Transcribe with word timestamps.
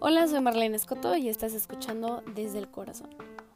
Hola, 0.00 0.28
soy 0.28 0.40
Marlene 0.42 0.76
Escoto 0.76 1.16
y 1.16 1.30
estás 1.30 1.54
escuchando 1.54 2.22
Desde 2.34 2.58
el 2.58 2.70
Corazón, 2.70 3.08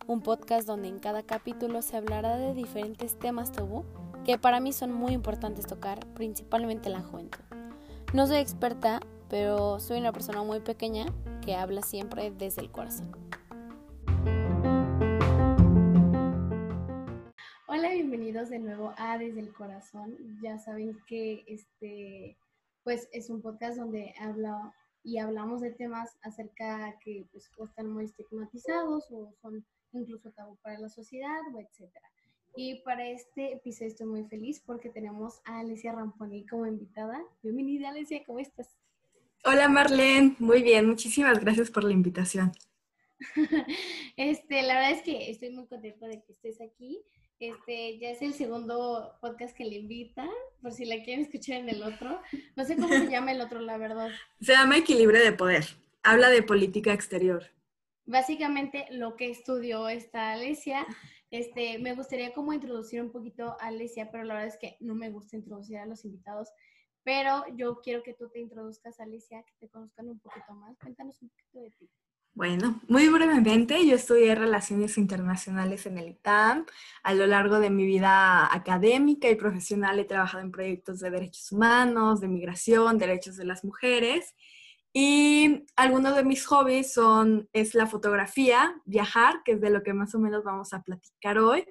un 0.07 0.23
podcast 0.23 0.67
donde 0.67 0.89
en 0.89 0.99
cada 0.99 1.23
capítulo 1.25 1.83
se 1.83 1.99
hablará 1.99 2.39
de 2.39 2.55
diferentes 2.55 3.19
temas 3.19 3.53
tabú 3.53 3.85
que 4.25 4.39
para 4.39 4.61
mí 4.61 4.73
son 4.73 4.95
muy 4.95 5.13
importantes 5.13 5.67
tocar, 5.67 6.07
principalmente 6.15 6.89
la 6.89 7.03
juventud. 7.03 7.43
No 8.15 8.27
soy 8.27 8.39
experta, 8.39 9.01
pero 9.29 9.79
soy 9.79 9.99
una 9.99 10.13
persona 10.13 10.43
muy 10.43 10.61
pequeña 10.61 11.05
que 11.43 11.55
habla 11.55 11.83
siempre 11.83 12.31
desde 12.31 12.63
el 12.63 12.71
corazón. 12.71 13.24
Desde 19.19 19.41
el 19.41 19.53
Corazón. 19.53 20.17
Ya 20.43 20.59
saben 20.59 20.99
que 21.07 21.45
este 21.47 22.37
pues 22.83 23.09
es 23.13 23.31
un 23.31 23.41
podcast 23.41 23.79
donde 23.79 24.13
habla 24.21 24.75
y 25.03 25.19
hablamos 25.19 25.61
de 25.61 25.71
temas 25.71 26.17
acerca 26.23 26.99
que 27.03 27.25
pues, 27.31 27.51
están 27.65 27.91
muy 27.91 28.05
estigmatizados 28.05 29.11
o 29.11 29.33
son 29.41 29.65
incluso 29.93 30.31
tabú 30.33 30.57
para 30.63 30.79
la 30.79 30.89
sociedad 30.89 31.41
o 31.55 31.61
etcétera. 31.61 32.11
Y 32.57 32.81
para 32.83 33.09
este 33.09 33.55
episodio 33.55 33.89
estoy 33.89 34.07
muy 34.07 34.25
feliz 34.25 34.61
porque 34.65 34.91
tenemos 34.91 35.41
a 35.45 35.61
Alicia 35.61 35.93
Ramponi 35.93 36.47
como 36.47 36.67
invitada. 36.67 37.23
Bienvenida 37.43 37.91
Alicia, 37.91 38.23
¿cómo 38.25 38.39
estás? 38.39 38.77
Hola 39.45 39.69
Marlene, 39.69 40.37
muy 40.39 40.63
bien, 40.63 40.87
muchísimas 40.87 41.39
gracias 41.41 41.71
por 41.71 41.85
la 41.85 41.93
invitación. 41.93 42.53
este, 44.17 44.63
la 44.63 44.75
verdad 44.75 44.91
es 44.93 45.03
que 45.03 45.31
estoy 45.31 45.51
muy 45.51 45.67
contenta 45.67 46.07
de 46.07 46.23
que 46.23 46.33
estés 46.33 46.61
aquí. 46.61 47.01
Este, 47.41 47.99
ya 47.99 48.11
es 48.11 48.23
el 48.23 48.33
segundo 48.33 49.17
podcast 49.21 49.57
que 49.57 49.65
le 49.65 49.77
invita, 49.77 50.29
por 50.63 50.73
si 50.73 50.85
la 50.85 51.03
quieren 51.03 51.25
escuchar 51.25 51.57
en 51.57 51.69
el 51.69 51.83
otro. 51.83 52.21
No 52.57 52.65
sé 52.65 52.77
cómo 52.77 52.89
se 52.89 53.11
llama 53.11 53.33
el 53.33 53.41
otro, 53.41 53.61
la 53.61 53.77
verdad. 53.77 54.11
Se 54.41 54.53
llama 54.53 54.79
Equilibrio 54.79 55.23
de 55.23 55.33
Poder. 55.33 55.65
Habla 56.03 56.31
de 56.31 56.43
política 56.43 56.93
exterior. 56.93 57.45
Básicamente 58.07 58.87
lo 58.91 59.17
que 59.17 59.31
estudió 59.31 59.89
esta 59.89 60.33
Alesia. 60.33 60.87
Este, 61.31 61.79
me 61.79 61.95
gustaría 61.95 62.33
como 62.33 62.53
introducir 62.53 63.03
un 63.03 63.11
poquito 63.11 63.57
a 63.61 63.67
Alesia, 63.67 64.11
pero 64.13 64.25
la 64.25 64.35
verdad 64.35 64.49
es 64.49 64.59
que 64.59 64.77
no 64.81 64.95
me 64.95 65.11
gusta 65.11 65.37
introducir 65.37 65.79
a 65.79 65.87
los 65.87 66.05
invitados. 66.05 66.49
Pero 67.03 67.45
yo 67.57 67.81
quiero 67.83 68.03
que 68.03 68.15
tú 68.15 68.31
te 68.31 68.41
introduzcas, 68.41 69.01
Alicia, 69.01 69.43
que 69.43 69.53
te 69.59 69.69
conozcan 69.69 70.09
un 70.09 70.21
poquito 70.21 70.55
más. 70.55 70.79
Cuéntanos 70.79 71.21
un 71.21 71.29
poquito 71.29 71.61
de 71.61 71.71
ti. 71.73 71.91
Bueno, 72.37 72.81
muy 72.89 73.09
brevemente, 73.09 73.87
yo 73.87 73.95
estudié 73.95 74.35
Relaciones 74.35 74.99
Internacionales 74.99 75.87
en 75.87 75.99
el 75.99 76.09
ITAM. 76.09 76.67
A 77.05 77.15
lo 77.15 77.29
largo 77.29 77.61
de 77.61 77.71
mi 77.71 77.87
vida 77.87 78.53
académica 78.53 79.31
y 79.31 79.37
profesional 79.37 80.01
he 80.01 80.05
trabajado 80.05 80.43
en 80.43 80.51
proyectos 80.51 80.99
de 80.99 81.11
derechos 81.13 81.53
humanos, 81.53 82.21
de 82.21 82.27
migración, 82.27 82.99
derechos 82.99 83.37
de 83.37 83.45
las 83.45 83.63
mujeres. 83.63 84.35
Y 84.93 85.65
algunos 85.77 86.17
de 86.17 86.25
mis 86.25 86.45
hobbies 86.47 86.93
son, 86.93 87.49
es 87.53 87.73
la 87.75 87.87
fotografía, 87.87 88.83
viajar, 88.85 89.43
que 89.45 89.53
es 89.53 89.61
de 89.61 89.71
lo 89.71 89.85
que 89.85 89.95
más 89.95 90.13
o 90.17 90.19
menos 90.19 90.43
vamos 90.43 90.73
a 90.73 90.83
platicar 90.83 91.39
hoy. 91.39 91.65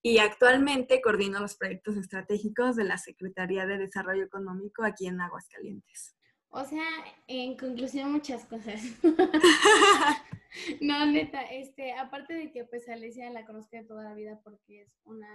Y 0.00 0.16
actualmente 0.18 1.02
coordino 1.02 1.40
los 1.40 1.56
proyectos 1.56 1.98
estratégicos 1.98 2.74
de 2.76 2.84
la 2.84 2.96
Secretaría 2.96 3.66
de 3.66 3.76
Desarrollo 3.76 4.24
Económico 4.24 4.82
aquí 4.82 5.08
en 5.08 5.20
Aguascalientes. 5.20 6.15
O 6.50 6.64
sea, 6.64 6.84
en 7.26 7.56
conclusión, 7.56 8.12
muchas 8.12 8.44
cosas. 8.46 8.80
no, 10.80 11.06
neta, 11.06 11.42
este, 11.42 11.92
aparte 11.92 12.34
de 12.34 12.50
que 12.50 12.64
pues 12.64 12.88
Alicia 12.88 13.30
la 13.30 13.44
conozco 13.44 13.76
de 13.76 13.84
toda 13.84 14.04
la 14.04 14.14
vida 14.14 14.40
porque 14.42 14.82
es 14.82 14.88
una 15.04 15.28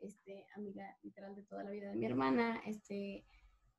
este, 0.00 0.46
amiga 0.56 0.96
literal 1.02 1.34
de 1.34 1.42
toda 1.44 1.64
la 1.64 1.70
vida 1.70 1.90
de 1.90 1.96
mi 1.96 2.06
hermana, 2.06 2.62
este, 2.66 3.24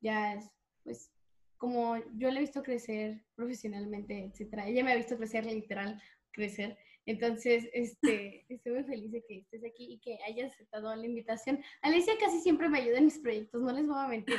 ya 0.00 0.34
es, 0.34 0.50
pues, 0.82 1.10
como 1.56 1.96
yo 2.16 2.30
le 2.30 2.38
he 2.38 2.40
visto 2.40 2.62
crecer 2.62 3.24
profesionalmente, 3.34 4.24
etcétera. 4.24 4.68
Ella 4.68 4.84
me 4.84 4.92
ha 4.92 4.96
visto 4.96 5.16
crecer 5.16 5.46
literal, 5.46 6.00
crecer. 6.32 6.76
Entonces, 7.06 7.68
este, 7.72 8.44
estoy 8.48 8.72
muy 8.72 8.84
feliz 8.84 9.12
de 9.12 9.24
que 9.24 9.38
estés 9.38 9.64
aquí 9.64 9.94
y 9.94 10.00
que 10.00 10.18
hayas 10.26 10.52
aceptado 10.52 10.94
la 10.94 11.06
invitación. 11.06 11.62
Alicia 11.80 12.14
casi 12.20 12.40
siempre 12.40 12.68
me 12.68 12.78
ayuda 12.78 12.98
en 12.98 13.06
mis 13.06 13.18
proyectos, 13.18 13.62
no 13.62 13.72
les 13.72 13.86
voy 13.86 13.98
a 13.98 14.08
mentir. 14.08 14.36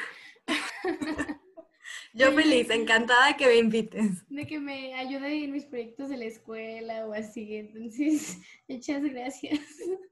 Yo 2.13 2.31
feliz, 2.31 2.69
encantada 2.69 3.27
de 3.27 3.37
que 3.37 3.47
me 3.47 3.57
invites. 3.57 4.27
De 4.29 4.45
que 4.45 4.59
me 4.59 4.93
ayude 4.95 5.43
en 5.43 5.51
mis 5.51 5.65
proyectos 5.65 6.09
de 6.09 6.17
la 6.17 6.25
escuela 6.25 7.05
o 7.05 7.13
así. 7.13 7.55
Entonces, 7.55 8.39
muchas 8.67 9.03
gracias. 9.03 9.59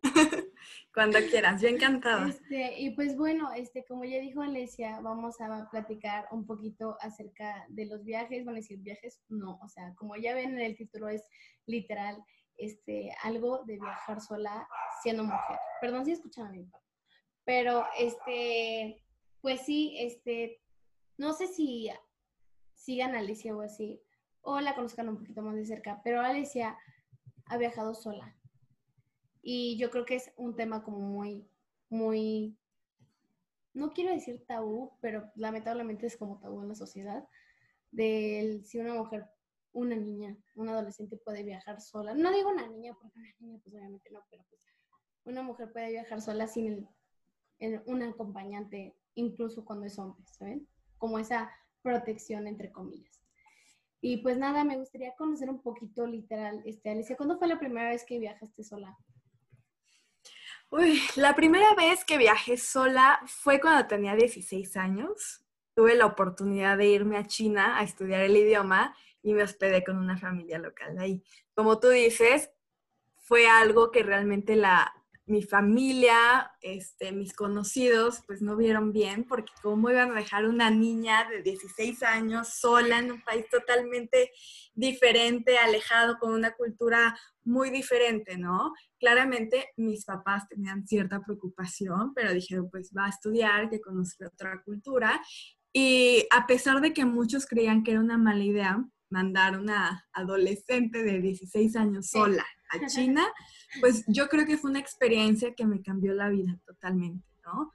Cuando 0.93 1.19
quieras, 1.29 1.61
yo 1.61 1.67
encantada. 1.67 2.29
Este, 2.29 2.79
y 2.79 2.91
pues 2.91 3.17
bueno, 3.17 3.51
este, 3.53 3.83
como 3.85 4.05
ya 4.05 4.19
dijo 4.19 4.41
Alesia, 4.41 4.99
vamos 5.01 5.41
a 5.41 5.69
platicar 5.69 6.27
un 6.31 6.45
poquito 6.45 6.97
acerca 7.01 7.65
de 7.69 7.85
los 7.85 8.03
viajes. 8.05 8.45
Van 8.45 8.55
a 8.55 8.59
decir 8.59 8.79
viajes, 8.79 9.21
no, 9.27 9.59
o 9.61 9.67
sea, 9.67 9.93
como 9.95 10.15
ya 10.15 10.33
ven 10.33 10.53
en 10.53 10.61
el 10.61 10.77
título 10.77 11.09
es 11.09 11.23
literal, 11.65 12.23
este, 12.57 13.11
algo 13.23 13.63
de 13.65 13.77
viajar 13.77 14.21
sola 14.21 14.67
siendo 15.03 15.23
mujer. 15.23 15.57
Perdón 15.81 16.05
si 16.05 16.13
escuchan 16.13 16.47
a 16.47 16.51
mi 16.51 16.63
papá. 16.63 16.81
Pero, 17.43 17.85
este, 17.99 19.03
pues 19.41 19.61
sí, 19.61 19.97
este, 19.99 20.61
no 21.17 21.33
sé 21.33 21.47
si 21.47 21.89
sigan 22.73 23.15
a 23.15 23.19
Alicia 23.19 23.55
o 23.55 23.61
así, 23.61 24.01
o 24.41 24.59
la 24.59 24.75
conozcan 24.75 25.09
un 25.09 25.17
poquito 25.17 25.41
más 25.41 25.55
de 25.55 25.65
cerca, 25.65 26.01
pero 26.03 26.21
Alicia 26.21 26.77
ha 27.45 27.57
viajado 27.57 27.93
sola. 27.93 28.35
Y 29.41 29.77
yo 29.77 29.89
creo 29.91 30.05
que 30.05 30.15
es 30.15 30.31
un 30.37 30.55
tema 30.55 30.83
como 30.83 30.99
muy, 30.99 31.47
muy, 31.89 32.57
no 33.73 33.91
quiero 33.93 34.11
decir 34.11 34.43
tabú, 34.47 34.97
pero 35.01 35.31
lamentablemente 35.35 36.07
es 36.07 36.17
como 36.17 36.39
tabú 36.39 36.61
en 36.61 36.69
la 36.69 36.75
sociedad, 36.75 37.27
de 37.91 38.61
si 38.63 38.79
una 38.79 38.93
mujer, 38.93 39.25
una 39.71 39.95
niña, 39.95 40.37
una 40.55 40.73
adolescente 40.73 41.17
puede 41.17 41.43
viajar 41.43 41.81
sola. 41.81 42.13
No 42.13 42.31
digo 42.31 42.49
una 42.49 42.67
niña, 42.67 42.93
porque 42.99 43.19
una 43.19 43.29
niña 43.39 43.59
pues 43.63 43.75
obviamente 43.75 44.09
no, 44.11 44.23
pero 44.29 44.43
pues 44.49 44.61
una 45.23 45.41
mujer 45.41 45.71
puede 45.71 45.91
viajar 45.91 46.21
sola 46.21 46.47
sin 46.47 46.87
el, 47.59 47.81
un 47.85 48.03
acompañante, 48.03 48.95
incluso 49.15 49.65
cuando 49.65 49.85
es 49.85 49.97
hombre, 49.97 50.23
¿saben? 50.31 50.67
Como 50.97 51.19
esa 51.19 51.51
protección 51.81 52.47
entre 52.47 52.71
comillas. 52.71 53.21
Y 54.01 54.17
pues 54.17 54.37
nada, 54.37 54.63
me 54.63 54.77
gustaría 54.77 55.15
conocer 55.15 55.49
un 55.49 55.61
poquito 55.61 56.05
literal, 56.05 56.61
este, 56.65 56.91
Alicia, 56.91 57.17
¿cuándo 57.17 57.37
fue 57.37 57.47
la 57.47 57.59
primera 57.59 57.89
vez 57.89 58.05
que 58.05 58.19
viajaste 58.19 58.63
sola? 58.63 58.95
Uy, 60.69 61.01
la 61.15 61.35
primera 61.35 61.73
vez 61.75 62.03
que 62.05 62.17
viajé 62.17 62.57
sola 62.57 63.19
fue 63.25 63.59
cuando 63.61 63.87
tenía 63.87 64.15
16 64.15 64.77
años. 64.77 65.45
Tuve 65.73 65.95
la 65.95 66.05
oportunidad 66.05 66.77
de 66.77 66.87
irme 66.87 67.17
a 67.17 67.27
China 67.27 67.77
a 67.79 67.83
estudiar 67.83 68.21
el 68.21 68.35
idioma 68.35 68.95
y 69.21 69.33
me 69.33 69.43
hospedé 69.43 69.83
con 69.83 69.97
una 69.97 70.17
familia 70.17 70.57
local 70.57 70.97
ahí. 70.99 71.23
Como 71.53 71.79
tú 71.79 71.89
dices, 71.89 72.51
fue 73.15 73.47
algo 73.47 73.91
que 73.91 74.03
realmente 74.03 74.55
la, 74.55 74.93
mi 75.27 75.41
familia, 75.41 76.51
este, 76.61 77.11
mis 77.11 77.33
conocidos, 77.33 78.21
pues 78.27 78.41
no 78.41 78.55
vieron 78.55 78.91
bien, 78.91 79.23
porque 79.23 79.51
cómo 79.61 79.89
iban 79.89 80.11
a 80.11 80.15
dejar 80.15 80.45
una 80.45 80.69
niña 80.69 81.27
de 81.29 81.41
16 81.41 82.03
años 82.03 82.49
sola 82.49 82.99
en 82.99 83.11
un 83.11 83.21
país 83.23 83.45
totalmente 83.49 84.31
diferente, 84.73 85.57
alejado, 85.57 86.19
con 86.19 86.31
una 86.31 86.51
cultura 86.51 87.17
muy 87.43 87.71
diferente, 87.71 88.37
¿no? 88.37 88.73
Claramente 88.99 89.69
mis 89.77 90.05
papás 90.05 90.47
tenían 90.47 90.85
cierta 90.85 91.21
preocupación, 91.21 92.13
pero 92.13 92.33
dijeron, 92.33 92.69
pues 92.69 92.91
va 92.95 93.07
a 93.07 93.09
estudiar, 93.09 93.69
que 93.69 93.81
conozca 93.81 94.27
otra 94.27 94.61
cultura. 94.63 95.19
Y 95.73 96.27
a 96.31 96.45
pesar 96.45 96.81
de 96.81 96.93
que 96.93 97.05
muchos 97.05 97.47
creían 97.47 97.83
que 97.83 97.91
era 97.91 97.99
una 97.99 98.17
mala 98.17 98.43
idea 98.43 98.83
mandar 99.09 99.59
una 99.59 100.07
adolescente 100.13 101.03
de 101.03 101.21
16 101.21 101.75
años 101.75 102.09
sola 102.09 102.45
China, 102.87 103.25
pues 103.81 104.03
yo 104.07 104.27
creo 104.27 104.45
que 104.45 104.57
fue 104.57 104.69
una 104.69 104.79
experiencia 104.79 105.53
que 105.53 105.65
me 105.65 105.81
cambió 105.81 106.13
la 106.13 106.29
vida 106.29 106.57
totalmente, 106.65 107.27
¿no? 107.43 107.71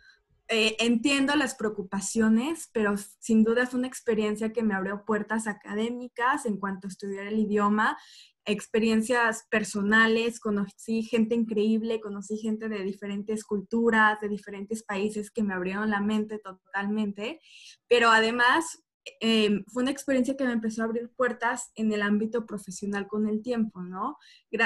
Eh, 0.53 0.77
entiendo 0.81 1.37
las 1.37 1.55
preocupaciones, 1.55 2.69
pero 2.73 2.97
sin 3.21 3.45
duda 3.45 3.69
fue 3.69 3.79
una 3.79 3.87
experiencia 3.87 4.53
que 4.53 4.65
me 4.65 4.75
abrió 4.75 5.05
puertas 5.05 5.47
académicas 5.47 6.45
en 6.45 6.57
cuanto 6.57 6.89
a 6.89 6.91
estudiar 6.91 7.27
el 7.27 7.39
idioma, 7.39 7.97
experiencias 8.45 9.47
personales, 9.49 10.41
conocí 10.41 11.03
gente 11.05 11.37
increíble, 11.37 12.01
conocí 12.01 12.37
gente 12.37 12.69
de 12.69 12.83
diferentes 12.83 13.45
culturas, 13.45 14.19
de 14.21 14.29
diferentes 14.29 14.83
países 14.83 15.31
que 15.31 15.45
me 15.45 15.55
abrieron 15.55 15.89
la 15.89 16.01
mente 16.01 16.39
totalmente, 16.39 17.41
pero 17.87 18.11
además 18.11 18.83
Em, 19.21 19.65
fue 19.67 19.83
una 19.83 19.93
experiencia 19.93 20.37
que 20.37 20.45
me 20.45 20.53
empezó 20.53 20.83
a 20.83 20.85
abrir 20.85 21.11
puertas 21.17 21.71
en 21.75 21.93
el 21.93 22.03
ámbito 22.03 22.45
profesional 22.45 23.07
con 23.09 23.29
el 23.29 23.43
tiempo, 23.43 23.83
¿no? 23.83 24.19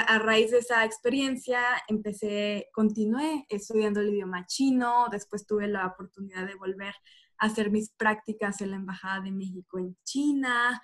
A 0.07 0.19
raíz 0.19 0.51
de 0.51 0.59
esa 0.59 0.83
experiencia 0.83 1.61
empecé, 1.87 2.67
continué 2.73 3.45
estudiando 3.49 4.01
el 4.01 4.09
idioma 4.09 4.45
chino, 4.45 5.07
después 5.09 5.45
tuve 5.47 5.67
la 5.67 5.87
oportunidad 5.87 6.45
de 6.45 6.55
volver 6.55 6.93
a 7.37 7.45
hacer 7.45 7.71
mis 7.71 7.91
prácticas 7.91 8.59
en 8.61 8.71
la 8.71 8.77
Embajada 8.77 9.21
de 9.21 9.31
México 9.31 9.79
en 9.79 9.95
China, 10.03 10.81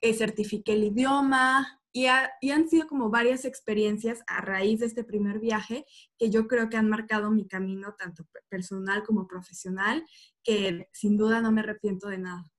eh, 0.00 0.14
certifiqué 0.14 0.74
el 0.74 0.84
idioma, 0.84 1.80
y, 1.92 2.06
y, 2.40 2.50
han 2.50 2.68
sido 2.68 2.88
como 2.88 3.08
varias 3.08 3.44
experiencias 3.44 4.24
a 4.26 4.40
raíz 4.40 4.80
de 4.80 4.86
este 4.86 5.04
primer 5.04 5.38
viaje 5.38 5.86
que 6.18 6.28
yo 6.28 6.48
creo 6.48 6.68
que 6.68 6.76
han 6.76 6.88
marcado 6.88 7.30
mi 7.30 7.46
camino, 7.46 7.94
tanto 7.96 8.26
personal 8.48 9.04
como 9.04 9.28
profesional, 9.28 10.04
que 10.42 10.88
sin 10.92 11.16
duda 11.16 11.40
no 11.40 11.52
me 11.52 11.60
arrepiento 11.60 12.08
de 12.08 12.18
nada. 12.18 12.53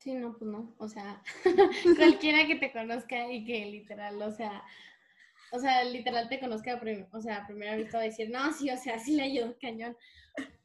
Sí, 0.00 0.14
no, 0.14 0.36
pues 0.36 0.50
no. 0.50 0.74
O 0.78 0.88
sea, 0.88 1.22
cualquiera 1.96 2.46
que 2.46 2.56
te 2.56 2.72
conozca 2.72 3.30
y 3.30 3.44
que 3.44 3.66
literal, 3.66 4.20
o 4.20 4.30
sea, 4.30 4.64
o 5.52 5.58
sea, 5.58 5.84
literal 5.84 6.28
te 6.28 6.40
conozca, 6.40 6.80
o 7.12 7.20
sea, 7.20 7.46
primero 7.46 7.76
visto 7.76 7.98
a 7.98 8.02
decir, 8.02 8.30
no, 8.30 8.52
sí, 8.52 8.70
o 8.70 8.76
sea, 8.76 8.98
sí 8.98 9.12
le 9.12 9.24
ayudó 9.24 9.56
cañón. 9.60 9.96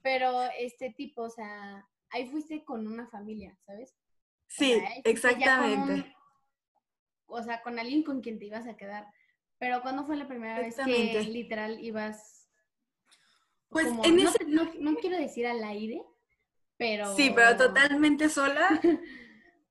Pero 0.01 0.43
este 0.57 0.91
tipo, 0.91 1.23
o 1.23 1.29
sea, 1.29 1.85
ahí 2.11 2.27
fuiste 2.27 2.63
con 2.63 2.87
una 2.87 3.07
familia, 3.07 3.57
¿sabes? 3.65 3.95
Sí, 4.47 4.79
exactamente. 5.03 6.13
o 7.25 7.41
sea, 7.41 7.61
con 7.61 7.79
alguien 7.79 8.03
con 8.03 8.21
quien 8.21 8.39
te 8.39 8.45
ibas 8.45 8.67
a 8.67 8.77
quedar. 8.77 9.05
Pero 9.57 9.81
¿cuándo 9.81 10.05
fue 10.05 10.15
la 10.15 10.27
primera 10.27 10.59
vez 10.59 10.75
que 10.75 11.23
literal 11.23 11.83
ibas? 11.83 12.47
Pues 13.69 13.87
en 14.03 14.19
ese... 14.19 14.45
no, 14.45 14.71
no 14.79 14.95
quiero 14.97 15.17
decir 15.17 15.47
al 15.47 15.63
aire, 15.63 16.03
pero... 16.77 17.15
Sí, 17.15 17.31
pero 17.35 17.57
totalmente 17.57 18.29
sola. 18.29 18.79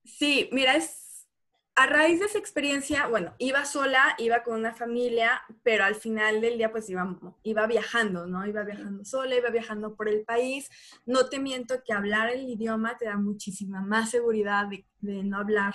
Sí, 0.05 0.49
mira, 0.53 0.77
es 0.77 1.27
a 1.77 1.87
raíz 1.87 2.21
de 2.21 2.27
esa 2.27 2.39
experiencia, 2.39 3.07
bueno, 3.09 3.35
iba 3.39 3.65
sola, 3.65 4.15
iba 4.19 4.43
con 4.45 4.55
una 4.55 4.75
familia, 4.75 5.43
pero 5.65 5.85
al 5.85 5.97
final 5.97 6.41
del 6.41 6.57
día 6.59 6.71
pues 6.71 6.89
iba, 6.89 7.19
iba 7.43 7.67
viajando, 7.67 8.27
¿no? 8.27 8.47
Iba 8.47 8.63
viajando 8.65 9.05
sola, 9.05 9.35
iba 9.37 9.51
viajando 9.51 9.97
por 9.97 10.09
el 10.09 10.25
país. 10.25 10.71
No 11.07 11.29
te 11.29 11.41
miento 11.41 11.83
que 11.85 11.93
hablar 11.93 12.31
el 12.31 12.49
idioma 12.49 12.97
te 12.97 13.07
da 13.07 13.17
muchísima 13.17 13.81
más 13.83 14.11
seguridad 14.11 14.67
de, 14.69 14.87
de 15.01 15.25
no 15.25 15.39
hablar 15.39 15.75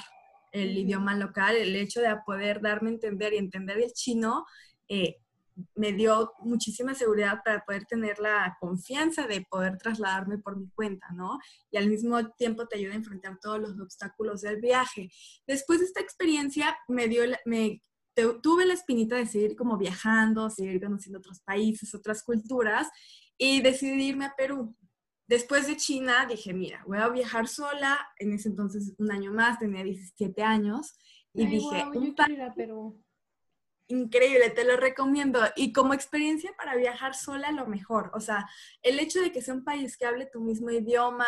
el 0.54 0.78
idioma 0.78 1.16
local, 1.16 1.56
el 1.58 1.76
hecho 1.76 2.02
de 2.02 2.16
poder 2.26 2.62
darme 2.62 2.90
a 2.90 2.94
entender 2.94 3.34
y 3.34 3.38
entender 3.38 3.78
el 3.80 3.92
chino, 3.94 4.46
eh, 4.88 5.18
me 5.76 5.94
dio 5.94 6.34
muchísima 6.40 6.94
seguridad 6.94 7.42
para 7.44 7.64
poder 7.66 7.86
tener 7.86 8.20
la 8.20 8.58
confianza 8.60 9.28
de 9.28 9.46
poder 9.50 9.78
trasladarme 9.78 10.38
por 10.38 10.58
mi 10.58 10.70
cuenta, 10.72 11.08
¿no? 11.14 11.40
Y 11.72 11.78
al 11.78 11.90
mismo 11.90 12.32
tiempo 12.32 12.68
te 12.68 12.78
ayuda 12.78 12.94
a 12.94 12.98
enfrentar 12.98 13.38
todos 13.42 13.60
los 13.60 13.80
obstáculos 13.80 14.42
del 14.42 14.60
viaje. 14.60 15.10
Después 15.48 15.80
de 15.80 15.86
esta 15.86 16.02
experiencia, 16.02 16.78
me 16.88 17.08
dio, 17.08 17.24
me, 17.46 17.82
tuve 18.42 18.66
la 18.66 18.74
espinita 18.74 19.16
de 19.16 19.28
seguir 19.28 19.56
como 19.56 19.78
viajando, 19.78 20.50
seguir 20.50 20.82
conociendo 20.82 21.20
otros 21.20 21.42
países, 21.42 21.94
otras 21.96 22.24
culturas 22.24 22.88
y 23.38 23.62
decidí 23.62 24.10
irme 24.10 24.26
a 24.26 24.36
Perú. 24.36 24.76
Después 25.28 25.68
de 25.68 25.78
China 25.78 26.26
dije, 26.28 26.54
mira, 26.54 26.84
voy 26.88 26.98
a 26.98 27.08
viajar 27.10 27.48
sola, 27.48 28.00
en 28.18 28.34
ese 28.34 28.50
entonces 28.50 28.96
un 28.98 29.12
año 29.12 29.32
más, 29.32 29.60
tenía 29.60 29.84
17 29.84 30.42
años, 30.42 30.98
y 31.34 31.46
dije, 31.46 31.86
un 31.94 32.16
Perú 32.56 33.00
increíble, 33.90 34.50
te 34.52 34.64
lo 34.64 34.78
recomiendo. 34.78 35.42
Y 35.56 35.74
como 35.74 35.94
experiencia 35.94 36.52
para 36.58 36.76
viajar 36.76 37.16
sola, 37.16 37.52
lo 37.52 37.66
mejor. 37.66 38.12
O 38.14 38.20
sea, 38.20 38.48
el 38.82 39.00
hecho 39.00 39.20
de 39.20 39.32
que 39.32 39.42
sea 39.42 39.54
un 39.54 39.64
país 39.64 39.98
que 39.98 40.06
hable 40.06 40.28
tu 40.28 40.40
mismo 40.40 40.70
idioma, 40.70 41.26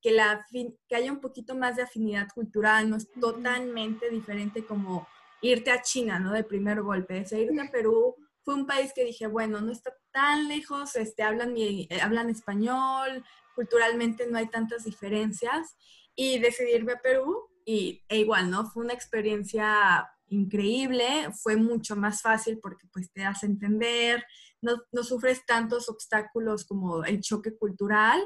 que, 0.00 0.10
la, 0.10 0.46
que 0.50 0.96
haya 0.96 1.12
un 1.12 1.20
poquito 1.20 1.54
más 1.54 1.76
de 1.76 1.82
afinidad 1.82 2.28
cultural, 2.34 2.88
no 2.88 2.96
es 2.96 3.10
totalmente 3.12 4.10
diferente 4.10 4.64
como 4.64 5.06
irte 5.42 5.70
a 5.70 5.82
China, 5.82 6.18
¿no? 6.18 6.32
De 6.32 6.44
primer 6.44 6.82
golpe. 6.82 7.24
O 7.30 7.36
irte 7.36 7.60
a 7.60 7.70
Perú 7.70 8.16
fue 8.42 8.54
un 8.54 8.66
país 8.66 8.92
que 8.94 9.04
dije, 9.04 9.26
bueno, 9.26 9.60
no 9.60 9.70
está 9.70 9.92
tan 10.10 10.48
lejos, 10.48 10.96
este, 10.96 11.22
hablan, 11.22 11.52
mi, 11.52 11.86
eh, 11.90 12.00
hablan 12.00 12.30
español, 12.30 13.24
culturalmente 13.54 14.26
no 14.26 14.38
hay 14.38 14.48
tantas 14.48 14.84
diferencias. 14.84 15.76
Y 16.14 16.38
decidirme 16.38 16.94
a 16.94 17.00
Perú 17.00 17.48
y, 17.64 18.02
e 18.08 18.18
igual, 18.18 18.50
¿no? 18.50 18.64
Fue 18.66 18.82
una 18.82 18.94
experiencia 18.94 20.08
increíble, 20.28 21.30
fue 21.42 21.56
mucho 21.56 21.96
más 21.96 22.22
fácil 22.22 22.58
porque 22.60 22.86
pues 22.92 23.12
te 23.12 23.24
hace 23.24 23.46
entender, 23.46 24.24
no, 24.60 24.82
no 24.92 25.02
sufres 25.02 25.44
tantos 25.46 25.88
obstáculos 25.88 26.64
como 26.64 27.04
el 27.04 27.20
choque 27.20 27.56
cultural 27.56 28.20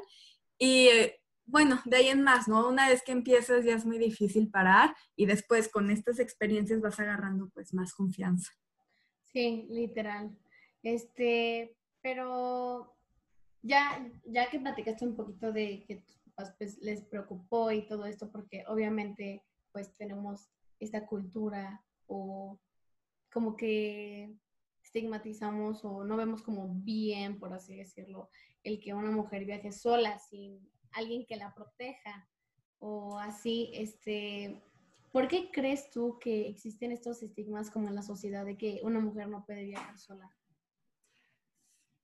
y 0.58 0.88
bueno, 1.44 1.81
de 1.84 1.96
ahí 1.96 2.08
en 2.08 2.22
más, 2.22 2.49
¿no? 2.49 2.69
Una 2.69 2.88
vez 2.88 3.02
que 3.02 3.12
empiezas 3.12 3.64
ya 3.64 3.75
es 3.75 3.84
muy 3.84 3.99
difícil 3.99 4.50
parar 4.50 4.94
y 5.16 5.26
después 5.26 5.69
con 5.69 5.90
estas 5.90 6.19
experiencias 6.19 6.81
vas 6.81 7.00
agarrando 7.00 7.50
pues 7.52 7.75
más 7.75 7.93
confianza. 7.94 8.50
Sí, 9.32 9.66
literal. 9.70 10.37
Este, 10.82 11.76
pero 12.00 12.96
ya, 13.62 14.08
ya 14.25 14.50
que 14.50 14.60
platicaste 14.60 15.06
un 15.06 15.16
poquito 15.16 15.52
de 15.52 15.84
que 15.87 15.96
tus 15.96 16.16
papás 16.19 16.55
pues, 16.58 16.78
les 16.78 17.02
preocupó 17.02 17.70
y 17.72 17.87
todo 17.87 18.06
esto, 18.06 18.31
porque 18.31 18.64
obviamente 18.69 19.44
pues 19.72 19.93
tenemos 19.96 20.50
esta 20.81 21.06
cultura 21.06 21.82
o 22.12 22.61
como 23.32 23.56
que 23.56 24.35
estigmatizamos 24.82 25.85
o 25.85 26.05
no 26.05 26.17
vemos 26.17 26.43
como 26.43 26.69
bien, 26.69 27.38
por 27.38 27.53
así 27.55 27.76
decirlo, 27.76 28.29
el 28.62 28.79
que 28.81 28.93
una 28.93 29.11
mujer 29.11 29.47
viaje 29.47 29.73
sola 29.73 30.19
sin 30.19 30.61
alguien 30.93 31.25
que 31.25 31.37
la 31.37 31.55
proteja 31.55 32.29
o 32.79 33.19
así, 33.19 33.70
este, 33.73 34.61
¿por 35.12 35.29
qué 35.29 35.50
crees 35.50 35.91
tú 35.91 36.19
que 36.19 36.49
existen 36.49 36.93
estos 36.93 37.23
estigmas 37.23 37.70
como 37.70 37.88
en 37.88 37.94
la 37.94 38.03
sociedad 38.03 38.44
de 38.44 38.58
que 38.58 38.81
una 38.82 39.00
mujer 39.00 39.29
no 39.29 39.47
puede 39.47 39.65
viajar 39.65 39.99
sola? 39.99 40.31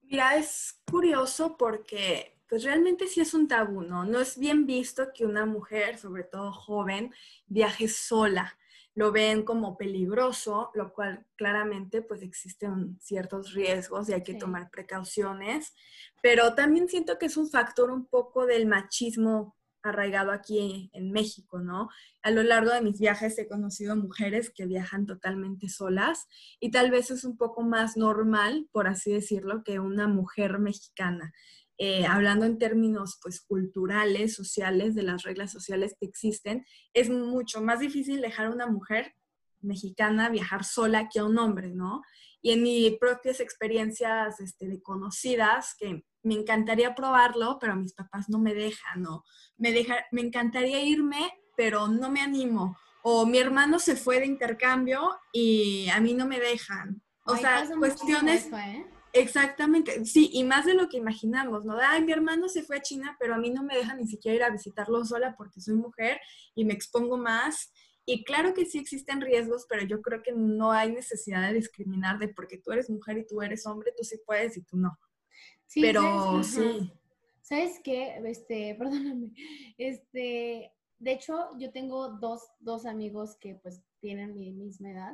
Mira, 0.02 0.36
es 0.36 0.80
curioso 0.90 1.58
porque 1.58 2.38
pues 2.48 2.64
realmente 2.64 3.06
sí 3.08 3.20
es 3.20 3.34
un 3.34 3.46
tabú, 3.46 3.82
¿no? 3.82 4.06
No 4.06 4.20
es 4.20 4.38
bien 4.38 4.64
visto 4.64 5.08
que 5.14 5.26
una 5.26 5.44
mujer, 5.44 5.98
sobre 5.98 6.24
todo 6.24 6.50
joven, 6.50 7.12
viaje 7.46 7.88
sola 7.88 8.56
lo 8.98 9.12
ven 9.12 9.44
como 9.44 9.76
peligroso, 9.76 10.72
lo 10.74 10.92
cual 10.92 11.24
claramente 11.36 12.02
pues 12.02 12.20
existen 12.20 12.98
ciertos 13.00 13.52
riesgos 13.52 14.08
y 14.08 14.12
hay 14.12 14.24
que 14.24 14.34
tomar 14.34 14.70
precauciones, 14.72 15.72
pero 16.20 16.56
también 16.56 16.88
siento 16.88 17.16
que 17.16 17.26
es 17.26 17.36
un 17.36 17.48
factor 17.48 17.92
un 17.92 18.06
poco 18.06 18.44
del 18.44 18.66
machismo 18.66 19.54
arraigado 19.84 20.32
aquí 20.32 20.90
en 20.92 21.12
México, 21.12 21.60
¿no? 21.60 21.88
A 22.24 22.32
lo 22.32 22.42
largo 22.42 22.72
de 22.72 22.80
mis 22.80 22.98
viajes 22.98 23.38
he 23.38 23.46
conocido 23.46 23.94
mujeres 23.94 24.50
que 24.50 24.66
viajan 24.66 25.06
totalmente 25.06 25.68
solas 25.68 26.26
y 26.58 26.72
tal 26.72 26.90
vez 26.90 27.12
es 27.12 27.22
un 27.22 27.36
poco 27.36 27.62
más 27.62 27.96
normal, 27.96 28.68
por 28.72 28.88
así 28.88 29.12
decirlo, 29.12 29.62
que 29.62 29.78
una 29.78 30.08
mujer 30.08 30.58
mexicana. 30.58 31.32
Eh, 31.80 32.04
hablando 32.06 32.44
en 32.44 32.58
términos 32.58 33.20
pues 33.22 33.40
culturales, 33.40 34.34
sociales, 34.34 34.96
de 34.96 35.04
las 35.04 35.22
reglas 35.22 35.52
sociales 35.52 35.94
que 35.98 36.06
existen, 36.06 36.66
es 36.92 37.08
mucho 37.08 37.62
más 37.62 37.78
difícil 37.78 38.20
dejar 38.20 38.46
a 38.46 38.50
una 38.50 38.66
mujer 38.66 39.14
mexicana 39.60 40.28
viajar 40.28 40.64
sola 40.64 41.08
que 41.08 41.20
a 41.20 41.24
un 41.24 41.38
hombre, 41.38 41.74
¿no? 41.74 42.02
Y 42.42 42.52
en 42.52 42.62
mis 42.62 42.96
propias 42.98 43.40
experiencias 43.40 44.40
este, 44.40 44.68
de 44.68 44.82
conocidas, 44.82 45.74
que 45.78 46.04
me 46.22 46.34
encantaría 46.34 46.94
probarlo, 46.94 47.58
pero 47.60 47.76
mis 47.76 47.94
papás 47.94 48.28
no 48.28 48.38
me 48.38 48.54
dejan, 48.54 49.02
¿no? 49.02 49.24
Me, 49.56 49.72
deja, 49.72 49.96
me 50.12 50.20
encantaría 50.20 50.82
irme, 50.82 51.32
pero 51.56 51.88
no 51.88 52.10
me 52.10 52.20
animo. 52.20 52.76
O 53.02 53.24
mi 53.24 53.38
hermano 53.38 53.78
se 53.78 53.96
fue 53.96 54.20
de 54.20 54.26
intercambio 54.26 55.16
y 55.32 55.88
a 55.90 56.00
mí 56.00 56.14
no 56.14 56.26
me 56.26 56.40
dejan. 56.40 57.00
O 57.24 57.36
sea, 57.36 57.68
cuestiones... 57.78 58.48
¿eh? 58.52 58.86
Exactamente, 59.12 60.04
sí, 60.04 60.30
y 60.32 60.44
más 60.44 60.66
de 60.66 60.74
lo 60.74 60.88
que 60.88 60.98
imaginamos, 60.98 61.64
¿no? 61.64 61.78
Ay, 61.80 62.04
mi 62.04 62.12
hermano 62.12 62.48
se 62.48 62.62
fue 62.62 62.76
a 62.76 62.82
China, 62.82 63.16
pero 63.18 63.34
a 63.34 63.38
mí 63.38 63.50
no 63.50 63.62
me 63.62 63.76
deja 63.76 63.94
ni 63.94 64.06
siquiera 64.06 64.36
ir 64.36 64.42
a 64.42 64.50
visitarlo 64.50 65.04
sola 65.04 65.34
porque 65.36 65.60
soy 65.60 65.74
mujer 65.76 66.20
y 66.54 66.64
me 66.64 66.74
expongo 66.74 67.16
más. 67.16 67.72
Y 68.04 68.24
claro 68.24 68.54
que 68.54 68.64
sí 68.64 68.78
existen 68.78 69.20
riesgos, 69.20 69.66
pero 69.68 69.84
yo 69.84 70.00
creo 70.02 70.22
que 70.22 70.32
no 70.32 70.72
hay 70.72 70.92
necesidad 70.92 71.48
de 71.48 71.54
discriminar 71.54 72.18
de 72.18 72.28
porque 72.28 72.58
tú 72.58 72.72
eres 72.72 72.88
mujer 72.90 73.18
y 73.18 73.26
tú 73.26 73.42
eres 73.42 73.66
hombre, 73.66 73.92
tú 73.96 74.04
sí 74.04 74.16
puedes 74.24 74.56
y 74.56 74.62
tú 74.62 74.76
no. 74.76 74.98
Sí, 75.66 75.82
pero 75.82 76.42
sí. 76.42 76.92
¿Sabes 77.42 77.80
qué? 77.82 78.20
Este, 78.24 78.74
perdóname. 78.78 79.32
Este, 79.78 80.72
de 80.98 81.12
hecho, 81.12 81.50
yo 81.58 81.70
tengo 81.70 82.08
dos, 82.08 82.42
dos 82.60 82.84
amigos 82.84 83.36
que 83.36 83.54
pues 83.54 83.82
tienen 84.00 84.34
mi 84.34 84.52
misma 84.52 84.90
edad 84.90 85.12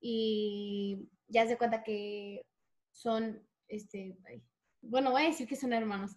y 0.00 1.08
ya 1.28 1.46
se 1.46 1.56
cuenta 1.56 1.82
que 1.82 2.44
son, 2.96 3.46
este, 3.68 4.16
bueno, 4.80 5.10
voy 5.10 5.22
a 5.22 5.28
decir 5.28 5.46
que 5.46 5.56
son 5.56 5.72
hermanos, 5.72 6.16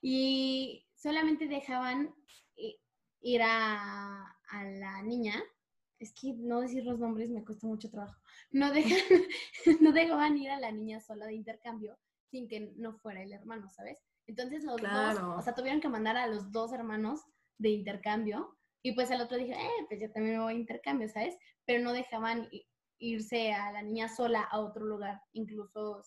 y 0.00 0.86
solamente 0.94 1.48
dejaban 1.48 2.14
ir 3.22 3.42
a, 3.42 4.24
a 4.48 4.64
la 4.64 5.02
niña, 5.02 5.34
es 5.98 6.14
que 6.14 6.32
no 6.34 6.60
decir 6.60 6.84
los 6.84 6.98
nombres 6.98 7.30
me 7.30 7.44
cuesta 7.44 7.66
mucho 7.66 7.90
trabajo, 7.90 8.18
no, 8.50 8.72
dejan, 8.72 8.98
no 9.80 9.92
dejaban 9.92 10.38
ir 10.38 10.50
a 10.50 10.60
la 10.60 10.72
niña 10.72 11.00
sola 11.00 11.26
de 11.26 11.34
intercambio 11.34 11.98
sin 12.30 12.48
que 12.48 12.72
no 12.76 12.94
fuera 12.94 13.22
el 13.22 13.32
hermano, 13.32 13.68
¿sabes? 13.70 13.98
Entonces 14.26 14.62
los 14.62 14.80
dos, 14.80 15.18
o 15.20 15.42
sea, 15.42 15.54
tuvieron 15.54 15.80
que 15.80 15.88
mandar 15.88 16.16
a 16.16 16.28
los 16.28 16.52
dos 16.52 16.72
hermanos 16.72 17.20
de 17.58 17.70
intercambio. 17.70 18.56
Y 18.82 18.92
pues 18.92 19.10
el 19.10 19.20
otro 19.20 19.36
dije, 19.36 19.52
eh, 19.52 19.86
pues 19.88 20.00
yo 20.00 20.10
también 20.12 20.36
me 20.36 20.42
voy 20.42 20.54
a 20.54 20.56
intercambio, 20.56 21.08
¿sabes? 21.08 21.36
Pero 21.66 21.82
no 21.82 21.92
dejaban 21.92 22.48
irse 23.00 23.52
a 23.52 23.72
la 23.72 23.82
niña 23.82 24.08
sola 24.08 24.42
a 24.42 24.60
otro 24.60 24.84
lugar, 24.84 25.20
incluso 25.32 26.02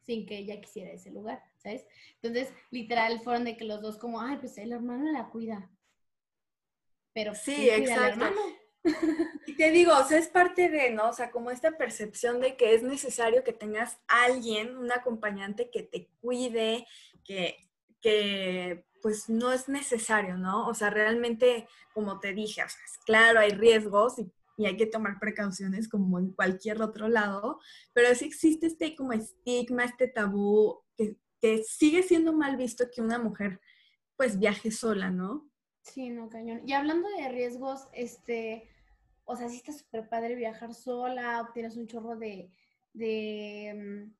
sin 0.00 0.24
que 0.24 0.38
ella 0.38 0.60
quisiera 0.60 0.92
ese 0.92 1.10
lugar, 1.10 1.42
¿sabes? 1.58 1.84
Entonces, 2.22 2.52
literal, 2.70 3.20
fueron 3.20 3.44
de 3.44 3.56
que 3.56 3.64
los 3.64 3.82
dos 3.82 3.98
como, 3.98 4.20
ay, 4.20 4.38
pues 4.38 4.56
el 4.56 4.72
hermano 4.72 5.12
la 5.12 5.28
cuida. 5.28 5.70
Pero 7.12 7.34
sí, 7.34 7.68
exacto. 7.68 8.24
Y 9.46 9.56
te 9.56 9.70
digo, 9.70 9.92
o 9.94 10.04
sea, 10.04 10.18
es 10.18 10.28
parte 10.28 10.70
de, 10.70 10.88
¿no? 10.90 11.10
O 11.10 11.12
sea, 11.12 11.30
como 11.30 11.50
esta 11.50 11.76
percepción 11.76 12.40
de 12.40 12.56
que 12.56 12.72
es 12.74 12.82
necesario 12.82 13.44
que 13.44 13.52
tengas 13.52 13.98
alguien, 14.08 14.74
un 14.74 14.90
acompañante 14.90 15.70
que 15.70 15.82
te 15.82 16.08
cuide, 16.22 16.86
que, 17.24 17.58
que 18.00 18.86
pues 19.02 19.28
no 19.28 19.52
es 19.52 19.68
necesario, 19.68 20.38
¿no? 20.38 20.66
O 20.66 20.72
sea, 20.72 20.88
realmente, 20.88 21.68
como 21.92 22.20
te 22.20 22.32
dije, 22.32 22.62
o 22.62 22.68
sea, 22.68 22.80
claro, 23.04 23.40
hay 23.40 23.50
riesgos 23.50 24.18
y, 24.18 24.32
y, 24.60 24.66
hay 24.66 24.76
que 24.76 24.86
tomar 24.86 25.18
precauciones 25.18 25.88
como 25.88 26.18
en 26.18 26.32
cualquier 26.32 26.80
otro 26.82 27.08
lado, 27.08 27.60
pero 27.92 28.14
sí 28.14 28.26
existe 28.26 28.66
este 28.66 28.94
como 28.94 29.12
estigma, 29.12 29.84
este 29.84 30.08
tabú, 30.08 30.80
que, 30.96 31.16
que 31.40 31.62
sigue 31.64 32.02
siendo 32.02 32.32
mal 32.32 32.56
visto 32.56 32.84
que 32.92 33.00
una 33.00 33.18
mujer 33.18 33.60
pues 34.16 34.38
viaje 34.38 34.70
sola, 34.70 35.10
¿no? 35.10 35.50
Sí, 35.82 36.10
no, 36.10 36.28
cañón. 36.28 36.62
Y 36.66 36.72
hablando 36.72 37.08
de 37.08 37.28
riesgos, 37.30 37.88
este, 37.92 38.68
o 39.24 39.34
sea, 39.34 39.48
sí 39.48 39.56
está 39.56 39.72
súper 39.72 40.08
padre 40.08 40.34
viajar 40.34 40.74
sola, 40.74 41.40
obtienes 41.40 41.76
un 41.76 41.86
chorro 41.86 42.16
de, 42.16 42.50
de, 42.92 43.72
mm, 43.74 44.14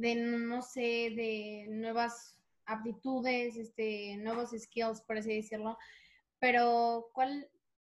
de, 0.00 0.14
no 0.16 0.62
sé, 0.62 1.12
de 1.16 1.66
nuevas 1.70 2.36
aptitudes, 2.66 3.56
este, 3.56 4.16
nuevos 4.18 4.50
skills, 4.50 5.00
por 5.02 5.18
así 5.18 5.34
decirlo. 5.34 5.78
Pero, 6.38 7.08
¿cuál, 7.14 7.48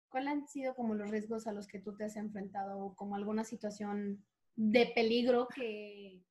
¿cuál 0.08 0.28
han 0.28 0.46
sido 0.46 0.74
como 0.74 0.94
los 0.94 1.10
riesgos 1.10 1.46
a 1.46 1.52
los 1.52 1.66
que 1.66 1.78
tú 1.78 1.96
te 1.96 2.04
has 2.04 2.16
enfrentado 2.16 2.78
o 2.78 2.94
como 2.94 3.16
alguna 3.16 3.44
situación 3.44 4.24
de 4.54 4.86
peligro 4.94 5.48
que, 5.54 6.22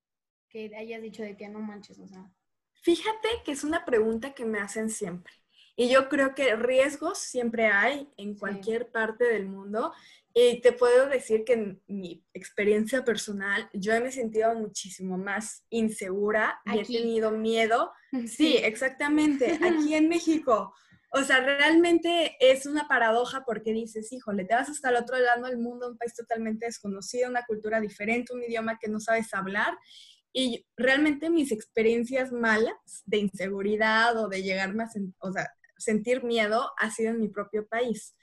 que 0.49 0.75
hayas 0.75 1.01
dicho 1.01 1.23
de 1.23 1.37
que 1.37 1.47
no 1.49 1.59
manches, 1.59 1.99
o 1.99 2.07
sea? 2.07 2.31
Fíjate 2.81 3.27
que 3.43 3.51
es 3.51 3.63
una 3.63 3.85
pregunta 3.85 4.33
que 4.33 4.45
me 4.45 4.59
hacen 4.59 4.89
siempre. 4.89 5.33
Y 5.75 5.89
yo 5.89 6.07
creo 6.07 6.33
que 6.33 6.55
riesgos 6.55 7.17
siempre 7.17 7.67
hay 7.67 8.09
en 8.15 8.35
cualquier 8.35 8.91
parte 8.91 9.25
del 9.25 9.47
mundo. 9.47 9.91
Y 10.33 10.61
te 10.61 10.71
puedo 10.71 11.07
decir 11.07 11.43
que 11.43 11.53
en 11.53 11.81
mi 11.87 12.23
experiencia 12.33 13.03
personal, 13.03 13.69
yo 13.73 13.93
me 13.99 14.09
he 14.09 14.11
sentido 14.11 14.53
muchísimo 14.55 15.17
más 15.17 15.65
insegura 15.69 16.61
y 16.65 16.79
he 16.79 16.85
tenido 16.85 17.31
miedo. 17.31 17.91
Sí, 18.27 18.55
exactamente, 18.55 19.59
aquí 19.61 19.93
en 19.93 20.07
México. 20.09 20.73
O 21.17 21.23
sea, 21.23 21.39
realmente 21.39 22.35
es 22.41 22.65
una 22.65 22.89
paradoja 22.89 23.45
porque 23.45 23.71
dices, 23.71 24.11
híjole, 24.11 24.43
te 24.43 24.53
vas 24.53 24.67
hasta 24.67 24.89
el 24.89 24.97
otro 24.97 25.17
lado 25.17 25.45
del 25.45 25.57
mundo, 25.57 25.87
un 25.87 25.97
país 25.97 26.13
totalmente 26.13 26.65
desconocido, 26.65 27.29
una 27.29 27.45
cultura 27.45 27.79
diferente, 27.79 28.33
un 28.33 28.43
idioma 28.43 28.77
que 28.77 28.89
no 28.89 28.99
sabes 28.99 29.33
hablar. 29.33 29.77
Y 30.33 30.65
realmente 30.75 31.29
mis 31.29 31.53
experiencias 31.53 32.33
malas 32.33 32.75
de 33.05 33.19
inseguridad 33.19 34.17
o 34.17 34.27
de 34.27 34.43
llegar 34.43 34.75
más, 34.75 34.93
o 35.19 35.31
sea, 35.31 35.49
sentir 35.77 36.21
miedo 36.25 36.69
ha 36.77 36.91
sido 36.91 37.11
en 37.11 37.21
mi 37.21 37.29
propio 37.29 37.65
país. 37.65 38.13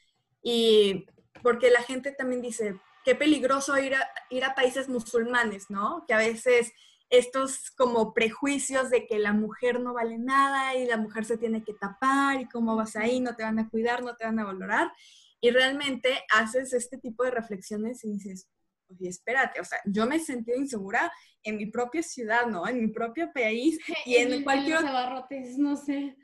Y 0.43 1.07
porque 1.43 1.71
la 1.71 1.81
gente 1.83 2.13
también 2.13 2.43
dice, 2.43 2.79
qué 3.07 3.15
peligroso 3.15 3.79
ir 3.79 3.95
a, 3.95 4.07
ir 4.29 4.45
a 4.45 4.55
países 4.55 4.91
musulmanes, 4.91 5.71
¿no? 5.71 6.05
Que 6.07 6.13
a 6.13 6.19
veces 6.19 6.73
estos 7.13 7.71
como 7.73 8.15
prejuicios 8.15 8.89
de 8.89 9.07
que 9.07 9.19
la 9.19 9.35
mujer 9.35 9.81
no 9.81 9.93
vale 9.93 10.17
nada 10.17 10.75
y 10.75 10.87
la 10.87 10.97
mujer 10.97 11.27
se 11.27 11.37
tiene 11.37 11.63
que 11.63 11.75
tapar 11.75 12.41
y 12.41 12.49
cómo 12.49 12.75
vas 12.75 12.97
ahí, 12.97 13.21
no 13.21 13.37
te 13.37 13.43
van 13.43 13.59
a 13.59 13.69
cuidar, 13.69 14.03
no 14.03 14.17
te 14.17 14.25
van 14.25 14.39
a 14.39 14.45
valorar. 14.45 14.91
Y 15.39 15.51
realmente 15.51 16.25
haces 16.33 16.73
este 16.73 16.97
tipo 16.97 17.23
de 17.23 17.31
reflexiones 17.31 18.03
y 18.03 18.13
dices, 18.15 18.49
oye, 18.89 19.11
espérate, 19.11 19.61
o 19.61 19.65
sea, 19.65 19.79
yo 19.85 20.07
me 20.07 20.17
he 20.17 20.21
sentido 20.21 20.57
insegura 20.57 21.13
en 21.43 21.59
mi 21.59 21.67
propia 21.67 22.03
ciudad, 22.03 22.47
¿no? 22.47 22.67
En 22.67 22.81
mi 22.81 22.89
propio 22.89 23.31
país 23.31 23.79
y 24.07 24.17
en, 24.17 24.43
cualquier 24.43 24.79
otro... 24.79 25.27
no 25.59 25.77
sé. 25.77 26.17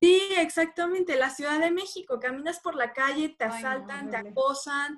Sí, 0.00 0.20
exactamente. 0.38 1.16
La 1.16 1.30
Ciudad 1.30 1.58
de 1.58 1.72
México, 1.72 2.20
caminas 2.20 2.60
por 2.60 2.76
la 2.76 2.92
calle, 2.92 3.34
te 3.36 3.44
asaltan, 3.44 4.10
te 4.10 4.16
acosan, 4.16 4.96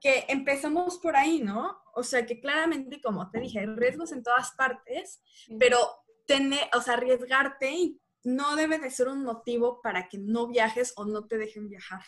que 0.00 0.24
empezamos 0.28 0.98
por 0.98 1.16
ahí, 1.16 1.40
¿no? 1.40 1.78
O 1.94 2.02
sea, 2.02 2.26
que 2.26 2.40
claramente, 2.40 3.00
como 3.00 3.30
te 3.30 3.40
dije, 3.40 3.60
hay 3.60 3.66
riesgos 3.66 4.12
en 4.12 4.22
todas 4.22 4.52
partes, 4.52 5.22
pero 5.58 5.78
tener, 6.26 6.60
o 6.76 6.80
sea, 6.80 6.94
arriesgarte 6.94 7.96
no 8.24 8.56
debe 8.56 8.78
de 8.78 8.90
ser 8.90 9.08
un 9.08 9.22
motivo 9.22 9.80
para 9.80 10.08
que 10.08 10.18
no 10.18 10.48
viajes 10.48 10.92
o 10.96 11.04
no 11.04 11.26
te 11.26 11.38
dejen 11.38 11.68
viajar. 11.68 12.02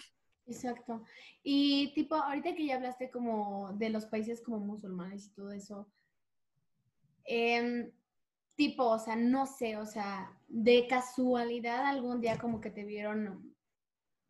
Exacto. 0.46 1.04
Y 1.42 1.92
tipo, 1.94 2.16
ahorita 2.16 2.54
que 2.54 2.66
ya 2.66 2.76
hablaste 2.76 3.10
como 3.10 3.72
de 3.74 3.90
los 3.90 4.06
países 4.06 4.42
como 4.42 4.58
musulmanes 4.58 5.26
y 5.26 5.30
todo 5.30 5.52
eso, 5.52 5.88
eh, 7.24 7.92
tipo, 8.56 8.84
o 8.84 8.98
sea, 8.98 9.14
no 9.14 9.46
sé, 9.46 9.76
o 9.76 9.86
sea, 9.86 10.36
de 10.48 10.86
casualidad 10.88 11.86
algún 11.86 12.20
día 12.20 12.38
como 12.38 12.60
que 12.60 12.70
te 12.70 12.84
vieron 12.84 13.54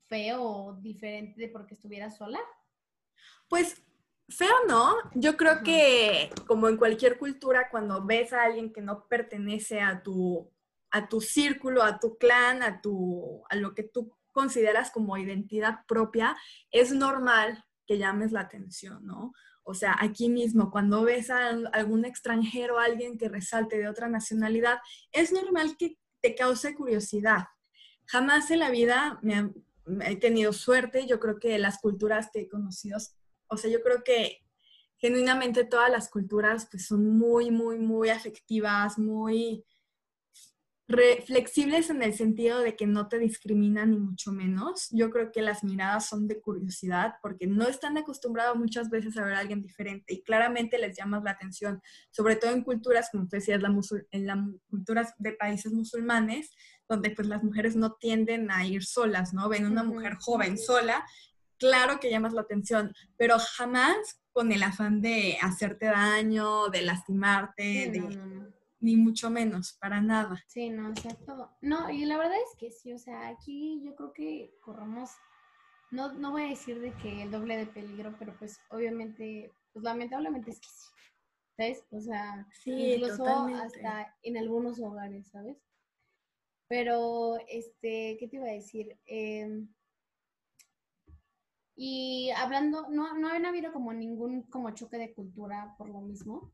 feo 0.09 0.43
o 0.43 0.75
diferente 0.75 1.41
de 1.41 1.49
porque 1.49 1.75
estuvieras 1.75 2.17
sola? 2.17 2.41
Pues 3.49 3.83
feo 4.29 4.55
no, 4.69 4.97
yo 5.15 5.37
creo 5.37 5.63
que 5.63 6.31
como 6.47 6.69
en 6.69 6.77
cualquier 6.77 7.19
cultura, 7.19 7.69
cuando 7.71 8.05
ves 8.05 8.33
a 8.33 8.45
alguien 8.45 8.73
que 8.73 8.83
no 8.83 9.07
pertenece 9.09 9.81
a 9.81 10.03
tu, 10.03 10.51
a 10.91 11.09
tu 11.09 11.21
círculo, 11.21 11.83
a 11.83 11.99
tu 11.99 12.19
clan, 12.19 12.63
a, 12.63 12.81
tu, 12.81 13.43
a 13.49 13.57
lo 13.57 13.75
que 13.75 13.85
tú 13.85 14.15
consideras 14.33 14.91
como 14.91 15.17
identidad 15.17 15.87
propia, 15.87 16.37
es 16.71 16.93
normal 16.93 17.65
que 17.87 17.99
llames 17.99 18.33
la 18.33 18.41
atención, 18.41 19.05
¿no? 19.05 19.33
O 19.65 19.75
sea, 19.75 19.97
aquí 20.01 20.31
mismo, 20.31 20.71
cuando 20.71 21.03
ves 21.03 21.29
a 21.29 21.49
algún 21.73 22.05
extranjero, 22.05 22.79
alguien 22.79 23.19
que 23.19 23.29
resalte 23.29 23.79
de 23.79 23.89
otra 23.89 24.09
nacionalidad, 24.09 24.79
es 25.13 25.33
normal 25.33 25.77
que 25.79 25.99
te 26.23 26.35
cause 26.35 26.75
curiosidad. 26.75 27.49
Jamás 28.07 28.51
en 28.51 28.61
la 28.61 28.71
vida 28.71 29.19
me, 29.23 29.53
he 30.05 30.17
tenido 30.17 30.53
suerte. 30.53 31.07
Yo 31.07 31.21
creo 31.21 31.39
que 31.39 31.59
las 31.59 31.79
culturas 31.79 32.29
que 32.33 32.43
he 32.43 32.49
conocido, 32.49 32.99
o 33.49 33.57
sea, 33.57 33.71
yo 33.71 33.83
creo 33.83 34.03
que 34.05 34.39
genuinamente 34.99 35.65
todas 35.65 35.91
las 35.91 36.11
culturas 36.11 36.69
pues, 36.71 36.87
son 36.87 37.17
muy, 37.17 37.51
muy, 37.51 37.79
muy 37.79 38.09
afectivas, 38.11 38.99
muy, 38.99 39.65
flexibles 41.27 41.91
en 41.91 42.03
el 42.03 42.15
sentido 42.15 42.61
de 42.61 42.75
que 42.75 42.87
no 42.87 43.09
te 43.09 43.19
discriminan 43.19 43.91
ni 43.91 43.99
mucho 43.99 44.33
menos. 44.33 44.89
Yo 44.91 45.11
creo 45.11 45.31
que 45.31 45.43
las 45.43 45.63
miradas 45.63 46.07
son 46.07 46.27
de 46.27 46.41
curiosidad 46.41 47.17
porque 47.21 47.47
no 47.47 47.69
están 47.69 47.99
acostumbrados 47.99 48.57
muchas 48.57 48.89
veces 48.89 49.17
a 49.19 49.25
ver 49.25 49.35
a 49.35 49.41
alguien 49.41 49.61
diferente 49.61 50.15
y 50.15 50.23
claramente 50.23 50.79
les 50.79 50.97
llamas 50.97 51.23
la 51.25 51.33
atención, 51.33 51.83
sobre 52.11 52.37
todo 52.37 52.53
en 52.53 52.63
culturas, 52.63 53.11
como 53.13 53.29
te 53.29 53.37
decías, 53.37 53.61
la 53.61 53.69
en 54.13 54.27
las 54.27 54.39
culturas 54.71 55.15
de 55.19 55.33
países 55.33 55.73
musulmanes, 55.73 56.51
donde 56.89 57.11
pues 57.11 57.29
las 57.29 57.45
mujeres 57.45 57.77
no 57.77 57.93
tienden 57.93 58.51
a 58.51 58.67
ir 58.67 58.83
solas, 58.83 59.35
¿no? 59.35 59.49
Ven 59.51 59.67
una 59.67 59.85
mujer 59.85 60.15
joven 60.19 60.57
sola, 60.57 61.05
claro 61.59 62.01
que 62.01 62.11
llamas 62.11 62.33
la 62.33 62.41
atención, 62.41 62.95
pero 63.19 63.37
jamás 63.39 64.21
con 64.33 64.53
el 64.53 64.63
afán 64.63 65.03
de 65.03 65.37
hacerte 65.43 65.87
daño, 65.87 66.69
de 66.69 66.83
lastimarte, 66.83 67.91
de 67.91 68.58
ni 68.81 68.97
mucho 68.97 69.31
menos, 69.31 69.73
para 69.81 70.01
nada. 70.01 70.43
Sí, 70.47 70.71
no, 70.71 70.91
exacto. 70.91 71.51
No, 71.61 71.91
y 71.91 72.05
la 72.05 72.17
verdad 72.17 72.37
es 72.37 72.57
que 72.59 72.71
sí, 72.71 72.93
o 72.93 72.99
sea, 72.99 73.29
aquí 73.29 73.83
yo 73.85 73.95
creo 73.97 74.13
que 74.13 74.55
corramos, 74.61 75.11
no, 75.91 76.13
no 76.13 76.31
voy 76.31 76.43
a 76.43 76.49
decir 76.49 76.81
de 76.81 76.93
que 76.95 77.23
el 77.23 77.31
doble 77.31 77.57
de 77.57 77.67
peligro, 77.67 78.15
pero 78.19 78.37
pues 78.39 78.61
obviamente, 78.71 79.53
pues 79.73 79.83
lamentablemente 79.83 80.51
es 80.51 80.61
que 80.61 80.69
sí, 80.69 80.89
¿sabes? 81.57 81.85
O 81.91 82.01
sea, 82.01 82.47
sí, 82.53 82.95
incluso 82.95 83.25
hasta 83.25 84.15
en 84.23 84.37
algunos 84.37 84.81
hogares, 84.81 85.29
¿sabes? 85.29 85.57
Pero, 86.69 87.39
este, 87.49 88.17
¿qué 88.21 88.29
te 88.29 88.37
iba 88.37 88.47
a 88.47 88.53
decir? 88.53 88.99
Em, 89.07 89.69
y 91.75 92.31
hablando, 92.37 92.89
no, 92.91 93.17
no 93.17 93.29
ha 93.29 93.49
habido 93.49 93.73
como 93.73 93.93
ningún 93.93 94.43
como 94.43 94.71
choque 94.73 94.99
de 94.99 95.15
cultura 95.15 95.75
por 95.79 95.89
lo 95.89 96.01
mismo. 96.01 96.53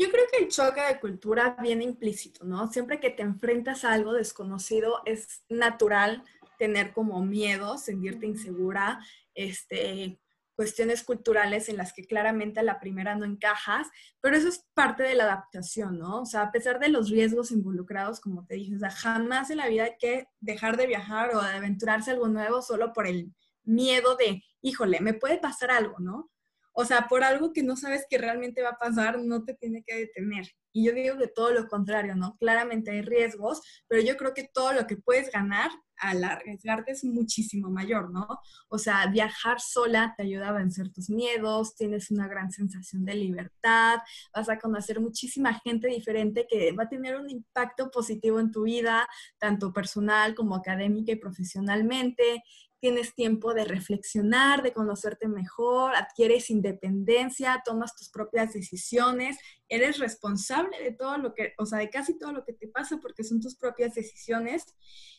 Yo 0.00 0.10
creo 0.10 0.24
que 0.32 0.42
el 0.42 0.48
choque 0.48 0.80
de 0.80 0.98
cultura 0.98 1.58
viene 1.60 1.84
implícito, 1.84 2.46
¿no? 2.46 2.72
Siempre 2.72 3.00
que 3.00 3.10
te 3.10 3.22
enfrentas 3.22 3.84
a 3.84 3.92
algo 3.92 4.14
desconocido 4.14 5.02
es 5.04 5.44
natural 5.50 6.24
tener 6.58 6.94
como 6.94 7.22
miedo, 7.22 7.76
sentirte 7.76 8.24
insegura, 8.24 9.04
este, 9.34 10.18
cuestiones 10.56 11.02
culturales 11.04 11.68
en 11.68 11.76
las 11.76 11.92
que 11.92 12.06
claramente 12.06 12.60
a 12.60 12.62
la 12.62 12.80
primera 12.80 13.14
no 13.14 13.26
encajas, 13.26 13.88
pero 14.22 14.38
eso 14.38 14.48
es 14.48 14.64
parte 14.72 15.02
de 15.02 15.16
la 15.16 15.24
adaptación, 15.24 15.98
¿no? 15.98 16.22
O 16.22 16.24
sea, 16.24 16.44
a 16.44 16.50
pesar 16.50 16.78
de 16.78 16.88
los 16.88 17.10
riesgos 17.10 17.50
involucrados, 17.50 18.20
como 18.20 18.46
te 18.46 18.54
dije, 18.54 18.76
o 18.76 18.78
sea, 18.78 18.90
jamás 18.90 19.50
en 19.50 19.58
la 19.58 19.68
vida 19.68 19.84
hay 19.84 19.96
que 19.98 20.28
dejar 20.40 20.78
de 20.78 20.86
viajar 20.86 21.34
o 21.34 21.42
de 21.42 21.50
aventurarse 21.50 22.10
algo 22.10 22.28
nuevo 22.28 22.62
solo 22.62 22.94
por 22.94 23.06
el 23.06 23.34
miedo 23.64 24.16
de, 24.16 24.42
híjole, 24.62 25.00
me 25.00 25.12
puede 25.12 25.36
pasar 25.36 25.70
algo, 25.70 25.98
¿no? 25.98 26.29
O 26.72 26.84
sea, 26.84 27.08
por 27.08 27.24
algo 27.24 27.52
que 27.52 27.62
no 27.62 27.76
sabes 27.76 28.06
que 28.08 28.18
realmente 28.18 28.62
va 28.62 28.70
a 28.70 28.78
pasar, 28.78 29.18
no 29.18 29.44
te 29.44 29.54
tiene 29.54 29.82
que 29.84 29.96
detener. 29.96 30.46
Y 30.72 30.86
yo 30.86 30.92
digo 30.92 31.18
que 31.18 31.26
todo 31.26 31.50
lo 31.50 31.66
contrario, 31.66 32.14
¿no? 32.14 32.36
Claramente 32.38 32.92
hay 32.92 33.02
riesgos, 33.02 33.60
pero 33.88 34.02
yo 34.02 34.16
creo 34.16 34.34
que 34.34 34.48
todo 34.52 34.72
lo 34.72 34.86
que 34.86 34.96
puedes 34.96 35.30
ganar 35.32 35.70
al 36.00 36.24
arriesgarte 36.24 36.92
es 36.92 37.04
muchísimo 37.04 37.70
mayor, 37.70 38.10
¿no? 38.10 38.26
O 38.68 38.78
sea, 38.78 39.06
viajar 39.06 39.60
sola 39.60 40.14
te 40.16 40.22
ayuda 40.22 40.48
a 40.48 40.52
vencer 40.52 40.90
tus 40.92 41.10
miedos, 41.10 41.74
tienes 41.76 42.10
una 42.10 42.26
gran 42.26 42.50
sensación 42.50 43.04
de 43.04 43.14
libertad, 43.14 43.98
vas 44.34 44.48
a 44.48 44.58
conocer 44.58 45.00
muchísima 45.00 45.60
gente 45.60 45.88
diferente 45.88 46.46
que 46.48 46.72
va 46.72 46.84
a 46.84 46.88
tener 46.88 47.16
un 47.16 47.28
impacto 47.28 47.90
positivo 47.90 48.40
en 48.40 48.50
tu 48.50 48.62
vida, 48.62 49.08
tanto 49.38 49.72
personal 49.72 50.34
como 50.34 50.56
académica 50.56 51.12
y 51.12 51.16
profesionalmente 51.16 52.42
tienes 52.80 53.14
tiempo 53.14 53.54
de 53.54 53.64
reflexionar, 53.64 54.62
de 54.62 54.72
conocerte 54.72 55.28
mejor, 55.28 55.94
adquieres 55.94 56.50
independencia, 56.50 57.62
tomas 57.64 57.94
tus 57.94 58.08
propias 58.08 58.52
decisiones, 58.52 59.38
eres 59.68 59.98
responsable 59.98 60.82
de 60.82 60.92
todo 60.92 61.18
lo 61.18 61.34
que, 61.34 61.52
o 61.58 61.66
sea, 61.66 61.78
de 61.78 61.90
casi 61.90 62.18
todo 62.18 62.32
lo 62.32 62.44
que 62.44 62.54
te 62.54 62.68
pasa 62.68 62.98
porque 62.98 63.22
son 63.22 63.40
tus 63.40 63.56
propias 63.56 63.94
decisiones. 63.94 64.64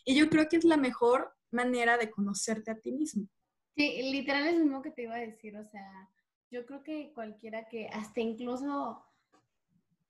Y 0.04 0.16
yo 0.16 0.30
creo 0.30 0.50
que 0.50 0.58
es 0.58 0.64
la 0.66 0.78
mejor 0.78 1.32
manera 1.52 1.98
de 1.98 2.10
conocerte 2.10 2.72
a 2.72 2.80
ti 2.80 2.92
mismo. 2.92 3.28
Sí, 3.76 4.02
literal 4.12 4.48
es 4.48 4.58
lo 4.58 4.66
mismo 4.66 4.82
que 4.82 4.92
te 4.92 5.04
iba 5.04 5.16
a 5.16 5.20
decir, 5.20 5.56
o 5.56 5.66
sea, 5.66 6.10
yo 6.50 6.66
creo 6.66 6.84
que 6.84 7.14
cualquiera 7.14 7.68
que 7.70 7.88
hasta 7.88 8.20
incluso 8.20 9.02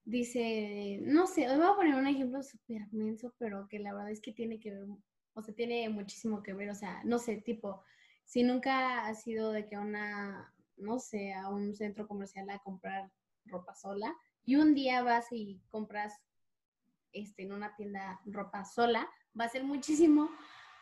dice, 0.03 1.00
no 1.03 1.27
sé, 1.27 1.50
hoy 1.50 1.58
voy 1.58 1.67
a 1.67 1.75
poner 1.75 1.96
un 1.96 2.08
ejemplo 2.08 2.41
súper 2.41 2.88
menso, 2.91 3.34
pero 3.38 3.67
que 3.67 3.79
la 3.79 3.93
verdad 3.93 4.12
es 4.12 4.22
que 4.22 4.34
tiene 4.34 4.60
que 4.60 4.72
ver, 4.72 4.88
o 5.33 5.41
sea, 5.41 5.53
tiene 5.53 5.89
muchísimo 5.89 6.43
que 6.43 6.53
ver, 6.53 6.69
o 6.69 6.75
sea, 6.75 7.01
no 7.03 7.19
sé, 7.19 7.38
tipo, 7.38 7.83
si 8.25 8.43
nunca 8.43 9.05
has 9.07 9.25
ido 9.27 9.51
de 9.51 9.67
que 9.67 9.77
una, 9.77 10.53
no 10.77 11.00
sé, 11.00 11.33
a 11.33 11.50
un 11.50 11.75
centro 11.75 12.07
comercial 12.07 12.50
a 12.50 12.59
comprar 12.59 13.11
ropa 13.45 13.75
sola 13.75 14.15
y 14.45 14.55
un 14.55 14.73
día 14.73 15.03
vas 15.03 15.27
y 15.31 15.61
compras 15.69 16.13
este, 17.13 17.43
en 17.43 17.53
una 17.53 17.75
tienda 17.75 18.21
ropa 18.25 18.65
sola, 18.65 19.09
va 19.39 19.45
a 19.45 19.50
ser 19.50 19.63
muchísimo 19.63 20.29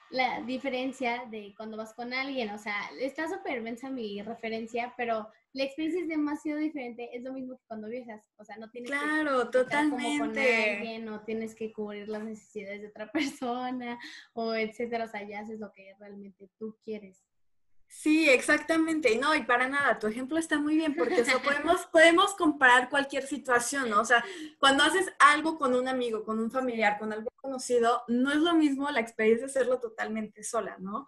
la 0.09 0.41
diferencia 0.41 1.23
de 1.29 1.53
cuando 1.55 1.77
vas 1.77 1.93
con 1.93 2.13
alguien. 2.13 2.49
O 2.51 2.57
sea, 2.57 2.75
está 2.99 3.27
súper 3.27 3.61
mensa 3.61 3.89
mi 3.89 4.21
referencia, 4.21 4.93
pero 4.97 5.29
la 5.53 5.63
experiencia 5.63 6.01
es 6.01 6.07
demasiado 6.07 6.59
diferente. 6.59 7.09
Es 7.15 7.23
lo 7.23 7.33
mismo 7.33 7.57
que 7.57 7.63
cuando 7.67 7.87
viajas. 7.87 8.23
O 8.37 8.43
sea, 8.43 8.57
no 8.57 8.69
tienes 8.69 8.89
claro, 8.89 9.45
que 9.45 9.57
totalmente. 9.57 10.19
Como 10.19 10.19
con 10.19 10.37
alguien, 10.37 11.05
no 11.05 11.21
tienes 11.21 11.55
que 11.55 11.71
cubrir 11.71 12.07
las 12.09 12.23
necesidades 12.23 12.81
de 12.81 12.87
otra 12.87 13.11
persona, 13.11 13.99
o 14.33 14.53
etcétera. 14.53 15.05
O 15.05 15.09
sea, 15.09 15.27
ya 15.27 15.41
haces 15.41 15.59
lo 15.59 15.71
que 15.73 15.93
realmente 15.99 16.49
tú 16.57 16.77
quieres. 16.83 17.23
Sí, 17.87 18.29
exactamente. 18.29 19.17
No, 19.17 19.33
y 19.33 19.41
para 19.43 19.67
nada, 19.67 19.97
tu 19.97 20.05
ejemplo 20.07 20.37
está 20.37 20.59
muy 20.59 20.75
bien 20.75 20.95
porque 20.95 21.23
podemos, 21.43 21.85
podemos 21.91 22.35
comparar 22.35 22.87
cualquier 22.87 23.25
situación, 23.25 23.89
¿no? 23.89 24.01
O 24.01 24.05
sea, 24.05 24.23
cuando 24.59 24.83
haces 24.83 25.11
algo 25.17 25.57
con 25.57 25.73
un 25.73 25.87
amigo, 25.87 26.23
con 26.23 26.39
un 26.39 26.51
familiar, 26.51 26.99
con 26.99 27.11
algo 27.11 27.28
conocido, 27.41 28.03
no 28.07 28.31
es 28.31 28.37
lo 28.37 28.55
mismo 28.55 28.89
la 28.89 28.99
experiencia 28.99 29.47
de 29.47 29.51
hacerlo 29.51 29.79
totalmente 29.79 30.43
sola, 30.43 30.77
¿no? 30.79 31.07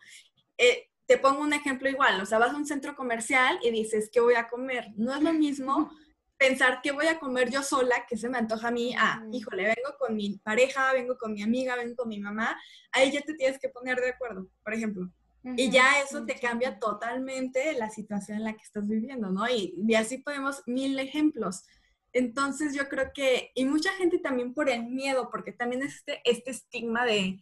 Eh, 0.58 0.90
te 1.06 1.18
pongo 1.18 1.42
un 1.42 1.54
ejemplo 1.54 1.90
igual, 1.90 2.22
o 2.22 2.26
sea, 2.26 2.40
vas 2.40 2.54
a 2.54 2.58
un 2.58 2.66
centro 2.66 2.96
comercial 2.96 3.60
y 3.62 3.72
dices, 3.72 4.10
¿qué 4.12 4.20
voy 4.20 4.36
a 4.36 4.48
comer? 4.48 4.88
No 4.96 5.14
es 5.14 5.22
lo 5.22 5.34
mismo 5.34 5.92
pensar 6.38 6.80
qué 6.82 6.92
voy 6.92 7.06
a 7.06 7.20
comer 7.20 7.52
yo 7.52 7.62
sola, 7.62 8.06
que 8.10 8.18
se 8.18 8.28
me 8.28 8.40
antoja 8.40 8.70
a 8.70 8.72
mí, 8.72 8.96
ah, 8.98 9.24
híjole, 9.32 9.64
vengo 9.64 9.96
con 10.00 10.16
mi 10.16 10.40
pareja, 10.40 10.92
vengo 10.92 11.16
con 11.18 11.34
mi 11.34 11.44
amiga, 11.44 11.76
vengo 11.76 11.96
con 11.96 12.10
mi 12.10 12.20
mamá, 12.20 12.60
ahí 12.92 13.12
ya 13.12 13.22
te 13.22 13.36
tienes 13.36 13.60
que 13.60 13.70
poner 13.70 14.00
de 14.00 14.10
acuerdo, 14.10 14.48
por 14.64 14.74
ejemplo. 14.74 15.12
Y 15.44 15.70
ya 15.72 16.00
eso 16.02 16.24
te 16.26 16.36
cambia 16.36 16.80
totalmente 16.80 17.74
la 17.74 17.90
situación 17.90 18.38
en 18.38 18.44
la 18.44 18.54
que 18.54 18.62
estás 18.62 18.88
viviendo, 18.88 19.30
¿no? 19.30 19.50
Y, 19.50 19.74
y, 19.88 19.96
así 19.96 20.20
podemos 20.20 20.62
mil 20.68 20.98
ejemplos. 21.00 21.64
Entonces 22.14 22.74
yo 22.76 22.90
creo 22.90 23.12
que, 23.14 23.52
y 23.56 23.66
mucha 23.66 23.92
gente 23.94 24.20
también 24.20 24.54
por 24.54 24.70
el 24.70 24.84
miedo, 24.84 25.30
porque 25.32 25.52
también 25.52 25.84
es 25.84 25.96
este, 25.96 26.22
este 26.26 26.52
estigma 26.52 27.06
de 27.06 27.40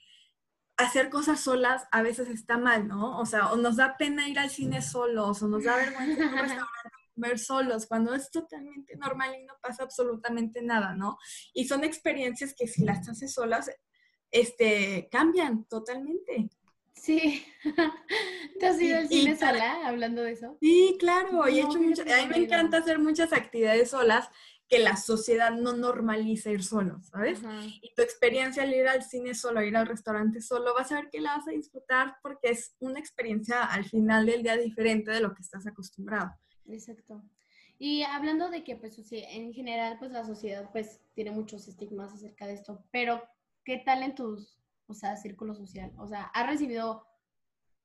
hacer 0.78 1.10
cosas 1.10 1.42
solas 1.42 1.88
a 1.92 2.02
veces 2.02 2.30
está 2.30 2.58
mal, 2.58 2.88
¿no? 2.88 3.20
O 3.20 3.26
sea, 3.26 3.52
o 3.52 3.58
nos 3.58 3.76
da 3.76 3.98
pena 3.98 4.30
ir 4.30 4.40
al 4.40 4.50
cine 4.50 4.82
solos, 4.82 5.42
o 5.44 5.48
nos 5.48 5.64
da 5.66 5.76
vergüenza 5.76 6.24
ir 6.24 6.24
a 6.60 6.70
comer 7.16 7.38
solos, 7.38 7.86
cuando 7.86 8.14
es 8.14 8.32
totalmente 8.32 8.96
normal 8.96 9.36
y 9.38 9.44
no 9.44 9.56
pasa 9.62 9.84
absolutamente 9.84 10.62
nada, 10.62 10.94
¿no? 10.94 11.18
Y 11.54 11.66
son 11.66 11.84
experiencias 11.84 12.54
que 12.58 12.66
si 12.66 12.86
las 12.86 13.08
haces 13.10 13.34
solas, 13.34 13.70
este, 14.32 15.10
cambian 15.12 15.66
totalmente. 15.66 16.50
Sí. 16.94 17.46
¿Te 18.60 18.68
has 18.68 18.82
ido 18.82 19.00
al 19.00 19.08
cine 19.10 19.38
sola 19.38 19.86
hablando 19.86 20.22
de 20.22 20.32
eso? 20.32 20.58
Sí, 20.62 20.96
claro. 21.00 21.48
y 21.50 21.60
he 21.60 21.62
hecho 21.62 21.80
mucho, 21.80 22.04
a 22.04 22.06
mí 22.06 22.28
me 22.30 22.38
encanta 22.38 22.78
hacer 22.78 23.00
muchas 23.00 23.34
actividades 23.34 23.90
solas 23.90 24.30
que 24.70 24.80
la 24.80 24.96
sociedad 24.96 25.52
no 25.52 25.74
normaliza 25.74 26.52
ir 26.52 26.64
solo, 26.64 27.02
¿sabes? 27.02 27.42
Y 27.82 27.94
tu 27.96 28.04
experiencia 28.04 28.64
al 28.64 28.74
ir 28.74 28.88
al 28.88 29.04
cine 29.04 29.34
solo, 29.34 29.64
ir 29.64 29.76
al 29.76 29.88
restaurante 29.88 30.42
solo, 30.42 30.76
vas 30.76 30.92
a 30.92 30.96
ver 30.96 31.10
que 31.10 31.20
la 31.20 31.38
vas 31.38 31.48
a 31.48 31.52
disfrutar 31.52 32.18
porque 32.22 32.52
es 32.52 32.76
una 32.80 33.00
experiencia 33.00 33.64
al 33.64 33.86
final 33.86 34.28
del 34.28 34.44
día 34.44 34.58
diferente 34.58 35.12
de 35.12 35.22
lo 35.22 35.34
que 35.34 35.42
estás 35.42 35.66
acostumbrado. 35.66 36.32
Exacto. 36.68 37.24
Y 37.80 38.04
hablando 38.04 38.50
de 38.50 38.64
que, 38.64 38.76
pues, 38.76 39.02
en 39.12 39.54
general, 39.54 39.98
pues, 39.98 40.12
la 40.12 40.24
sociedad, 40.24 40.70
pues, 40.72 41.02
tiene 41.16 41.32
muchos 41.32 41.68
estigmas 41.68 42.14
acerca 42.14 42.46
de 42.46 42.54
esto, 42.54 42.86
pero, 42.92 43.24
¿qué 43.64 43.82
tal 43.84 44.04
en 44.04 44.14
tus 44.14 44.60
o 44.90 44.94
sea, 44.94 45.16
círculo 45.16 45.56
social? 45.56 45.92
O 45.98 46.08
sea, 46.08 46.24
¿has 46.34 46.48
recibido 46.48 47.06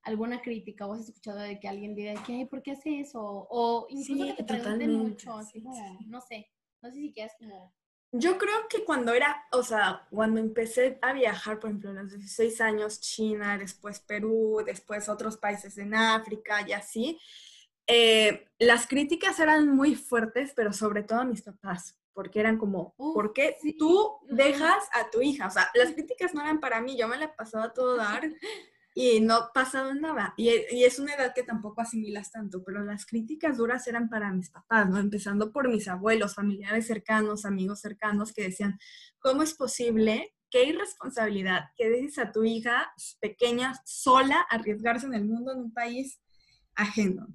alguna 0.02 0.42
crítica 0.42 0.86
o 0.86 0.94
has 0.94 1.08
escuchado 1.08 1.38
de 1.38 1.60
que 1.60 1.68
alguien 1.68 1.94
diga 1.94 2.14
que, 2.24 2.46
¿por 2.46 2.62
qué 2.62 2.72
hace 2.72 3.00
eso? 3.00 3.20
O 3.22 3.86
incluso 3.88 4.24
que 4.26 4.42
te 4.42 4.44
pregunten 4.44 4.94
mucho, 4.94 5.34
así 5.34 5.62
como, 5.62 5.98
no 6.06 6.20
sé, 6.20 6.46
no 6.84 6.90
sé 6.90 7.00
si 7.00 7.12
quieres 7.12 7.32
como... 7.38 7.74
Yo 8.12 8.38
creo 8.38 8.68
que 8.68 8.84
cuando 8.84 9.12
era, 9.12 9.44
o 9.50 9.62
sea, 9.64 10.06
cuando 10.10 10.38
empecé 10.38 10.98
a 11.02 11.12
viajar, 11.12 11.58
por 11.58 11.70
ejemplo, 11.70 11.90
a 11.90 11.94
los 11.94 12.12
16 12.12 12.60
años, 12.60 13.00
China, 13.00 13.58
después 13.58 13.98
Perú, 13.98 14.62
después 14.64 15.08
otros 15.08 15.36
países 15.36 15.78
en 15.78 15.94
África 15.94 16.64
y 16.68 16.72
así, 16.72 17.18
eh, 17.88 18.46
las 18.58 18.86
críticas 18.86 19.40
eran 19.40 19.68
muy 19.74 19.96
fuertes, 19.96 20.52
pero 20.54 20.72
sobre 20.72 21.02
todo 21.02 21.20
a 21.20 21.24
mis 21.24 21.42
papás 21.42 21.98
porque 22.14 22.38
eran 22.38 22.56
como, 22.56 22.94
¿por 22.94 23.32
qué 23.32 23.56
tú 23.76 24.18
dejas 24.30 24.84
a 24.92 25.10
tu 25.10 25.20
hija? 25.20 25.48
O 25.48 25.50
sea, 25.50 25.68
las 25.74 25.92
críticas 25.92 26.32
no 26.32 26.40
eran 26.42 26.60
para 26.60 26.80
mí, 26.80 26.96
yo 26.96 27.08
me 27.08 27.18
la 27.18 27.34
pasaba 27.34 27.72
todo 27.74 27.96
dar 27.96 28.22
y 28.94 29.20
no 29.20 29.50
pasaba 29.52 29.92
nada. 29.92 30.34
Y, 30.36 30.50
y, 30.70 30.84
es 30.84 31.00
una 31.00 31.14
edad 31.14 31.34
que 31.34 31.42
tampoco 31.42 31.80
asimilas 31.80 32.30
tanto, 32.30 32.62
pero 32.64 32.84
las 32.84 33.04
críticas 33.04 33.58
duras 33.58 33.86
eran 33.88 34.08
para 34.08 34.32
mis 34.32 34.50
papás, 34.50 34.88
¿no? 34.88 34.98
Empezando 34.98 35.52
por 35.52 35.68
mis 35.68 35.88
abuelos, 35.88 36.34
familiares 36.34 36.86
cercanos, 36.86 37.44
amigos 37.44 37.80
cercanos 37.80 38.32
que 38.32 38.44
decían, 38.44 38.78
¿cómo 39.18 39.42
es 39.42 39.54
posible? 39.54 40.32
Qué 40.48 40.64
irresponsabilidad 40.64 41.64
que 41.76 41.90
dejes 41.90 42.18
a 42.18 42.30
tu 42.30 42.44
hija 42.44 42.92
pequeña 43.20 43.74
sola 43.84 44.46
arriesgarse 44.48 45.06
en 45.06 45.14
el 45.14 45.24
mundo 45.24 45.52
en 45.52 45.58
un 45.58 45.72
país 45.72 46.20
ajeno. 46.76 47.26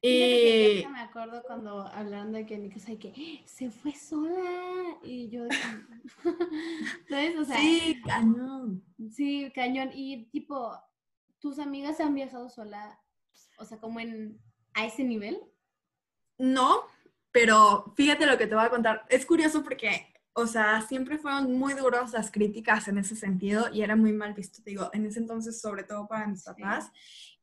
Y 0.00 0.84
me 0.92 1.00
acuerdo 1.00 1.42
cuando 1.42 1.86
hablaron 1.88 2.32
de 2.32 2.46
que 2.46 2.54
en 2.54 2.62
mi 2.62 2.70
casa 2.70 2.92
que 2.96 3.12
¡Ah! 3.16 3.42
se 3.46 3.70
fue 3.70 3.92
sola 3.94 4.96
y 5.02 5.28
yo 5.28 5.44
¿sabes? 7.08 7.36
O 7.36 7.44
sea, 7.44 7.56
sí, 7.56 8.00
cañón. 8.06 8.84
Sí, 9.10 9.50
cañón 9.54 9.90
y 9.92 10.26
tipo 10.26 10.72
tus 11.40 11.58
amigas 11.58 12.00
han 12.00 12.14
viajado 12.14 12.48
sola, 12.48 13.00
o 13.58 13.64
sea, 13.64 13.78
como 13.78 13.98
en 14.00 14.40
a 14.74 14.86
ese 14.86 15.02
nivel? 15.02 15.40
No, 16.38 16.82
pero 17.32 17.92
fíjate 17.96 18.26
lo 18.26 18.38
que 18.38 18.46
te 18.46 18.54
voy 18.54 18.64
a 18.64 18.70
contar. 18.70 19.04
Es 19.08 19.26
curioso 19.26 19.64
porque 19.64 20.14
o 20.40 20.46
sea, 20.46 20.82
siempre 20.82 21.18
fueron 21.18 21.58
muy 21.58 21.74
duras 21.74 22.12
las 22.12 22.30
críticas 22.30 22.86
en 22.86 22.98
ese 22.98 23.16
sentido 23.16 23.66
y 23.72 23.82
era 23.82 23.96
muy 23.96 24.12
mal 24.12 24.34
visto, 24.34 24.62
digo, 24.64 24.88
en 24.92 25.04
ese 25.04 25.18
entonces, 25.18 25.60
sobre 25.60 25.82
todo 25.82 26.06
para 26.06 26.28
mis 26.28 26.44
papás. 26.44 26.92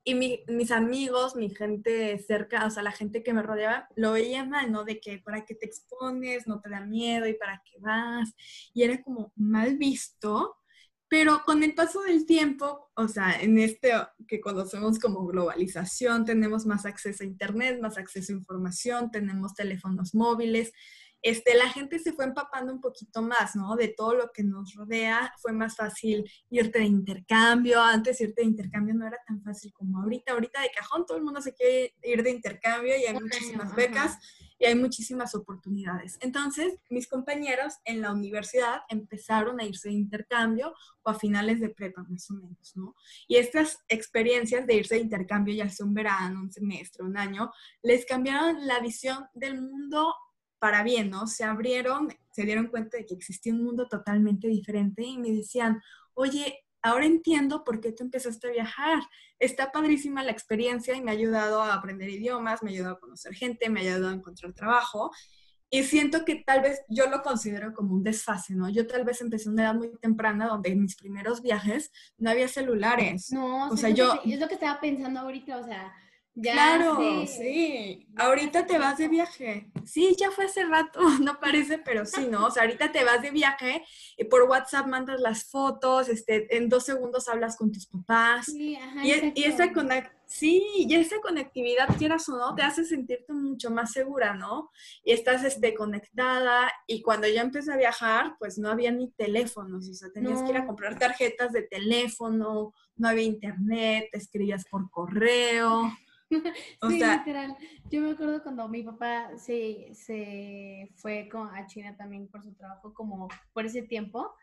Y 0.08 0.14
mis 0.48 0.72
amigos, 0.72 1.36
mi 1.36 1.50
gente 1.50 2.20
cerca, 2.20 2.66
o 2.68 2.70
sea, 2.70 2.84
la 2.84 2.92
gente 2.92 3.24
que 3.24 3.34
me 3.34 3.42
rodeaba, 3.42 3.90
lo 3.96 4.12
veía 4.12 4.46
mal, 4.46 4.72
¿no? 4.72 4.86
De 4.86 5.00
que 5.00 5.18
para 5.18 5.46
qué 5.46 5.56
te 5.56 5.66
expones, 5.66 6.46
no 6.48 6.62
te 6.62 6.70
da 6.70 6.82
miedo 6.82 7.28
y 7.28 7.34
para 7.34 7.64
qué 7.66 7.80
vas. 7.80 8.32
Y 8.72 8.84
era 8.84 9.02
como 9.02 9.34
mal 9.36 9.78
visto, 9.78 10.58
pero 11.08 11.42
con 11.44 11.64
el 11.64 11.74
paso 11.74 12.02
del 12.02 12.28
tiempo, 12.28 12.92
o 12.96 13.08
sea, 13.08 13.42
en 13.42 13.58
este 13.58 13.94
que 14.28 14.40
conocemos 14.42 15.00
como 15.00 15.26
globalización, 15.26 16.24
tenemos 16.24 16.68
más 16.68 16.86
acceso 16.86 17.24
a 17.24 17.28
Internet, 17.28 17.80
más 17.82 17.98
acceso 17.98 18.32
a 18.32 18.36
información, 18.36 19.10
tenemos 19.10 19.56
teléfonos 19.56 20.14
móviles, 20.14 20.72
este, 21.26 21.56
la 21.56 21.68
gente 21.70 21.98
se 21.98 22.14
fue 22.14 22.26
empapando 22.26 22.72
un 22.72 22.80
poquito 22.80 23.24
más, 23.24 23.56
¿no? 23.56 23.76
De 23.76 23.88
todo 23.88 24.14
lo 24.14 24.32
que 24.32 24.44
nos 24.44 24.76
rodea, 24.76 25.34
fue 25.42 25.54
más 25.54 25.76
fácil 25.76 26.24
irte 26.52 26.78
de 26.78 26.86
intercambio, 26.86 27.82
antes 27.82 28.22
irte 28.22 28.44
de 28.44 28.48
intercambio 28.48 28.94
no 28.94 29.08
era 29.08 29.18
tan 29.26 29.42
fácil 29.42 29.74
como 29.74 30.04
ahorita, 30.04 30.34
ahorita 30.34 30.62
de 30.62 30.70
cajón 30.70 31.04
todo 31.04 31.18
el 31.18 31.24
mundo 31.24 31.42
se 31.42 31.56
quiere 31.56 31.96
ir 32.04 32.22
de 32.22 32.30
intercambio 32.30 32.96
y 32.96 33.06
hay 33.06 33.16
muchísimas 33.16 33.76
becas 33.76 34.20
y 34.60 34.66
hay 34.66 34.76
muchísimas 34.76 35.34
oportunidades. 35.34 36.20
Entonces, 36.22 36.76
mis 36.92 37.08
compañeros 37.08 37.74
en 37.86 38.02
la 38.02 38.12
universidad 38.12 38.82
empezaron 38.88 39.60
a 39.60 39.66
irse 39.66 39.90
de 39.90 39.96
intercambio 39.96 40.76
o 41.02 41.10
a 41.10 41.16
finales 41.18 41.60
de 41.60 41.70
prepa, 41.70 42.06
más 42.08 42.30
o 42.30 42.36
menos, 42.36 42.74
¿no? 42.76 42.94
Y 43.28 43.38
estas 43.38 43.80
experiencias 43.88 44.68
de 44.68 44.76
irse 44.76 44.94
de 44.94 45.02
intercambio, 45.02 45.56
ya 45.56 45.70
sea 45.70 45.88
un 45.88 45.96
verano, 45.96 46.40
un 46.40 46.52
semestre, 46.52 47.04
un 47.04 47.18
año, 47.18 47.52
les 47.82 48.06
cambiaron 48.06 48.68
la 48.68 48.80
visión 48.80 49.26
del 49.34 49.60
mundo 49.60 50.14
para 50.66 50.82
bien, 50.82 51.12
¿no? 51.12 51.28
Se 51.28 51.44
abrieron, 51.44 52.08
se 52.32 52.42
dieron 52.42 52.70
cuenta 52.70 52.98
de 52.98 53.06
que 53.06 53.14
existía 53.14 53.54
un 53.54 53.64
mundo 53.64 53.88
totalmente 53.88 54.48
diferente 54.48 55.04
y 55.04 55.20
me 55.20 55.30
decían, 55.30 55.80
oye, 56.16 56.66
ahora 56.82 57.06
entiendo 57.06 57.64
por 57.64 57.80
qué 57.80 57.92
tú 57.92 58.04
empezaste 58.04 58.48
a 58.48 58.52
viajar. 58.52 58.98
Está 59.38 59.72
padrísima 59.72 60.24
la 60.24 60.32
experiencia 60.32 60.96
y 60.96 61.04
me 61.04 61.12
ha 61.12 61.14
ayudado 61.14 61.62
a 61.62 61.76
aprender 61.76 62.10
idiomas, 62.10 62.64
me 62.64 62.72
ha 62.72 62.74
ayudado 62.74 62.96
a 62.96 63.00
conocer 63.00 63.36
gente, 63.36 63.70
me 63.70 63.82
ha 63.82 63.84
ayudado 63.84 64.10
a 64.10 64.14
encontrar 64.14 64.54
trabajo. 64.54 65.12
Y 65.70 65.84
siento 65.84 66.26
que 66.26 66.38
tal 66.44 66.62
vez 66.64 66.82
yo 66.90 67.12
lo 67.12 67.22
considero 67.22 67.72
como 67.72 67.94
un 67.94 68.02
desfase, 68.02 68.56
¿no? 68.56 68.68
Yo 68.68 68.88
tal 68.88 69.06
vez 69.06 69.22
empecé 69.22 69.50
a 69.50 69.52
una 69.52 69.66
edad 69.66 69.76
muy 69.76 69.92
temprana 70.02 70.48
donde 70.48 70.72
en 70.72 70.82
mis 70.82 70.96
primeros 70.96 71.44
viajes 71.44 71.92
no 72.18 72.32
había 72.32 72.48
celulares. 72.48 73.32
No, 73.32 73.70
o 73.70 73.78
sea, 73.78 73.92
yo... 73.92 74.20
es 74.26 74.40
lo 74.40 74.48
que 74.48 74.56
estaba 74.56 74.80
pensando 74.82 75.20
ahorita, 75.20 75.60
o 75.60 75.64
sea, 75.64 75.94
claro, 76.42 77.26
sí. 77.28 78.08
Ahorita 78.18 78.66
te 78.66 78.78
vas 78.78 78.98
de 78.98 79.08
viaje. 79.08 79.70
Sí, 79.86 80.16
ya 80.20 80.32
fue 80.32 80.46
hace 80.46 80.64
rato, 80.66 81.00
no 81.22 81.40
parece, 81.40 81.78
pero 81.78 82.06
sí, 82.06 82.28
¿no? 82.30 82.48
O 82.48 82.52
sea, 82.52 82.64
ahorita 82.64 82.92
te 82.92 83.04
vas 83.04 83.22
de 83.22 83.32
viaje 83.32 83.84
y 84.18 84.26
por 84.26 84.44
WhatsApp 84.44 84.88
mandas 84.88 85.20
las 85.22 85.46
fotos, 85.46 86.10
este, 86.10 86.56
en 86.56 86.70
dos 86.70 86.86
segundos 86.86 87.28
hablas 87.28 87.58
con 87.58 87.72
tus 87.72 87.88
papás. 87.88 88.46
Sí, 88.46 88.76
ajá, 88.76 89.06
y, 89.06 89.34
y, 89.36 89.44
esa 89.44 89.72
sí, 90.26 90.64
y 90.76 90.94
esa 90.96 91.20
conectividad, 91.22 91.88
quieras 91.98 92.28
o 92.30 92.38
no, 92.38 92.56
te 92.56 92.64
hace 92.64 92.84
sentirte 92.84 93.34
mucho 93.34 93.70
más 93.70 93.92
segura, 93.92 94.34
¿no? 94.34 94.72
Y 95.04 95.12
estás 95.12 95.44
este, 95.44 95.74
conectada 95.74 96.72
y 96.88 97.02
cuando 97.02 97.28
yo 97.28 97.42
empecé 97.42 97.72
a 97.74 97.78
viajar, 97.78 98.36
pues 98.40 98.58
no 98.58 98.70
había 98.70 98.92
ni 98.92 99.12
teléfonos, 99.12 99.90
o 99.90 99.94
sea, 99.94 100.10
tenías 100.12 100.42
que 100.44 100.50
ir 100.50 100.58
a 100.58 100.66
comprar 100.66 100.98
tarjetas 100.98 101.52
de 101.52 101.64
teléfono, 101.64 102.74
no 102.98 103.08
había 103.08 103.24
internet, 103.24 104.10
te 104.12 104.18
escribías 104.18 104.66
por 104.66 104.90
correo. 104.90 105.92
sí, 106.90 107.04
literal. 107.04 107.56
Yo 107.90 108.02
me 108.02 108.12
acuerdo 108.12 108.42
cuando 108.44 108.68
mi 108.68 108.84
papá 108.84 109.38
se, 109.38 109.94
se 109.94 110.90
fue 110.96 111.30
con, 111.32 111.48
a 111.56 111.66
China 111.68 111.96
también 111.96 112.28
por 112.28 112.44
su 112.44 112.54
trabajo, 112.54 112.94
como 112.94 113.28
por 113.54 113.66
ese 113.66 113.84
tiempo. 113.84 114.34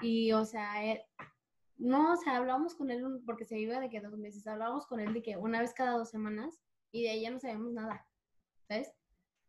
Y, 0.00 0.32
o 0.32 0.44
sea, 0.44 0.74
no, 1.76 2.12
o 2.12 2.16
sea, 2.16 2.36
hablábamos 2.36 2.74
con 2.74 2.90
él 2.90 3.04
porque 3.26 3.44
se 3.44 3.58
iba 3.58 3.80
de 3.80 3.90
que 3.90 4.00
dos 4.00 4.16
meses, 4.16 4.46
hablábamos 4.46 4.86
con 4.86 5.00
él 5.00 5.12
de 5.12 5.22
que 5.22 5.36
una 5.36 5.60
vez 5.60 5.72
cada 5.74 5.98
dos 5.98 6.10
semanas 6.10 6.60
y 6.92 7.02
de 7.02 7.10
ahí 7.10 7.22
ya 7.22 7.30
no 7.30 7.40
sabíamos 7.40 7.72
nada, 7.72 8.06
¿sabes? 8.68 8.92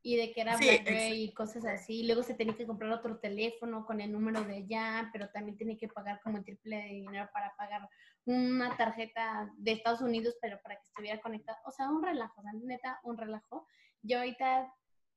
Y 0.06 0.18
de 0.18 0.32
que 0.32 0.41
era 0.41 0.56
BlackBerry 0.56 1.24
y 1.24 1.34
cosas 1.34 1.65
así. 1.65 2.06
Luego 2.06 2.22
se 2.22 2.36
tenía 2.36 2.56
que 2.56 2.68
comprar 2.68 2.91
otro 2.91 3.18
teléfono 3.18 3.88
con 3.88 4.00
el 4.00 4.12
número 4.12 4.44
de 4.44 4.58
allá, 4.58 5.10
pero 5.12 5.32
también 5.32 5.58
tenía 5.58 5.80
que 5.80 5.88
pagar 5.88 6.22
como 6.22 6.38
el 6.38 6.46
triple 6.46 6.76
de 6.76 6.89
dinero 6.89 7.28
para 7.34 7.56
pagar 7.56 7.89
una 8.26 8.78
tarjeta 8.78 9.52
de 9.58 9.72
Estados 9.72 10.02
Unidos, 10.02 10.36
pero 10.39 10.62
para 10.62 10.76
que 10.76 10.84
estuviera 10.84 11.20
conectada. 11.22 11.60
O 11.65 11.72
sea, 11.72 11.89
un 11.89 12.04
relajo, 12.04 12.39
o 12.39 12.44
sea, 12.44 12.52
neta, 12.54 13.00
un 13.02 13.18
relajo. 13.18 13.65
Yo 14.04 14.20
ahorita, 14.20 14.72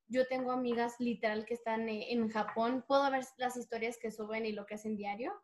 yo 0.07 0.27
tengo 0.27 0.53
amigas 0.53 0.95
literal 1.01 1.45
que 1.45 1.53
están 1.53 1.87
eh, 1.91 2.11
en 2.11 2.27
Japón. 2.31 2.83
Puedo 2.89 3.11
ver 3.11 3.27
las 3.37 3.59
historias 3.59 3.99
que 4.01 4.11
suben 4.11 4.47
y 4.47 4.53
lo 4.53 4.65
que 4.65 4.77
hacen 4.77 4.97
diario. 4.97 5.35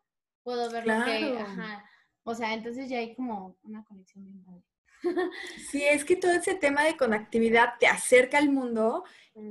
Puedo 0.41 0.71
ver 0.71 0.87
lo 0.87 1.05
que, 1.05 1.37
ajá. 1.37 1.87
O 2.23 2.33
sea, 2.33 2.55
entonces 2.55 2.89
ya 2.89 2.97
hay 2.97 3.13
como 3.13 3.59
una 3.61 3.85
conexión 3.85 4.25
bien 4.25 4.43
padre. 4.43 4.63
Sí, 5.69 5.83
es 5.83 6.03
que 6.05 6.15
todo 6.15 6.31
ese 6.31 6.55
tema 6.55 6.83
de 6.83 6.97
conectividad 6.97 7.73
te 7.79 7.87
acerca 7.87 8.37
al 8.37 8.49
mundo 8.49 9.03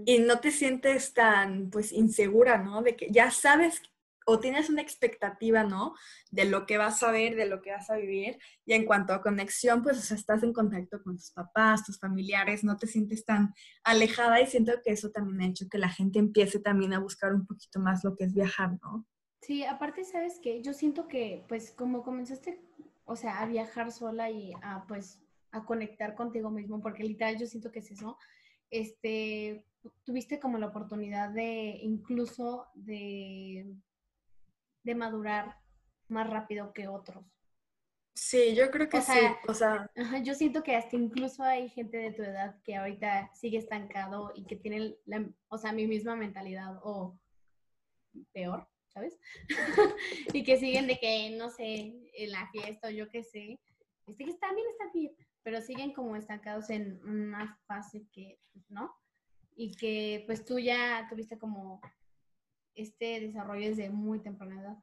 y 0.05 0.19
no 0.19 0.41
te 0.41 0.51
sientes 0.51 1.13
tan, 1.13 1.71
pues, 1.71 1.93
insegura, 1.93 2.59
¿no? 2.59 2.83
De 2.83 2.97
que 2.97 3.09
ya 3.11 3.31
sabes 3.31 3.83
o 4.27 4.41
tienes 4.41 4.71
una 4.71 4.83
expectativa, 4.83 5.65
¿no? 5.65 5.95
De 6.31 6.45
lo 6.47 6.67
que 6.67 6.79
vas 6.79 7.03
a 7.03 7.11
ver, 7.11 7.37
de 7.37 7.47
lo 7.47 7.61
que 7.61 7.73
vas 7.73 7.91
a 7.91 7.97
vivir. 7.97 8.39
Y 8.65 8.73
en 8.73 8.85
cuanto 8.87 9.13
a 9.13 9.23
conexión, 9.23 9.83
pues, 9.83 9.99
o 9.99 10.01
sea, 10.01 10.17
estás 10.17 10.43
en 10.43 10.53
contacto 10.53 11.03
con 11.03 11.17
tus 11.17 11.31
papás, 11.31 11.85
tus 11.85 11.99
familiares, 11.99 12.65
no 12.65 12.77
te 12.77 12.87
sientes 12.87 13.25
tan 13.25 13.55
alejada 13.85 14.41
y 14.41 14.47
siento 14.47 14.73
que 14.83 14.93
eso 14.93 15.11
también 15.11 15.43
ha 15.43 15.51
hecho 15.51 15.69
que 15.71 15.79
la 15.79 15.89
gente 15.91 16.19
empiece 16.19 16.59
también 16.59 16.95
a 16.95 17.01
buscar 17.01 17.35
un 17.35 17.47
poquito 17.47 17.81
más 17.81 18.03
lo 18.05 18.17
que 18.17 18.25
es 18.25 18.35
viajar, 18.35 18.71
¿no? 18.83 19.07
Sí, 19.43 19.63
aparte, 19.65 20.05
¿sabes 20.05 20.41
qué? 20.43 20.63
Yo 20.63 20.73
siento 20.73 21.07
que, 21.07 21.45
pues, 21.49 21.71
como 21.73 22.03
comenzaste, 22.03 22.63
o 23.05 23.17
sea, 23.17 23.41
a 23.41 23.47
viajar 23.47 23.93
sola 23.93 24.31
y 24.31 24.55
a, 24.63 24.87
pues, 24.89 25.21
a 25.55 25.65
conectar 25.65 26.15
contigo 26.17 26.51
mismo, 26.51 26.83
porque 26.83 27.05
literal 27.05 27.39
yo 27.39 27.47
siento 27.47 27.71
que 27.71 27.79
es 27.79 27.91
eso, 27.91 28.19
este, 28.71 29.65
tuviste 30.03 30.41
como 30.41 30.59
la 30.59 30.67
oportunidad 30.67 31.31
de 31.31 31.79
incluso 31.81 32.67
de, 32.75 33.73
de 34.83 34.95
madurar 34.97 35.57
más 36.09 36.29
rápido 36.29 36.73
que 36.73 36.89
otros. 36.89 37.25
Sí, 38.17 38.55
yo 38.55 38.71
creo 38.71 38.89
que 38.89 39.01
sí. 39.01 39.19
O 39.49 39.55
sea, 39.55 39.91
yo 40.23 40.35
siento 40.35 40.63
que 40.63 40.75
hasta 40.75 40.97
incluso 40.97 41.43
hay 41.45 41.69
gente 41.69 41.99
de 41.99 42.13
tu 42.13 42.23
edad 42.23 42.61
que 42.65 42.77
ahorita 42.77 43.31
sigue 43.35 43.59
estancado 43.59 44.33
y 44.35 44.45
que 44.47 44.57
tiene, 44.57 44.97
la, 45.05 45.25
o 45.49 45.59
sea, 45.59 45.73
mi 45.73 45.87
misma 45.87 46.17
mentalidad 46.17 46.81
o 46.83 47.17
peor, 48.33 48.69
¿sabes? 48.89 49.19
y 50.33 50.43
que 50.45 50.59
siguen 50.59 50.87
de 50.89 50.99
que, 50.99 51.31
no 51.31 51.51
sé, 51.51 51.95
en 52.17 52.31
la 52.33 52.49
fiesta 52.51 52.89
o 52.89 52.91
yo 52.91 53.09
qué 53.09 53.23
sé. 53.23 53.61
Este 54.07 54.25
que 54.25 54.31
está 54.31 54.53
bien, 54.53 54.67
está 54.69 54.91
bien 54.93 55.15
pero 55.45 55.61
siguen 55.61 55.93
como 55.93 56.17
estancados 56.17 56.71
en 56.71 57.01
una 57.05 57.57
fase 57.67 58.07
que, 58.13 58.41
pues, 58.53 58.69
¿no? 58.71 58.93
Y 59.55 59.77
que 59.77 60.25
pues 60.27 60.45
tú 60.45 60.59
ya 60.59 61.07
tuviste 61.09 61.39
como 61.39 61.81
este 62.75 63.21
desarrollo 63.21 63.69
desde 63.69 63.91
muy 63.91 64.21
temprana 64.21 64.61
edad. 64.61 64.77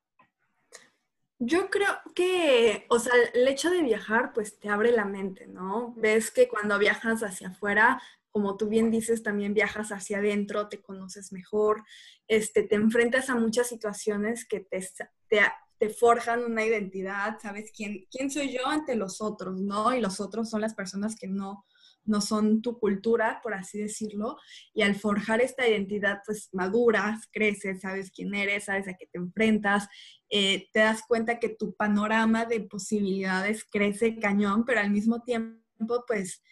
Yo 1.39 1.69
creo 1.71 1.89
que, 2.15 2.85
o 2.89 2.99
sea, 2.99 3.13
el 3.33 3.47
hecho 3.47 3.71
de 3.71 3.81
viajar 3.81 4.31
pues 4.31 4.59
te 4.59 4.69
abre 4.69 4.91
la 4.91 5.05
mente, 5.05 5.47
¿no? 5.47 5.93
Ves 5.97 6.29
que 6.29 6.47
cuando 6.47 6.77
viajas 6.77 7.23
hacia 7.23 7.49
afuera, 7.49 8.01
como 8.29 8.55
tú 8.55 8.69
bien 8.69 8.91
dices, 8.91 9.23
también 9.23 9.55
viajas 9.55 9.91
hacia 9.91 10.19
adentro, 10.19 10.69
te 10.69 10.81
conoces 10.81 11.33
mejor, 11.33 11.83
este, 12.27 12.63
te 12.63 12.75
enfrentas 12.75 13.29
a 13.29 13.35
muchas 13.35 13.67
situaciones 13.67 14.45
que 14.45 14.61
te, 14.61 14.87
te, 15.27 15.41
te 15.81 15.89
forjan 15.89 16.43
una 16.43 16.63
identidad, 16.63 17.39
sabes 17.41 17.71
quién, 17.75 18.05
quién 18.11 18.29
soy 18.29 18.53
yo 18.53 18.67
ante 18.67 18.95
los 18.95 19.19
otros, 19.19 19.59
¿no? 19.59 19.95
Y 19.95 19.99
los 19.99 20.19
otros 20.19 20.47
son 20.47 20.61
las 20.61 20.75
personas 20.75 21.15
que 21.15 21.25
no, 21.25 21.65
no 22.05 22.21
son 22.21 22.61
tu 22.61 22.77
cultura, 22.77 23.39
por 23.41 23.55
así 23.55 23.79
decirlo, 23.79 24.37
y 24.75 24.83
al 24.83 24.93
forjar 24.93 25.41
esta 25.41 25.67
identidad, 25.67 26.19
pues 26.23 26.49
maduras, 26.51 27.27
creces, 27.31 27.81
sabes 27.81 28.11
quién 28.11 28.35
eres, 28.35 28.65
sabes 28.65 28.87
a 28.87 28.93
qué 28.93 29.07
te 29.07 29.17
enfrentas, 29.17 29.87
eh, 30.29 30.69
te 30.71 30.81
das 30.81 31.01
cuenta 31.07 31.39
que 31.39 31.49
tu 31.49 31.73
panorama 31.73 32.45
de 32.45 32.61
posibilidades 32.61 33.65
crece 33.65 34.19
cañón, 34.19 34.65
pero 34.65 34.81
al 34.81 34.91
mismo 34.91 35.23
tiempo, 35.23 36.03
pues 36.05 36.43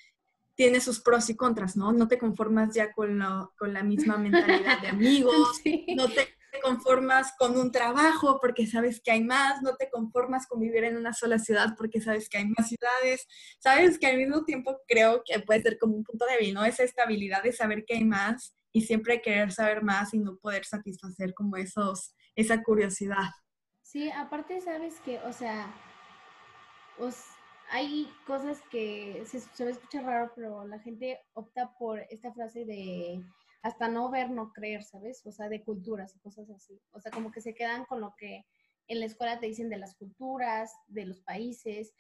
tiene 0.56 0.80
sus 0.80 1.02
pros 1.02 1.30
y 1.30 1.36
contras, 1.36 1.78
¿no? 1.78 1.92
No 1.92 2.08
te 2.08 2.18
conformas 2.18 2.74
ya 2.74 2.92
con, 2.94 3.24
con 3.60 3.74
la 3.74 3.84
misma 3.84 4.18
mentalidad 4.18 4.82
de 4.82 4.88
amigos, 4.88 5.62
no 5.96 6.08
te 6.08 6.39
te 6.52 6.60
conformas 6.62 7.34
con 7.38 7.58
un 7.58 7.72
trabajo 7.72 8.40
porque 8.42 8.68
sabes 8.68 9.02
que 9.02 9.12
hay 9.12 9.24
más, 9.24 9.62
no 9.62 9.76
te 9.76 9.90
conformas 9.90 10.48
con 10.48 10.60
vivir 10.60 10.84
en 10.84 10.98
una 10.98 11.14
sola 11.14 11.40
ciudad 11.40 11.76
porque 11.78 12.02
sabes 12.02 12.30
que 12.30 12.38
hay 12.38 12.46
más 12.46 12.68
ciudades, 12.70 13.28
sabes 13.60 14.00
que 14.00 14.08
al 14.08 14.18
mismo 14.18 14.44
tiempo 14.46 14.82
creo 14.88 15.24
que 15.26 15.40
puede 15.40 15.62
ser 15.62 15.78
como 15.78 15.96
un 15.96 16.04
punto 16.04 16.26
débil, 16.26 16.54
¿no? 16.54 16.66
Esa 16.66 16.84
estabilidad 16.84 17.44
de 17.44 17.54
saber 17.54 17.86
que 17.86 17.96
hay 17.96 18.06
más 18.06 18.56
y 18.72 18.82
siempre 18.82 19.22
querer 19.22 19.52
saber 19.52 19.84
más 19.84 20.14
y 20.14 20.20
no 20.20 20.38
poder 20.38 20.66
satisfacer 20.66 21.34
como 21.34 21.58
esos, 21.58 22.16
esa 22.36 22.62
curiosidad. 22.64 23.30
Sí, 23.82 24.10
aparte 24.12 24.62
sabes 24.62 25.00
que, 25.00 25.20
o 25.20 25.34
sea, 25.34 25.74
hay 27.72 28.12
cosas 28.26 28.62
que 28.70 29.24
se, 29.26 29.40
se 29.40 29.66
me 29.66 29.72
escucha 29.72 30.02
raro, 30.02 30.32
pero 30.36 30.66
la 30.68 30.80
gente 30.80 31.20
opta 31.34 31.72
por 31.78 32.00
esta 32.10 32.32
frase 32.34 32.66
de 32.66 33.24
hasta 33.62 33.88
no 33.88 34.10
ver, 34.10 34.30
no 34.32 34.52
creer, 34.54 34.84
¿sabes? 34.84 35.26
O 35.26 35.32
sea, 35.32 35.50
de 35.50 35.64
culturas 35.64 36.16
y 36.16 36.20
cosas 36.20 36.50
así. 36.50 36.80
O 36.92 37.00
sea, 37.00 37.12
como 37.12 37.32
que 37.32 37.42
se 37.42 37.54
quedan 37.54 37.86
con 37.86 38.02
lo 38.02 38.16
que 38.18 38.46
en 38.88 39.00
la 39.00 39.06
escuela 39.06 39.40
te 39.40 39.48
dicen 39.48 39.70
de 39.70 39.78
las 39.78 39.96
culturas, 39.96 40.74
de 40.88 41.06
los 41.06 41.22
países, 41.22 41.94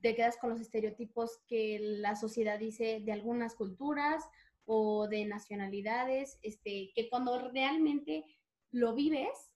te 0.00 0.14
quedas 0.14 0.36
con 0.38 0.50
los 0.50 0.60
estereotipos 0.60 1.40
que 1.46 1.78
la 1.80 2.16
sociedad 2.16 2.58
dice 2.58 3.00
de 3.04 3.12
algunas 3.12 3.54
culturas 3.54 4.24
o 4.64 5.08
de 5.08 5.26
nacionalidades, 5.26 6.38
este, 6.42 6.90
que 6.94 7.08
cuando 7.10 7.50
realmente 7.50 8.24
lo 8.70 8.94
vives, 8.94 9.54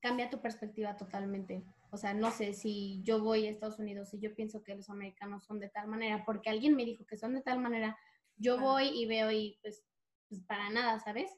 cambia 0.00 0.30
tu 0.30 0.40
perspectiva 0.40 0.96
totalmente. 0.96 1.62
O 1.90 1.96
sea, 1.98 2.14
no 2.14 2.30
sé 2.30 2.54
si 2.54 3.00
yo 3.02 3.22
voy 3.22 3.46
a 3.46 3.50
Estados 3.50 3.78
Unidos 3.78 4.12
y 4.14 4.18
yo 4.18 4.34
pienso 4.34 4.62
que 4.62 4.74
los 4.74 4.88
americanos 4.88 5.44
son 5.44 5.60
de 5.60 5.68
tal 5.68 5.88
manera, 5.88 6.24
porque 6.24 6.48
alguien 6.48 6.74
me 6.74 6.86
dijo 6.86 7.06
que 7.06 7.18
son 7.18 7.34
de 7.34 7.42
tal 7.42 7.60
manera, 7.60 7.98
yo 8.36 8.58
voy 8.58 8.88
y 8.88 9.06
veo 9.06 9.30
y 9.30 9.58
pues 9.62 9.84
pues, 10.32 10.46
para 10.46 10.70
nada, 10.70 10.98
¿sabes? 10.98 11.30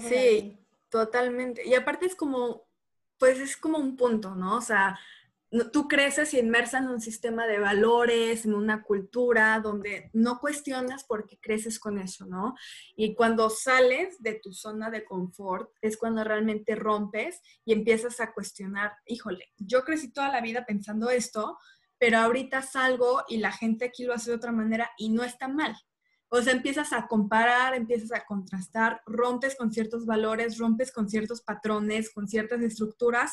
sí, 0.00 0.58
totalmente. 0.88 1.66
Y 1.66 1.74
aparte 1.74 2.06
es 2.06 2.16
como, 2.16 2.66
pues 3.18 3.40
es 3.40 3.58
como 3.58 3.76
un 3.76 3.94
punto, 3.94 4.34
¿no? 4.34 4.56
O 4.56 4.62
sea, 4.62 4.98
tú 5.70 5.86
creces 5.86 6.32
y 6.32 6.38
inmersa 6.38 6.78
en 6.78 6.88
un 6.88 7.02
sistema 7.02 7.46
de 7.46 7.58
valores, 7.58 8.46
en 8.46 8.54
una 8.54 8.82
cultura 8.82 9.60
donde 9.60 10.08
no 10.14 10.40
cuestionas 10.40 11.04
porque 11.04 11.38
creces 11.38 11.78
con 11.78 11.98
eso, 11.98 12.24
¿no? 12.24 12.54
Y 12.96 13.14
cuando 13.14 13.50
sales 13.50 14.16
de 14.22 14.40
tu 14.42 14.54
zona 14.54 14.88
de 14.88 15.04
confort 15.04 15.70
es 15.82 15.98
cuando 15.98 16.24
realmente 16.24 16.74
rompes 16.74 17.42
y 17.66 17.74
empiezas 17.74 18.18
a 18.20 18.32
cuestionar, 18.32 18.94
híjole, 19.04 19.52
yo 19.58 19.84
crecí 19.84 20.10
toda 20.10 20.30
la 20.30 20.40
vida 20.40 20.64
pensando 20.64 21.10
esto, 21.10 21.58
pero 21.98 22.16
ahorita 22.16 22.62
salgo 22.62 23.24
y 23.28 23.36
la 23.36 23.52
gente 23.52 23.84
aquí 23.84 24.04
lo 24.04 24.14
hace 24.14 24.30
de 24.30 24.36
otra 24.36 24.52
manera 24.52 24.90
y 24.96 25.10
no 25.10 25.22
está 25.22 25.48
mal. 25.48 25.76
O 26.36 26.42
sea, 26.42 26.52
empiezas 26.52 26.92
a 26.92 27.06
comparar, 27.06 27.76
empiezas 27.76 28.10
a 28.10 28.24
contrastar, 28.24 29.00
rompes 29.06 29.54
con 29.54 29.70
ciertos 29.70 30.04
valores, 30.04 30.58
rompes 30.58 30.90
con 30.90 31.08
ciertos 31.08 31.42
patrones, 31.42 32.12
con 32.12 32.26
ciertas 32.26 32.60
estructuras. 32.60 33.30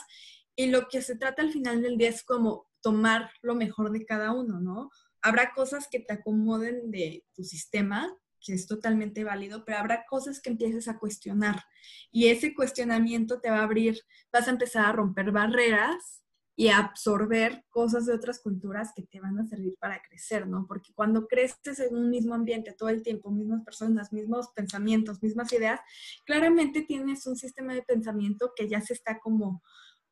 Y 0.56 0.68
lo 0.68 0.88
que 0.88 1.02
se 1.02 1.16
trata 1.16 1.42
al 1.42 1.52
final 1.52 1.82
del 1.82 1.98
día 1.98 2.10
es 2.10 2.22
como 2.22 2.68
tomar 2.80 3.32
lo 3.42 3.56
mejor 3.56 3.92
de 3.92 4.06
cada 4.06 4.34
uno, 4.34 4.60
¿no? 4.60 4.92
Habrá 5.24 5.52
cosas 5.52 5.88
que 5.90 6.00
te 6.00 6.14
acomoden 6.14 6.92
de 6.92 7.26
tu 7.34 7.44
sistema, 7.44 8.16
que 8.40 8.54
es 8.54 8.68
totalmente 8.68 9.24
válido, 9.24 9.66
pero 9.66 9.80
habrá 9.80 10.06
cosas 10.08 10.40
que 10.40 10.52
empieces 10.52 10.88
a 10.88 11.00
cuestionar 11.00 11.64
y 12.12 12.28
ese 12.28 12.54
cuestionamiento 12.54 13.42
te 13.42 13.50
va 13.50 13.62
a 13.62 13.64
abrir, 13.64 14.00
vas 14.32 14.48
a 14.48 14.52
empezar 14.52 14.86
a 14.86 14.92
romper 14.92 15.32
barreras 15.32 16.24
y 16.62 16.70
absorber 16.70 17.66
cosas 17.72 18.06
de 18.06 18.14
otras 18.14 18.40
culturas 18.40 18.92
que 18.96 19.02
te 19.02 19.20
van 19.20 19.40
a 19.40 19.48
servir 19.48 19.76
para 19.80 20.00
crecer, 20.00 20.48
¿no? 20.48 20.68
Porque 20.68 20.94
cuando 20.94 21.26
creces 21.26 21.80
en 21.80 21.96
un 21.96 22.12
mismo 22.12 22.36
ambiente 22.36 22.76
todo 22.78 22.90
el 22.90 23.02
tiempo, 23.02 23.32
mismas 23.32 23.64
personas, 23.64 24.14
mismos 24.14 24.50
pensamientos, 24.50 25.24
mismas 25.24 25.52
ideas, 25.54 25.80
claramente 26.24 26.84
tienes 26.84 27.26
un 27.26 27.36
sistema 27.36 27.74
de 27.74 27.82
pensamiento 27.82 28.52
que 28.56 28.70
ya 28.70 28.80
se 28.80 28.94
está 28.94 29.18
como 29.18 29.64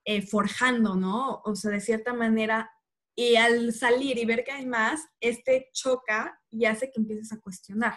eh, 0.06 0.24
forjando, 0.24 0.96
¿no? 0.96 1.40
O 1.46 1.56
sea, 1.56 1.70
de 1.70 1.82
cierta 1.82 2.14
manera 2.14 2.72
y 3.16 3.36
al 3.36 3.72
salir 3.72 4.18
y 4.18 4.26
ver 4.26 4.44
que 4.44 4.52
hay 4.52 4.66
más, 4.66 5.02
este 5.20 5.70
choca 5.72 6.42
y 6.50 6.66
hace 6.66 6.90
que 6.90 7.00
empieces 7.00 7.32
a 7.32 7.40
cuestionar. 7.40 7.94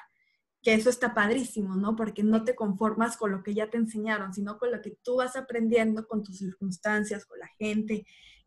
Que 0.61 0.75
eso 0.75 0.91
está 0.91 1.15
padrísimo, 1.15 1.75
¿no? 1.77 1.97
Porque 1.97 2.23
no 2.23 2.45
te 2.45 2.55
conformas 2.55 3.17
con 3.17 3.33
lo 3.33 3.43
que 3.43 3.55
ya 3.55 3.71
te 3.71 3.79
enseñaron, 3.79 4.35
sino 4.35 4.59
con 4.59 4.71
lo 4.71 4.83
que 4.83 4.99
tú 5.03 5.17
vas 5.17 5.37
aprendiendo 5.37 6.07
con 6.07 6.23
tus 6.23 6.37
circunstancias, 6.37 7.25
con 7.25 7.39
la 7.39 7.49
gente, 7.59 8.05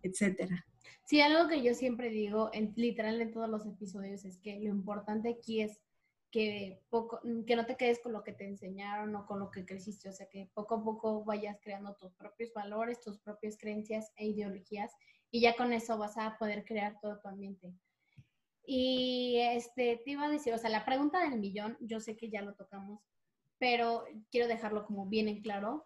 etcétera. 0.08 0.66
Sí, 1.04 1.22
algo 1.22 1.48
que 1.48 1.62
yo 1.62 1.74
siempre 1.74 2.10
digo, 2.10 2.50
en, 2.54 2.74
literal 2.76 3.22
en 3.22 3.32
todos 3.32 3.50
los 3.50 3.66
episodios, 3.66 4.26
es 4.26 4.40
que 4.40 4.60
lo 4.60 4.70
importante 4.70 5.30
aquí 5.30 5.62
es 5.62 5.80
que, 6.32 6.82
poco, 6.90 7.22
que 7.46 7.56
no 7.56 7.66
te 7.66 7.78
quedes 7.78 8.00
con 8.00 8.12
lo 8.12 8.24
que 8.24 8.34
te 8.34 8.46
enseñaron 8.46 9.16
o 9.16 9.26
con 9.26 9.40
lo 9.40 9.52
que 9.52 9.66
creciste, 9.66 10.10
o 10.10 10.12
sea, 10.12 10.28
que 10.28 10.50
poco 10.54 10.76
a 10.76 10.84
poco 10.84 11.24
vayas 11.24 11.60
creando 11.62 11.96
tus 11.96 12.12
propios 12.14 12.52
valores, 12.54 13.02
tus 13.02 13.20
propias 13.20 13.58
creencias 13.58 14.12
e 14.18 14.28
ideologías 14.28 14.92
y 15.32 15.42
ya 15.42 15.56
con 15.56 15.74
eso 15.74 15.98
vas 15.98 16.18
a 16.18 16.38
poder 16.38 16.66
crear 16.66 17.00
todo 17.00 17.20
tu 17.20 17.28
ambiente. 17.28 17.74
Y 18.66 19.38
este, 19.38 20.02
te 20.04 20.12
iba 20.12 20.26
a 20.26 20.30
decir, 20.30 20.54
o 20.54 20.58
sea, 20.58 20.70
la 20.70 20.86
pregunta 20.86 21.20
del 21.20 21.40
millón, 21.40 21.78
yo 21.80 22.00
sé 22.00 22.18
que 22.18 22.30
ya 22.30 22.42
lo 22.42 22.56
tocamos, 22.56 23.02
pero 23.60 24.06
quiero 24.32 24.48
dejarlo 24.48 24.86
como 24.86 25.06
bien 25.06 25.28
en 25.28 25.42
claro, 25.42 25.86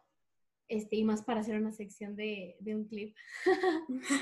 este, 0.69 0.95
y 0.95 1.03
más 1.03 1.23
para 1.23 1.41
hacer 1.41 1.59
una 1.59 1.71
sección 1.71 2.15
de, 2.15 2.55
de 2.59 2.75
un 2.75 2.85
clip. 2.85 3.15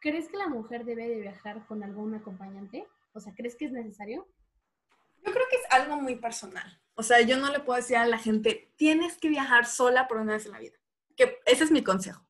¿Crees 0.00 0.28
que 0.28 0.38
la 0.38 0.48
mujer 0.48 0.84
debe 0.84 1.08
de 1.08 1.20
viajar 1.20 1.66
con 1.66 1.82
algún 1.84 2.14
acompañante? 2.14 2.86
O 3.12 3.20
sea, 3.20 3.34
¿crees 3.34 3.54
que 3.56 3.66
es 3.66 3.72
necesario? 3.72 4.26
Yo 5.22 5.32
creo 5.32 5.44
que 5.50 5.56
es 5.56 5.62
algo 5.70 6.00
muy 6.00 6.16
personal. 6.16 6.80
O 6.94 7.02
sea, 7.02 7.20
yo 7.20 7.36
no 7.36 7.50
le 7.50 7.60
puedo 7.60 7.76
decir 7.76 7.96
a 7.96 8.06
la 8.06 8.18
gente, 8.18 8.72
tienes 8.76 9.18
que 9.18 9.28
viajar 9.28 9.66
sola 9.66 10.08
por 10.08 10.18
una 10.18 10.34
vez 10.34 10.46
en 10.46 10.52
la 10.52 10.60
vida. 10.60 10.78
Que 11.16 11.38
ese 11.44 11.64
es 11.64 11.70
mi 11.70 11.82
consejo. 11.82 12.24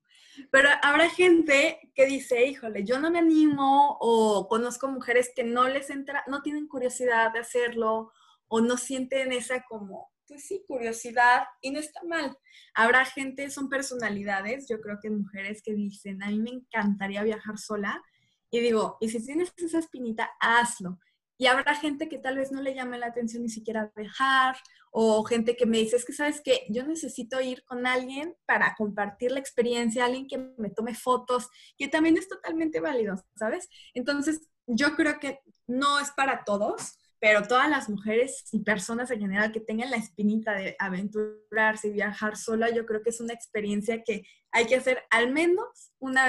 Pero 0.51 0.69
habrá 0.83 1.09
gente 1.11 1.93
que 1.95 2.07
dice, 2.07 2.47
híjole, 2.47 2.85
yo 2.85 2.99
no 2.99 3.11
me 3.11 3.19
animo 3.19 3.99
o 4.01 4.49
conozco 4.49 4.89
mujeres 4.89 5.33
que 5.35 5.45
no 5.45 5.69
les 5.69 5.91
entra, 5.91 6.25
no 6.27 6.43
tienen 6.43 6.67
curiosidad 6.67 7.33
de 7.33 7.41
hacerlo 7.41 8.13
o 8.49 8.61
no 8.61 8.77
sienten 8.77 9.33
esa 9.33 9.63
como, 9.65 10.11
pues 10.31 10.47
sí, 10.47 10.65
curiosidad 10.67 11.43
y 11.61 11.73
no 11.73 11.81
está 11.81 12.01
mal. 12.05 12.39
Habrá 12.73 13.05
gente, 13.05 13.51
son 13.51 13.69
personalidades, 13.69 14.69
yo 14.69 14.81
creo 14.81 14.99
que 15.03 15.11
mujeres 15.11 15.61
que 15.61 15.75
dicen, 15.75 16.23
a 16.23 16.29
mí 16.29 16.39
me 16.39 16.51
encantaría 16.51 17.25
viajar 17.25 17.59
sola 17.59 18.01
y 18.49 18.61
digo, 18.61 18.97
y 19.01 19.09
si 19.09 19.25
tienes 19.25 19.53
esa 19.57 19.81
espinita, 19.81 20.31
hazlo. 20.41 20.99
Y 21.37 21.47
habrá 21.47 21.75
gente 21.75 22.09
que 22.09 22.19
tal 22.19 22.37
vez 22.37 22.53
no 22.53 22.63
le 22.63 22.75
llame 22.75 22.99
la 22.99 23.07
atención 23.07 23.43
ni 23.43 23.49
siquiera 23.49 23.91
viajar, 23.97 24.57
o 24.93 25.25
gente 25.25 25.57
que 25.57 25.67
me 25.67 25.79
dice, 25.79 25.97
es 25.97 26.05
que 26.05 26.13
sabes 26.13 26.41
que 26.43 26.67
yo 26.69 26.85
necesito 26.87 27.41
ir 27.41 27.65
con 27.65 27.87
alguien 27.87 28.37
para 28.47 28.75
compartir 28.77 29.33
la 29.33 29.41
experiencia, 29.41 30.05
alguien 30.05 30.29
que 30.29 30.39
me 30.59 30.71
tome 30.71 30.95
fotos, 30.95 31.49
que 31.77 31.89
también 31.89 32.17
es 32.19 32.29
totalmente 32.29 32.81
válido, 32.81 33.17
¿sabes? 33.37 33.69
Entonces, 33.95 34.49
yo 34.67 34.95
creo 34.97 35.19
que 35.19 35.41
no 35.67 35.99
es 35.99 36.11
para 36.11 36.45
todos, 36.45 36.99
pero 37.21 37.43
todas 37.43 37.69
las 37.69 37.89
mujeres 37.89 38.45
y 38.51 38.61
personas 38.61 39.11
en 39.11 39.21
general 39.21 39.53
que 39.53 39.61
tengan 39.61 39.91
la 39.91 39.99
espinita 39.99 40.55
de 40.55 40.75
aventurarse 40.79 41.89
y 41.89 41.93
viajar 41.93 42.37
sola, 42.37 42.71
yo 42.71 42.87
creo 42.87 43.03
que 43.03 43.11
es 43.11 43.21
una 43.21 43.35
experiencia 43.35 44.03
que 44.03 44.23
hay 44.51 44.67
que 44.67 44.77
hacer 44.77 45.03
al 45.11 45.31
menos 45.31 45.93
una 45.99 46.29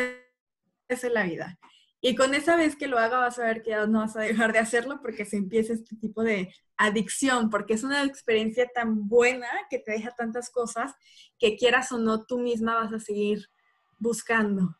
vez 0.89 1.03
en 1.03 1.13
la 1.13 1.23
vida. 1.23 1.57
Y 2.01 2.15
con 2.15 2.33
esa 2.33 2.55
vez 2.55 2.75
que 2.75 2.87
lo 2.87 2.97
haga 2.97 3.19
vas 3.19 3.39
a 3.39 3.45
ver 3.45 3.61
que 3.61 3.69
ya 3.69 3.85
no 3.85 3.99
vas 3.99 4.17
a 4.17 4.21
dejar 4.21 4.51
de 4.51 4.59
hacerlo 4.59 4.99
porque 5.01 5.23
se 5.23 5.37
empieza 5.37 5.73
este 5.73 5.95
tipo 5.95 6.23
de 6.23 6.53
adicción, 6.75 7.49
porque 7.49 7.75
es 7.75 7.83
una 7.83 8.03
experiencia 8.03 8.67
tan 8.73 9.07
buena 9.07 9.47
que 9.69 9.79
te 9.79 9.91
deja 9.91 10.11
tantas 10.11 10.49
cosas 10.49 10.93
que 11.37 11.55
quieras 11.55 11.91
o 11.91 11.99
no, 11.99 12.25
tú 12.25 12.39
misma 12.39 12.75
vas 12.75 12.91
a 12.91 12.99
seguir 12.99 13.47
buscando. 13.97 14.75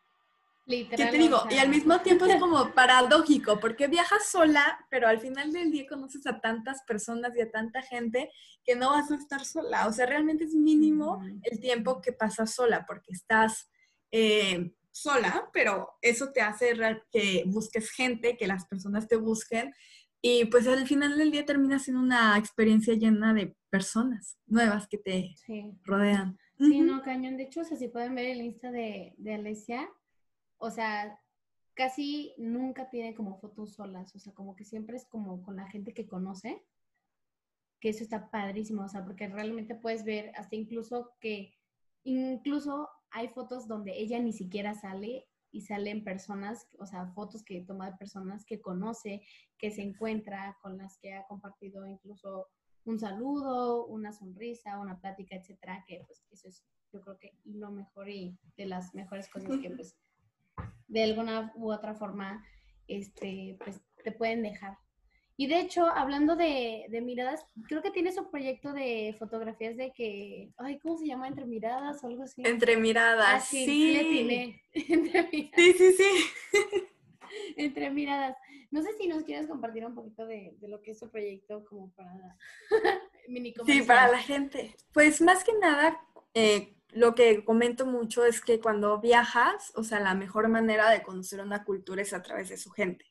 Literal, 0.64 1.10
¿Qué 1.10 1.12
te 1.12 1.22
digo? 1.22 1.42
Y 1.50 1.58
al 1.58 1.68
mismo 1.68 2.00
tiempo 2.00 2.24
es 2.26 2.36
como 2.36 2.70
paradójico, 2.74 3.58
porque 3.58 3.88
viajas 3.88 4.28
sola, 4.30 4.78
pero 4.90 5.08
al 5.08 5.20
final 5.20 5.52
del 5.52 5.70
día 5.70 5.86
conoces 5.88 6.26
a 6.26 6.40
tantas 6.40 6.82
personas 6.82 7.36
y 7.36 7.40
a 7.40 7.50
tanta 7.50 7.82
gente 7.82 8.30
que 8.64 8.76
no 8.76 8.90
vas 8.90 9.10
a 9.10 9.16
estar 9.16 9.44
sola. 9.44 9.88
O 9.88 9.92
sea, 9.92 10.06
realmente 10.06 10.44
es 10.44 10.54
mínimo 10.54 11.20
el 11.42 11.60
tiempo 11.60 12.00
que 12.00 12.12
pasas 12.12 12.54
sola, 12.54 12.84
porque 12.86 13.12
estás 13.12 13.70
eh, 14.12 14.72
sola, 14.92 15.50
pero 15.52 15.90
eso 16.00 16.30
te 16.32 16.40
hace 16.40 16.74
que 17.10 17.42
busques 17.46 17.90
gente, 17.90 18.36
que 18.36 18.46
las 18.46 18.66
personas 18.66 19.08
te 19.08 19.16
busquen 19.16 19.72
y 20.24 20.44
pues 20.44 20.68
al 20.68 20.86
final 20.86 21.18
del 21.18 21.32
día 21.32 21.44
termina 21.44 21.80
siendo 21.80 22.00
una 22.00 22.38
experiencia 22.38 22.94
llena 22.94 23.34
de 23.34 23.56
personas 23.70 24.38
nuevas 24.46 24.86
que 24.86 24.98
te 24.98 25.34
rodean. 25.82 26.38
Sí, 26.58 26.80
no, 26.80 27.02
cañón. 27.02 27.36
De 27.36 27.42
hecho, 27.42 27.62
o 27.62 27.64
sea, 27.64 27.76
si 27.76 27.88
pueden 27.88 28.14
ver 28.14 28.26
el 28.26 28.40
Insta 28.40 28.70
de, 28.70 29.14
de 29.16 29.34
Alesia, 29.34 29.90
o 30.62 30.70
sea, 30.70 31.20
casi 31.74 32.34
nunca 32.38 32.88
tiene 32.88 33.16
como 33.16 33.36
fotos 33.40 33.74
solas, 33.74 34.14
o 34.14 34.20
sea, 34.20 34.32
como 34.32 34.54
que 34.54 34.64
siempre 34.64 34.96
es 34.96 35.04
como 35.06 35.42
con 35.42 35.56
la 35.56 35.66
gente 35.66 35.92
que 35.92 36.06
conoce, 36.06 36.64
que 37.80 37.88
eso 37.88 38.04
está 38.04 38.30
padrísimo, 38.30 38.84
o 38.84 38.88
sea, 38.88 39.04
porque 39.04 39.26
realmente 39.26 39.74
puedes 39.74 40.04
ver 40.04 40.30
hasta 40.36 40.54
incluso 40.54 41.10
que, 41.18 41.52
incluso 42.04 42.88
hay 43.10 43.26
fotos 43.26 43.66
donde 43.66 43.98
ella 43.98 44.20
ni 44.20 44.32
siquiera 44.32 44.74
sale 44.74 45.26
y 45.50 45.62
salen 45.62 46.04
personas, 46.04 46.68
o 46.78 46.86
sea, 46.86 47.08
fotos 47.08 47.42
que 47.42 47.62
toma 47.62 47.90
de 47.90 47.96
personas 47.96 48.44
que 48.44 48.60
conoce, 48.60 49.22
que 49.58 49.72
se 49.72 49.82
encuentra, 49.82 50.56
con 50.62 50.78
las 50.78 50.96
que 50.98 51.12
ha 51.12 51.26
compartido 51.26 51.84
incluso 51.88 52.46
un 52.84 53.00
saludo, 53.00 53.84
una 53.86 54.12
sonrisa, 54.12 54.78
una 54.78 55.00
plática, 55.00 55.34
etcétera, 55.34 55.84
que 55.88 56.04
pues 56.06 56.24
eso 56.30 56.46
es 56.46 56.64
yo 56.92 57.00
creo 57.00 57.18
que 57.18 57.36
lo 57.44 57.72
mejor 57.72 58.08
y 58.08 58.38
de 58.56 58.66
las 58.66 58.94
mejores 58.94 59.28
cosas 59.28 59.58
que 59.60 59.70
pues 59.70 59.96
de 60.92 61.04
alguna 61.04 61.52
u 61.56 61.72
otra 61.72 61.94
forma 61.94 62.44
este 62.86 63.56
pues 63.58 63.80
te 64.04 64.12
pueden 64.12 64.42
dejar 64.42 64.76
y 65.36 65.46
de 65.46 65.60
hecho, 65.60 65.86
hablando 65.86 66.36
de, 66.36 66.86
miradas, 67.02 67.44
creo 67.66 67.82
que 67.82 67.90
tienes 67.90 68.18
un 68.18 68.30
proyecto 68.30 68.72
de 68.72 69.16
fotografías 69.18 69.76
de 69.76 69.92
que, 69.92 70.52
ay, 70.58 70.78
¿cómo 70.78 70.98
se 70.98 71.06
llama? 71.06 71.26
Entre 71.26 71.46
miradas 71.46 72.04
o 72.04 72.06
algo 72.06 72.22
así. 72.22 72.42
Entre 72.44 72.76
miradas, 72.76 73.26
ah, 73.28 73.40
sí. 73.40 73.64
sí. 73.64 74.60
Entre 74.88 75.22
miradas. 75.32 75.54
Sí, 75.56 75.72
sí, 75.72 75.92
sí. 75.92 76.52
Entre 77.56 77.90
miradas. 77.90 78.36
No 78.70 78.82
sé 78.82 78.92
si 78.98 79.08
nos 79.08 79.24
quieres 79.24 79.46
compartir 79.46 79.84
un 79.84 79.94
poquito 79.94 80.26
de, 80.26 80.54
lo 80.60 80.80
que 80.82 80.92
es 80.92 81.00
tu 81.00 81.10
proyecto 81.10 81.64
como 81.64 81.90
para 81.92 82.36
mini 83.28 83.54
Sí, 83.66 83.82
para 83.82 84.08
la 84.08 84.18
gente. 84.18 84.76
Pues 84.92 85.20
más 85.22 85.44
que 85.44 85.52
nada, 85.60 85.98
eh, 86.34 86.74
lo 86.92 87.14
que 87.14 87.44
comento 87.44 87.86
mucho 87.86 88.24
es 88.24 88.40
que 88.40 88.60
cuando 88.60 89.00
viajas, 89.00 89.72
o 89.74 89.82
sea, 89.82 90.00
la 90.00 90.14
mejor 90.14 90.48
manera 90.48 90.90
de 90.90 91.02
conocer 91.02 91.40
una 91.40 91.64
cultura 91.64 92.02
es 92.02 92.12
a 92.12 92.22
través 92.22 92.48
de 92.50 92.56
su 92.56 92.70
gente. 92.70 93.06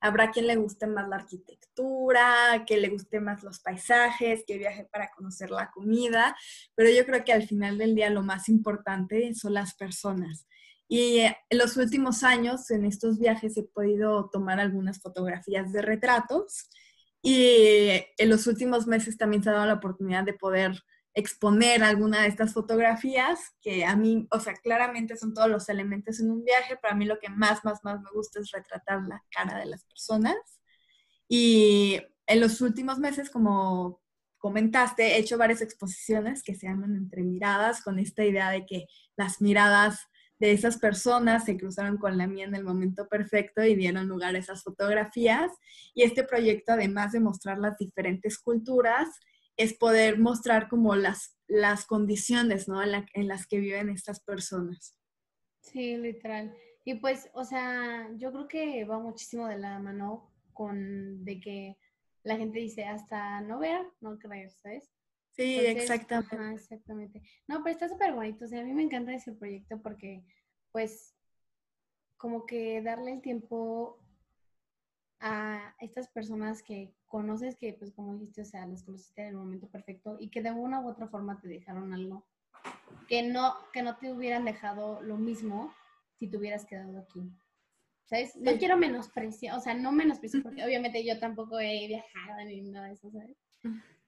Habrá 0.00 0.30
quien 0.30 0.46
le 0.46 0.56
guste 0.56 0.86
más 0.86 1.08
la 1.08 1.16
arquitectura, 1.16 2.64
que 2.66 2.76
le 2.76 2.88
guste 2.88 3.20
más 3.20 3.42
los 3.42 3.60
paisajes, 3.60 4.44
que 4.46 4.58
viaje 4.58 4.88
para 4.92 5.10
conocer 5.10 5.50
la 5.50 5.70
comida, 5.70 6.36
pero 6.74 6.90
yo 6.90 7.04
creo 7.04 7.24
que 7.24 7.32
al 7.32 7.46
final 7.46 7.78
del 7.78 7.94
día 7.94 8.10
lo 8.10 8.22
más 8.22 8.48
importante 8.48 9.34
son 9.34 9.54
las 9.54 9.74
personas. 9.74 10.46
Y 10.88 11.18
eh, 11.18 11.36
en 11.50 11.58
los 11.58 11.76
últimos 11.76 12.22
años, 12.22 12.70
en 12.70 12.84
estos 12.84 13.18
viajes, 13.18 13.56
he 13.56 13.64
podido 13.64 14.28
tomar 14.30 14.60
algunas 14.60 15.00
fotografías 15.00 15.72
de 15.72 15.82
retratos 15.82 16.68
y 17.22 17.88
en 18.18 18.28
los 18.28 18.46
últimos 18.46 18.86
meses 18.86 19.16
también 19.16 19.42
se 19.42 19.50
ha 19.50 19.54
dado 19.54 19.66
la 19.66 19.74
oportunidad 19.74 20.22
de 20.22 20.34
poder 20.34 20.80
exponer 21.16 21.82
alguna 21.82 22.22
de 22.22 22.28
estas 22.28 22.52
fotografías, 22.52 23.40
que 23.62 23.86
a 23.86 23.96
mí, 23.96 24.28
o 24.30 24.38
sea, 24.38 24.52
claramente 24.52 25.16
son 25.16 25.32
todos 25.32 25.48
los 25.48 25.70
elementos 25.70 26.20
en 26.20 26.30
un 26.30 26.44
viaje, 26.44 26.78
pero 26.80 26.92
a 26.92 26.96
mí 26.96 27.06
lo 27.06 27.18
que 27.18 27.30
más, 27.30 27.64
más, 27.64 27.82
más 27.82 28.02
me 28.02 28.10
gusta 28.12 28.38
es 28.38 28.50
retratar 28.50 29.00
la 29.08 29.24
cara 29.30 29.58
de 29.58 29.64
las 29.64 29.82
personas. 29.86 30.36
Y 31.26 31.98
en 32.26 32.40
los 32.40 32.60
últimos 32.60 32.98
meses, 32.98 33.30
como 33.30 34.02
comentaste, 34.36 35.14
he 35.14 35.18
hecho 35.18 35.38
varias 35.38 35.62
exposiciones 35.62 36.42
que 36.42 36.54
se 36.54 36.66
llaman 36.66 36.94
Entre 36.94 37.22
Miradas, 37.22 37.82
con 37.82 37.98
esta 37.98 38.22
idea 38.22 38.50
de 38.50 38.66
que 38.66 38.86
las 39.16 39.40
miradas 39.40 40.00
de 40.38 40.52
esas 40.52 40.76
personas 40.76 41.46
se 41.46 41.56
cruzaron 41.56 41.96
con 41.96 42.18
la 42.18 42.26
mía 42.26 42.44
en 42.44 42.54
el 42.54 42.62
momento 42.62 43.08
perfecto 43.08 43.64
y 43.64 43.74
dieron 43.74 44.06
lugar 44.06 44.34
a 44.34 44.38
esas 44.38 44.62
fotografías. 44.62 45.50
Y 45.94 46.02
este 46.02 46.24
proyecto, 46.24 46.72
además 46.72 47.12
de 47.12 47.20
mostrar 47.20 47.56
las 47.56 47.78
diferentes 47.78 48.38
culturas, 48.38 49.08
es 49.56 49.74
poder 49.74 50.18
mostrar 50.18 50.68
como 50.68 50.94
las, 50.96 51.36
las 51.46 51.86
condiciones, 51.86 52.68
¿no? 52.68 52.82
En, 52.82 53.28
las 53.28 53.46
que 53.46 53.58
viven 53.58 53.88
estas 53.88 54.20
personas. 54.20 54.98
Sí, 55.60 55.96
literal. 55.96 56.54
Y 56.84 56.94
pues, 56.96 57.30
o 57.34 57.44
sea, 57.44 58.10
yo 58.16 58.32
creo 58.32 58.48
que 58.48 58.84
va 58.84 58.98
muchísimo 58.98 59.46
de 59.48 59.58
la 59.58 59.78
mano 59.78 60.32
con 60.52 61.24
de 61.24 61.40
que 61.40 61.76
la 62.22 62.36
gente 62.36 62.58
dice 62.58 62.84
hasta 62.84 63.40
no 63.40 63.58
ver, 63.58 63.86
no 64.00 64.18
creer, 64.18 64.50
¿sabes? 64.50 64.90
Sí, 65.32 65.56
exactamente. 65.56 66.54
exactamente. 66.54 67.22
No, 67.46 67.62
pero 67.62 67.72
está 67.72 67.88
súper 67.88 68.14
bonito. 68.14 68.44
O 68.44 68.48
sea, 68.48 68.60
a 68.60 68.64
mí 68.64 68.72
me 68.72 68.82
encanta 68.82 69.12
ese 69.12 69.32
proyecto 69.32 69.82
porque, 69.82 70.24
pues, 70.72 71.14
como 72.16 72.46
que 72.46 72.80
darle 72.82 73.12
el 73.12 73.20
tiempo 73.20 73.98
a 75.20 75.74
estas 75.80 76.08
personas 76.08 76.62
que 76.62 76.94
conoces, 77.06 77.56
que, 77.56 77.72
pues, 77.72 77.92
como 77.92 78.14
dijiste, 78.14 78.42
o 78.42 78.44
sea, 78.44 78.66
las 78.66 78.82
conociste 78.82 79.22
en 79.22 79.28
el 79.28 79.36
momento 79.36 79.68
perfecto 79.68 80.16
y 80.18 80.28
que 80.28 80.42
de 80.42 80.52
una 80.52 80.80
u 80.80 80.88
otra 80.88 81.08
forma 81.08 81.40
te 81.40 81.48
dejaron 81.48 81.92
algo 81.92 82.26
que 83.08 83.22
no, 83.22 83.54
que 83.72 83.82
no 83.82 83.96
te 83.96 84.12
hubieran 84.12 84.44
dejado 84.44 85.00
lo 85.02 85.16
mismo 85.16 85.72
si 86.18 86.28
te 86.28 86.36
hubieras 86.36 86.64
quedado 86.64 86.98
aquí. 86.98 87.30
¿Sabes? 88.04 88.36
No 88.36 88.56
quiero 88.56 88.76
menospreciar, 88.76 89.58
o 89.58 89.60
sea, 89.60 89.74
no 89.74 89.90
menospreciar, 89.90 90.42
porque 90.42 90.64
obviamente 90.64 91.04
yo 91.04 91.18
tampoco 91.18 91.58
he 91.58 91.88
viajado 91.88 92.44
ni 92.44 92.62
nada 92.62 92.86
de 92.86 92.92
eso, 92.92 93.10
¿sabes? 93.10 93.36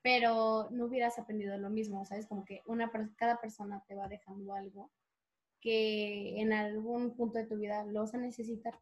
Pero 0.03 0.69
no 0.71 0.87
hubieras 0.87 1.19
aprendido 1.19 1.59
lo 1.59 1.69
mismo, 1.69 2.05
¿sabes? 2.05 2.27
Como 2.27 2.45
que 2.45 2.63
una, 2.67 2.93
cada 3.17 3.41
persona 3.41 3.83
te 3.89 3.97
va 3.97 4.07
dejando 4.07 4.55
algo 4.55 4.93
que 5.61 6.41
en 6.41 6.53
algún 6.53 7.17
punto 7.17 7.39
de 7.39 7.47
tu 7.47 7.57
vida 7.57 7.85
lo 7.85 8.01
vas 8.01 8.15
a 8.15 8.19
necesitar. 8.19 8.79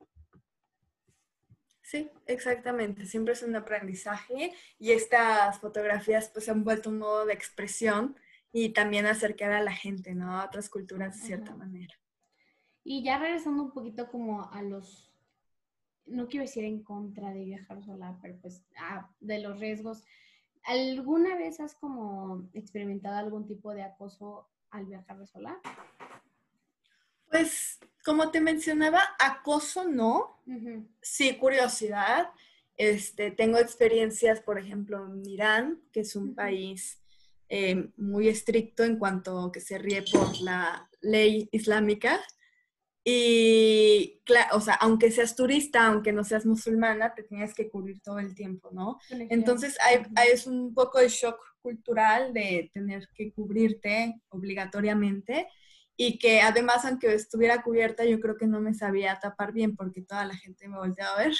Sí, 1.87 2.11
exactamente. 2.27 3.07
Siempre 3.07 3.35
es 3.35 3.45
un 3.45 3.55
aprendizaje 3.55 4.53
y 4.77 4.91
estas 4.91 5.61
fotografías 5.61 6.29
pues 6.31 6.49
han 6.49 6.65
vuelto 6.65 6.91
un 6.91 6.99
modo 6.99 7.25
de 7.25 7.33
expresión 7.33 8.17
y 8.53 8.71
también 8.71 9.07
acercar 9.07 9.53
a 9.53 9.63
la 9.63 9.71
gente, 9.71 10.13
¿no? 10.13 10.33
A 10.33 10.47
otras 10.47 10.69
culturas 10.69 11.15
de 11.15 11.25
cierta 11.25 11.55
manera. 11.55 11.95
Y 12.83 13.05
ya 13.05 13.19
regresando 13.19 13.63
un 13.63 13.71
poquito 13.71 14.11
como 14.11 14.51
a 14.51 14.63
los, 14.63 15.15
no 16.07 16.27
quiero 16.27 16.45
decir 16.45 16.65
en 16.65 16.83
contra 16.83 17.31
de 17.31 17.45
viajar 17.45 17.81
sola, 17.85 18.19
pero 18.21 18.37
pues 18.41 18.65
de 19.21 19.39
los 19.39 19.61
riesgos. 19.61 20.03
¿Alguna 20.65 21.37
vez 21.37 21.61
has 21.61 21.77
como 21.77 22.49
experimentado 22.53 23.17
algún 23.17 23.47
tipo 23.47 23.73
de 23.73 23.85
acoso 23.85 24.49
al 24.71 24.87
viajar 24.87 25.25
sola? 25.29 25.61
Pues 27.31 27.79
como 28.07 28.31
te 28.31 28.41
mencionaba, 28.41 29.03
acoso 29.19 29.89
no, 29.89 30.41
sí 31.03 31.37
curiosidad. 31.39 32.29
Este, 32.77 33.33
tengo 33.33 33.59
experiencias, 33.59 34.41
por 34.41 34.61
ejemplo, 34.61 35.05
en 35.13 35.27
Irán, 35.27 35.83
que 35.93 36.01
es 36.01 36.15
un 36.15 36.37
país 36.37 37.03
eh, 37.49 37.89
muy 37.97 38.29
estricto 38.29 38.85
en 38.85 39.01
cuanto 39.01 39.51
que 39.51 39.61
se 39.61 39.79
ríe 39.79 40.05
por 40.05 40.41
la 40.41 40.89
ley 41.01 41.49
islámica. 41.51 42.21
Y, 43.05 44.21
o 44.53 44.61
sea, 44.61 44.75
aunque 44.75 45.11
seas 45.11 45.35
turista, 45.35 45.87
aunque 45.87 46.13
no 46.13 46.23
seas 46.23 46.47
musulmana, 46.47 47.13
te 47.13 47.25
tienes 47.25 47.55
que 47.55 47.69
cubrir 47.69 48.01
todo 48.03 48.21
el 48.21 48.37
tiempo, 48.37 48.71
¿no? 48.73 49.01
Entonces, 49.11 49.77
hay, 49.85 50.07
es 50.33 50.47
un 50.47 50.75
poco 50.75 51.01
de 51.01 51.09
shock 51.09 51.41
cultural 51.61 52.33
de 52.33 52.71
tener 52.73 53.09
que 53.17 53.33
cubrirte 53.33 54.21
obligatoriamente 54.29 55.49
y 55.97 56.19
que 56.19 56.41
además, 56.41 56.85
aunque 56.85 57.15
estuviera 57.15 57.63
cubierta, 57.63 58.05
yo 58.05 58.21
creo 58.21 58.37
que 58.37 58.47
no 58.47 58.61
me 58.61 58.75
sabía 58.75 59.19
tapar 59.21 59.53
bien 59.53 59.75
porque 59.77 60.03
toda 60.03 60.25
la 60.25 60.37
gente 60.37 60.69
me 60.69 60.77
volteaba 60.77 61.15
a 61.15 61.25
ver. 61.25 61.35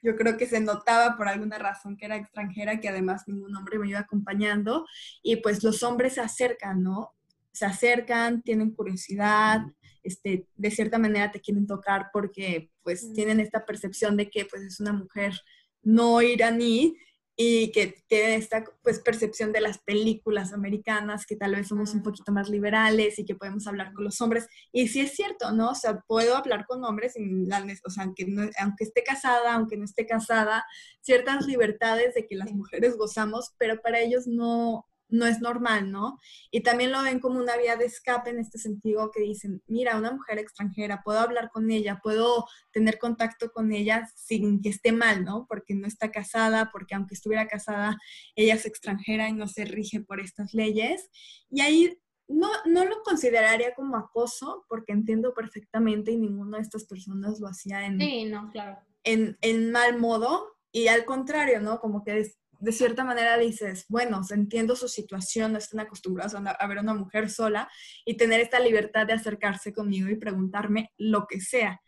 Yo 0.00 0.16
creo 0.16 0.36
que 0.36 0.46
se 0.46 0.60
notaba 0.60 1.16
por 1.16 1.28
alguna 1.28 1.58
razón 1.58 1.96
que 1.96 2.06
era 2.06 2.16
extranjera, 2.16 2.80
que 2.80 2.88
además 2.88 3.24
ningún 3.26 3.54
hombre 3.56 3.78
me 3.78 3.88
iba 3.88 3.98
acompañando. 3.98 4.86
Y 5.22 5.36
pues 5.36 5.62
los 5.62 5.82
hombres 5.82 6.14
se 6.14 6.20
acercan, 6.20 6.82
¿no? 6.82 7.14
Se 7.52 7.66
acercan, 7.66 8.42
tienen 8.42 8.70
curiosidad, 8.70 9.62
este, 10.02 10.46
de 10.54 10.70
cierta 10.70 10.98
manera 10.98 11.30
te 11.30 11.40
quieren 11.40 11.66
tocar 11.66 12.08
porque 12.12 12.70
pues 12.82 13.12
tienen 13.12 13.40
esta 13.40 13.66
percepción 13.66 14.16
de 14.16 14.30
que 14.30 14.46
pues 14.46 14.62
es 14.62 14.80
una 14.80 14.92
mujer 14.92 15.34
no 15.82 16.22
iraní 16.22 16.96
y 17.40 17.70
que 17.70 18.02
tienen 18.08 18.32
esta 18.32 18.64
pues 18.82 18.98
percepción 18.98 19.52
de 19.52 19.60
las 19.60 19.78
películas 19.78 20.52
americanas, 20.52 21.24
que 21.24 21.36
tal 21.36 21.54
vez 21.54 21.68
somos 21.68 21.94
un 21.94 22.02
poquito 22.02 22.32
más 22.32 22.48
liberales 22.50 23.16
y 23.16 23.24
que 23.24 23.36
podemos 23.36 23.64
hablar 23.68 23.92
con 23.92 24.02
los 24.02 24.20
hombres. 24.20 24.48
Y 24.72 24.88
sí 24.88 25.02
es 25.02 25.14
cierto, 25.14 25.52
¿no? 25.52 25.70
O 25.70 25.74
sea, 25.76 26.00
puedo 26.00 26.36
hablar 26.36 26.66
con 26.66 26.82
hombres, 26.82 27.12
sin 27.12 27.48
la, 27.48 27.64
o 27.84 27.90
sea, 27.90 28.02
aunque, 28.02 28.26
aunque 28.58 28.82
esté 28.82 29.04
casada, 29.04 29.54
aunque 29.54 29.76
no 29.76 29.84
esté 29.84 30.04
casada, 30.04 30.64
ciertas 31.00 31.46
libertades 31.46 32.12
de 32.14 32.26
que 32.26 32.34
las 32.34 32.50
mujeres 32.50 32.96
gozamos, 32.96 33.54
pero 33.56 33.80
para 33.80 34.00
ellos 34.00 34.26
no, 34.26 34.87
no 35.08 35.26
es 35.26 35.40
normal, 35.40 35.90
¿no? 35.90 36.18
Y 36.50 36.62
también 36.62 36.92
lo 36.92 37.02
ven 37.02 37.20
como 37.20 37.40
una 37.40 37.56
vía 37.56 37.76
de 37.76 37.86
escape 37.86 38.30
en 38.30 38.38
este 38.38 38.58
sentido 38.58 39.10
que 39.10 39.20
dicen, 39.20 39.62
mira, 39.66 39.96
una 39.96 40.12
mujer 40.12 40.38
extranjera, 40.38 41.02
puedo 41.02 41.18
hablar 41.18 41.50
con 41.50 41.70
ella, 41.70 42.00
puedo 42.02 42.46
tener 42.72 42.98
contacto 42.98 43.50
con 43.50 43.72
ella 43.72 44.08
sin 44.14 44.60
que 44.60 44.68
esté 44.68 44.92
mal, 44.92 45.24
¿no? 45.24 45.46
Porque 45.48 45.74
no 45.74 45.86
está 45.86 46.10
casada, 46.10 46.70
porque 46.72 46.94
aunque 46.94 47.14
estuviera 47.14 47.48
casada, 47.48 47.96
ella 48.36 48.54
es 48.54 48.66
extranjera 48.66 49.28
y 49.28 49.32
no 49.32 49.48
se 49.48 49.64
rige 49.64 50.00
por 50.00 50.20
estas 50.20 50.52
leyes. 50.54 51.08
Y 51.50 51.60
ahí 51.60 51.98
no, 52.28 52.50
no 52.66 52.84
lo 52.84 53.02
consideraría 53.02 53.74
como 53.74 53.96
acoso, 53.96 54.66
porque 54.68 54.92
entiendo 54.92 55.32
perfectamente 55.32 56.12
y 56.12 56.18
ninguna 56.18 56.58
de 56.58 56.64
estas 56.64 56.84
personas 56.84 57.40
lo 57.40 57.48
hacía 57.48 57.86
en, 57.86 57.98
sí, 57.98 58.24
no, 58.26 58.50
claro. 58.50 58.78
en, 59.04 59.38
en 59.40 59.72
mal 59.72 59.98
modo. 59.98 60.54
Y 60.70 60.88
al 60.88 61.06
contrario, 61.06 61.60
¿no? 61.60 61.80
Como 61.80 62.04
que 62.04 62.18
es, 62.18 62.38
de 62.58 62.72
cierta 62.72 63.04
manera 63.04 63.38
dices, 63.38 63.86
bueno, 63.88 64.20
entiendo 64.30 64.74
su 64.74 64.88
situación, 64.88 65.52
no 65.52 65.58
están 65.58 65.80
acostumbrados 65.80 66.34
a, 66.34 66.66
ver 66.66 66.78
a 66.78 66.82
una 66.82 66.94
mujer 66.94 67.30
sola 67.30 67.68
y 68.04 68.16
tener 68.16 68.40
esta 68.40 68.58
libertad 68.60 69.06
de 69.06 69.12
acercarse 69.12 69.72
conmigo 69.72 70.08
y 70.08 70.16
preguntarme 70.16 70.92
lo 70.98 71.26
que 71.26 71.40
sea, 71.40 71.80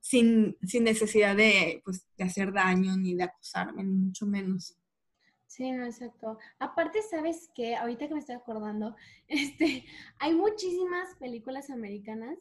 sin, 0.00 0.56
necesidad 0.60 1.36
de, 1.36 1.82
pues, 1.84 2.06
de 2.16 2.24
hacer 2.24 2.52
daño 2.52 2.96
ni 2.96 3.14
de 3.14 3.24
acusarme, 3.24 3.82
ni 3.82 3.94
mucho 3.94 4.26
menos. 4.26 4.76
Sí, 5.46 5.72
no, 5.72 5.84
exacto. 5.84 6.38
Aparte, 6.58 7.00
¿sabes 7.02 7.50
qué? 7.54 7.74
Ahorita 7.74 8.06
que 8.06 8.14
me 8.14 8.20
estoy 8.20 8.36
acordando, 8.36 8.94
este, 9.28 9.84
hay 10.18 10.34
muchísimas 10.34 11.14
películas 11.18 11.70
americanas 11.70 12.38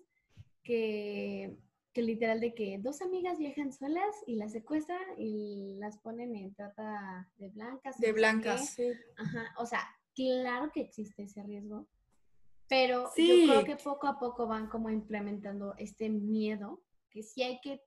que 0.63 1.57
que 1.99 2.05
literal 2.05 2.39
de 2.39 2.53
que 2.53 2.77
dos 2.79 3.01
amigas 3.01 3.37
viajan 3.37 3.73
solas 3.73 4.15
y 4.25 4.35
las 4.35 4.53
secuestran 4.53 5.01
y 5.17 5.75
las 5.79 5.97
ponen 5.97 6.33
en 6.33 6.53
trata 6.53 7.29
de 7.35 7.49
blancas. 7.49 7.99
De 7.99 8.13
blancas, 8.13 8.69
sí. 8.69 8.91
Ajá, 9.17 9.53
o 9.57 9.65
sea, 9.65 9.81
claro 10.15 10.71
que 10.71 10.79
existe 10.79 11.23
ese 11.23 11.43
riesgo, 11.43 11.87
pero 12.69 13.09
yo 13.17 13.47
creo 13.47 13.65
que 13.65 13.75
poco 13.75 14.07
a 14.07 14.17
poco 14.17 14.47
van 14.47 14.67
como 14.69 14.89
implementando 14.89 15.75
este 15.77 16.07
miedo, 16.07 16.81
que 17.09 17.21
sí 17.21 17.43
hay 17.43 17.59
que 17.59 17.83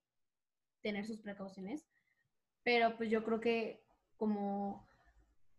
tener 0.83 1.07
sus 1.07 1.21
precauciones, 1.21 1.87
pero 2.63 2.97
pues 2.99 3.09
yo 3.09 3.25
creo 3.25 3.41
que 3.41 3.83
como 4.19 4.87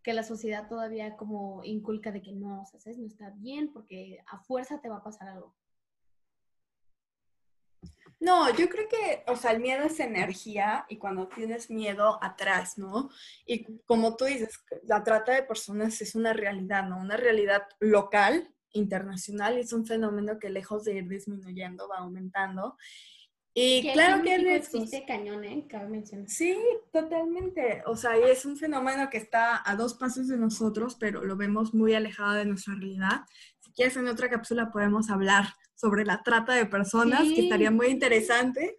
que 0.04 0.12
la 0.12 0.22
sociedad 0.22 0.68
todavía 0.68 1.16
como 1.16 1.64
inculca 1.64 2.12
de 2.12 2.22
que 2.22 2.32
no, 2.32 2.62
o 2.62 2.66
sea, 2.66 2.78
¿sabes? 2.78 2.98
no 2.98 3.06
está 3.06 3.30
bien 3.30 3.72
porque 3.72 4.22
a 4.26 4.38
fuerza 4.38 4.80
te 4.80 4.88
va 4.88 4.98
a 4.98 5.02
pasar 5.02 5.28
algo. 5.28 5.56
No, 8.20 8.54
yo 8.54 8.68
creo 8.68 8.88
que, 8.88 9.24
o 9.26 9.36
sea, 9.36 9.52
el 9.52 9.60
miedo 9.60 9.84
es 9.84 10.00
energía 10.00 10.86
y 10.88 10.96
cuando 10.96 11.28
tienes 11.28 11.70
miedo 11.70 12.18
atrás, 12.22 12.78
¿no? 12.78 13.10
Y 13.46 13.64
como 13.84 14.16
tú 14.16 14.24
dices, 14.24 14.64
la 14.84 15.02
trata 15.02 15.32
de 15.32 15.42
personas 15.42 16.00
es 16.00 16.14
una 16.14 16.32
realidad, 16.32 16.88
¿no? 16.88 16.98
Una 16.98 17.16
realidad 17.16 17.62
local, 17.80 18.50
internacional, 18.72 19.56
y 19.56 19.60
es 19.60 19.72
un 19.72 19.86
fenómeno 19.86 20.38
que 20.38 20.50
lejos 20.50 20.84
de 20.84 20.94
ir 20.96 21.08
disminuyendo 21.08 21.88
va 21.88 21.98
aumentando. 21.98 22.76
Y 23.56 23.92
claro 23.92 24.20
que 24.22 24.56
existe 24.56 25.04
cañón, 25.06 25.44
¿eh? 25.44 25.64
Cabe 25.68 25.88
mencionar. 25.88 26.28
Sí, 26.28 26.58
totalmente. 26.92 27.84
O 27.86 27.96
sea, 27.96 28.16
es 28.16 28.44
un 28.44 28.56
fenómeno 28.56 29.08
que 29.08 29.18
está 29.18 29.62
a 29.64 29.76
dos 29.76 29.94
pasos 29.94 30.26
de 30.26 30.36
nosotros, 30.36 30.96
pero 30.98 31.24
lo 31.24 31.36
vemos 31.36 31.72
muy 31.72 31.94
alejado 31.94 32.32
de 32.32 32.46
nuestra 32.46 32.74
realidad. 32.74 33.20
Si 33.60 33.70
quieres, 33.72 33.96
en 33.96 34.08
otra 34.08 34.28
cápsula 34.28 34.72
podemos 34.72 35.08
hablar 35.08 35.46
sobre 35.74 36.04
la 36.04 36.22
trata 36.22 36.54
de 36.54 36.66
personas, 36.66 37.22
que 37.22 37.42
estaría 37.42 37.70
muy 37.70 37.88
interesante. 37.88 38.78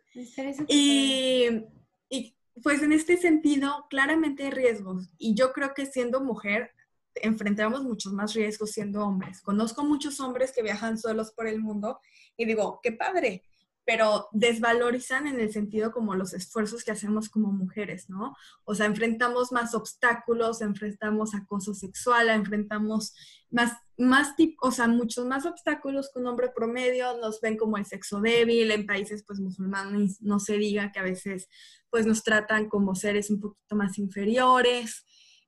Y, 0.67 1.65
y 2.09 2.35
pues 2.63 2.81
en 2.81 2.91
este 2.91 3.17
sentido, 3.17 3.85
claramente 3.89 4.43
hay 4.43 4.51
riesgos. 4.51 5.09
Y 5.17 5.35
yo 5.35 5.51
creo 5.51 5.73
que 5.73 5.85
siendo 5.85 6.21
mujer, 6.21 6.71
enfrentamos 7.15 7.83
muchos 7.83 8.13
más 8.13 8.33
riesgos 8.33 8.71
siendo 8.71 9.03
hombres. 9.03 9.41
Conozco 9.41 9.83
muchos 9.83 10.19
hombres 10.19 10.51
que 10.51 10.63
viajan 10.63 10.97
solos 10.97 11.31
por 11.31 11.47
el 11.47 11.59
mundo 11.59 11.99
y 12.37 12.45
digo, 12.45 12.79
qué 12.83 12.91
padre, 12.91 13.43
pero 13.85 14.27
desvalorizan 14.31 15.27
en 15.27 15.39
el 15.39 15.51
sentido 15.51 15.91
como 15.91 16.15
los 16.15 16.33
esfuerzos 16.33 16.83
que 16.83 16.91
hacemos 16.91 17.29
como 17.29 17.51
mujeres, 17.51 18.09
¿no? 18.09 18.35
O 18.63 18.73
sea, 18.73 18.87
enfrentamos 18.87 19.51
más 19.51 19.75
obstáculos, 19.75 20.61
enfrentamos 20.61 21.35
acoso 21.35 21.75
sexual, 21.75 22.29
enfrentamos 22.29 23.13
más, 23.51 23.73
más 23.97 24.33
o 24.61 24.71
sea, 24.71 24.87
muchos 24.87 25.25
más 25.25 25.45
obstáculos 25.45 26.09
que 26.11 26.19
un 26.19 26.27
hombre 26.27 26.49
promedio, 26.53 27.17
nos 27.17 27.39
ven 27.41 27.57
como 27.57 27.77
el 27.77 27.85
sexo 27.85 28.19
débil, 28.21 28.71
en 28.71 28.87
países 28.87 29.23
pues 29.25 29.39
musulmanes 29.39 30.19
no 30.21 30.39
se 30.39 30.57
diga 30.57 30.91
que 30.91 30.99
a 30.99 31.03
veces 31.03 31.47
pues 31.91 32.05
nos 32.05 32.23
tratan 32.23 32.67
como 32.67 32.95
seres 32.95 33.29
un 33.29 33.39
poquito 33.39 33.75
más 33.75 33.97
inferiores, 33.99 35.05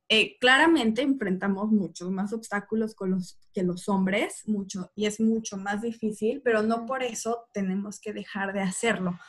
eh, 0.09 0.37
claramente 0.39 1.01
enfrentamos 1.01 1.69
muchos 1.69 2.09
más 2.11 2.31
obstáculos 2.31 2.95
con 2.95 3.11
los, 3.11 3.37
que 3.53 3.63
los 3.63 3.89
hombres, 3.89 4.47
mucho, 4.47 4.89
y 4.95 5.05
es 5.05 5.19
mucho 5.19 5.57
más 5.57 5.81
difícil, 5.81 6.41
pero 6.43 6.61
no 6.61 6.85
por 6.85 7.03
eso 7.03 7.45
tenemos 7.53 7.99
que 7.99 8.13
dejar 8.13 8.53
de 8.53 8.61
hacerlo. 8.61 9.19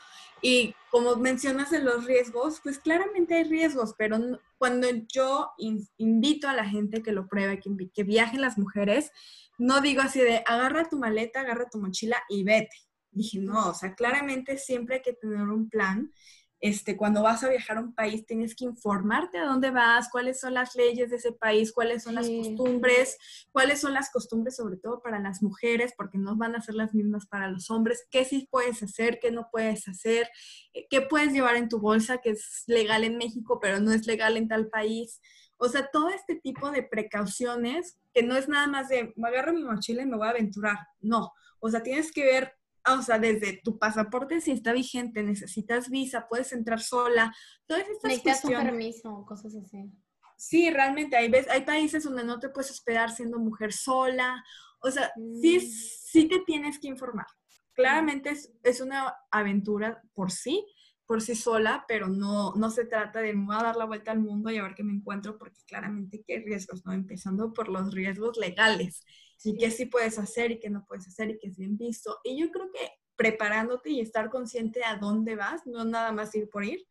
Y 0.40 0.74
como 0.92 1.16
mencionas 1.16 1.70
de 1.70 1.80
los 1.80 2.04
riesgos, 2.04 2.60
pues 2.62 2.78
claramente 2.78 3.34
hay 3.34 3.44
riesgos, 3.44 3.94
pero 3.98 4.18
cuando 4.56 4.86
yo 5.12 5.50
invito 5.96 6.48
a 6.48 6.54
la 6.54 6.64
gente 6.64 7.02
que 7.02 7.10
lo 7.10 7.26
pruebe, 7.26 7.58
que, 7.58 7.70
que 7.92 8.04
viajen 8.04 8.40
las 8.40 8.56
mujeres, 8.56 9.10
no 9.58 9.80
digo 9.80 10.02
así 10.02 10.20
de 10.20 10.44
agarra 10.46 10.88
tu 10.88 10.96
maleta, 10.96 11.40
agarra 11.40 11.68
tu 11.68 11.78
mochila 11.78 12.22
y 12.28 12.44
vete. 12.44 12.76
Dije, 13.10 13.40
no, 13.40 13.70
o 13.70 13.74
sea, 13.74 13.96
claramente 13.96 14.58
siempre 14.58 14.96
hay 14.96 15.02
que 15.02 15.14
tener 15.14 15.48
un 15.48 15.68
plan 15.68 16.12
este, 16.60 16.96
cuando 16.96 17.22
vas 17.22 17.44
a 17.44 17.48
viajar 17.48 17.78
a 17.78 17.80
un 17.80 17.94
país 17.94 18.26
tienes 18.26 18.56
que 18.56 18.64
informarte 18.64 19.38
a 19.38 19.46
dónde 19.46 19.70
vas, 19.70 20.08
cuáles 20.10 20.40
son 20.40 20.54
las 20.54 20.74
leyes 20.74 21.10
de 21.10 21.16
ese 21.16 21.32
país, 21.32 21.72
cuáles 21.72 22.02
son 22.02 22.16
las 22.16 22.28
costumbres, 22.28 23.16
cuáles 23.52 23.80
son 23.80 23.94
las 23.94 24.10
costumbres 24.10 24.56
sobre 24.56 24.76
todo 24.76 25.00
para 25.00 25.20
las 25.20 25.42
mujeres, 25.42 25.94
porque 25.96 26.18
no 26.18 26.36
van 26.36 26.56
a 26.56 26.60
ser 26.60 26.74
las 26.74 26.94
mismas 26.94 27.26
para 27.26 27.48
los 27.48 27.70
hombres, 27.70 28.06
qué 28.10 28.24
sí 28.24 28.48
puedes 28.50 28.82
hacer, 28.82 29.20
qué 29.20 29.30
no 29.30 29.48
puedes 29.52 29.86
hacer, 29.86 30.28
eh, 30.74 30.86
qué 30.90 31.00
puedes 31.02 31.32
llevar 31.32 31.56
en 31.56 31.68
tu 31.68 31.78
bolsa 31.78 32.18
que 32.18 32.30
es 32.30 32.64
legal 32.66 33.04
en 33.04 33.18
México, 33.18 33.60
pero 33.60 33.78
no 33.78 33.92
es 33.92 34.06
legal 34.06 34.36
en 34.36 34.48
tal 34.48 34.68
país. 34.68 35.20
O 35.58 35.68
sea, 35.68 35.88
todo 35.92 36.08
este 36.10 36.36
tipo 36.36 36.70
de 36.70 36.82
precauciones 36.82 37.98
que 38.12 38.22
no 38.22 38.36
es 38.36 38.48
nada 38.48 38.66
más 38.66 38.88
de, 38.88 39.12
me 39.16 39.28
agarro 39.28 39.52
mi 39.52 39.62
mochila 39.62 40.02
y 40.02 40.06
me 40.06 40.16
voy 40.16 40.26
a 40.26 40.30
aventurar. 40.30 40.78
No, 41.00 41.32
o 41.60 41.70
sea, 41.70 41.82
tienes 41.82 42.12
que 42.12 42.24
ver 42.24 42.57
o 42.94 43.02
sea, 43.02 43.18
desde 43.18 43.60
tu 43.62 43.78
pasaporte 43.78 44.40
si 44.40 44.52
está 44.52 44.72
vigente, 44.72 45.22
necesitas 45.22 45.90
visa, 45.90 46.26
puedes 46.28 46.52
entrar 46.52 46.80
sola, 46.80 47.34
todas 47.66 47.88
estas 47.88 48.10
Necesitas 48.10 48.44
un 48.44 48.52
permiso, 48.52 49.24
cosas 49.26 49.54
así. 49.56 49.90
Sí, 50.36 50.70
realmente 50.70 51.16
hay, 51.16 51.28
veces, 51.28 51.50
hay 51.50 51.62
países 51.62 52.04
donde 52.04 52.24
no 52.24 52.38
te 52.38 52.48
puedes 52.48 52.70
esperar 52.70 53.10
siendo 53.10 53.38
mujer 53.38 53.72
sola, 53.72 54.44
o 54.80 54.90
sea, 54.90 55.10
sí, 55.40 55.58
mm. 55.58 55.60
sí 55.60 56.28
te 56.28 56.40
tienes 56.46 56.78
que 56.78 56.88
informar. 56.88 57.26
Claramente 57.74 58.30
es, 58.30 58.52
es, 58.62 58.80
una 58.80 59.14
aventura 59.30 60.02
por 60.14 60.30
sí, 60.30 60.64
por 61.06 61.22
sí 61.22 61.34
sola, 61.34 61.84
pero 61.88 62.08
no, 62.08 62.54
no 62.54 62.70
se 62.70 62.84
trata 62.84 63.20
de 63.20 63.34
voy 63.34 63.56
a 63.56 63.62
dar 63.62 63.76
la 63.76 63.86
vuelta 63.86 64.10
al 64.10 64.20
mundo 64.20 64.50
y 64.50 64.58
a 64.58 64.62
ver 64.62 64.74
qué 64.74 64.84
me 64.84 64.92
encuentro, 64.92 65.38
porque 65.38 65.60
claramente 65.66 66.24
hay 66.28 66.44
riesgos, 66.44 66.84
¿no? 66.84 66.92
Empezando 66.92 67.52
por 67.52 67.68
los 67.68 67.92
riesgos 67.92 68.36
legales 68.36 69.00
y 69.44 69.56
qué 69.56 69.70
sí 69.70 69.86
puedes 69.86 70.18
hacer 70.18 70.50
y 70.50 70.58
qué 70.58 70.70
no 70.70 70.84
puedes 70.86 71.06
hacer 71.06 71.30
y 71.30 71.38
qué 71.38 71.48
es 71.48 71.56
bien 71.56 71.76
visto. 71.76 72.18
Y 72.24 72.40
yo 72.40 72.50
creo 72.50 72.70
que 72.72 72.90
preparándote 73.16 73.90
y 73.90 74.00
estar 74.00 74.30
consciente 74.30 74.84
a 74.84 74.96
dónde 74.96 75.34
vas, 75.34 75.66
no 75.66 75.84
nada 75.84 76.12
más 76.12 76.34
ir 76.34 76.48
por 76.48 76.64
ir, 76.64 76.86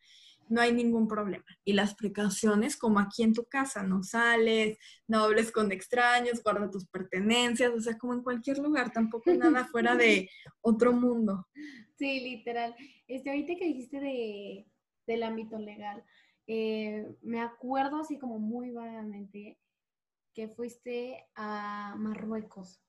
no 0.50 0.62
hay 0.62 0.74
ningún 0.74 1.08
problema. 1.08 1.46
Y 1.64 1.74
las 1.74 1.96
precauciones, 1.96 2.78
como 2.78 3.00
aquí 3.00 3.24
en 3.24 3.34
tu 3.34 3.46
casa, 3.46 3.84
no 3.84 4.04
sales, 4.04 4.78
no 5.08 5.24
hables 5.24 5.52
con 5.52 5.72
extraños, 5.72 6.42
guarda 6.44 6.70
tus 6.70 6.86
pertenencias, 6.88 7.72
o 7.74 7.82
sea, 7.82 7.98
como 7.98 8.14
en 8.14 8.24
cualquier 8.24 8.60
lugar, 8.60 8.92
tampoco 8.92 9.32
nada 9.34 9.66
fuera 9.72 9.96
de 9.96 10.30
otro 10.62 10.94
mundo. 10.94 11.48
Sí, 11.98 12.20
literal. 12.20 12.76
Este, 13.08 13.30
ahorita 13.30 13.56
que 13.56 13.66
dijiste 13.66 14.00
de, 14.00 14.68
del 15.06 15.24
ámbito 15.24 15.58
legal, 15.58 16.04
eh, 16.48 17.06
me 17.22 17.42
acuerdo 17.42 18.00
así 18.02 18.18
como 18.18 18.40
muy 18.40 18.72
vagamente 18.72 19.58
que 20.38 20.50
fuiste 20.50 21.26
a 21.34 21.96
Marruecos. 21.98 22.80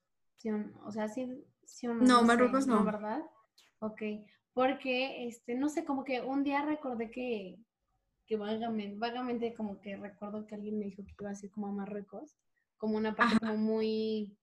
O 0.84 0.92
sea, 0.92 1.09
sí, 1.09 1.46
sí 1.64 1.86
no, 1.86 2.22
Marruecos 2.22 2.66
no. 2.66 2.84
¿Verdad? 2.84 3.22
Ok. 3.78 4.03
Porque, 4.53 5.26
este, 5.26 5.55
no 5.55 5.70
sé, 5.70 5.86
como 5.86 6.05
que 6.05 6.20
un 6.20 6.44
día 6.44 6.62
recordé 6.66 7.11
que, 7.11 7.59
que 8.26 8.36
vagamente, 8.36 8.99
vagamente 8.99 9.55
como 9.55 9.80
que 9.80 9.96
recuerdo 9.96 10.46
que 10.46 10.57
alguien 10.57 10.78
me 10.78 10.84
dijo 10.84 11.03
que 11.07 11.14
iba 11.18 11.30
a 11.30 11.38
ir 11.42 11.51
como 11.51 11.68
a 11.68 11.72
Marruecos, 11.72 12.36
como 12.76 12.99
una 12.99 13.16
parte 13.16 13.38
como 13.38 13.57
muy, 13.57 14.36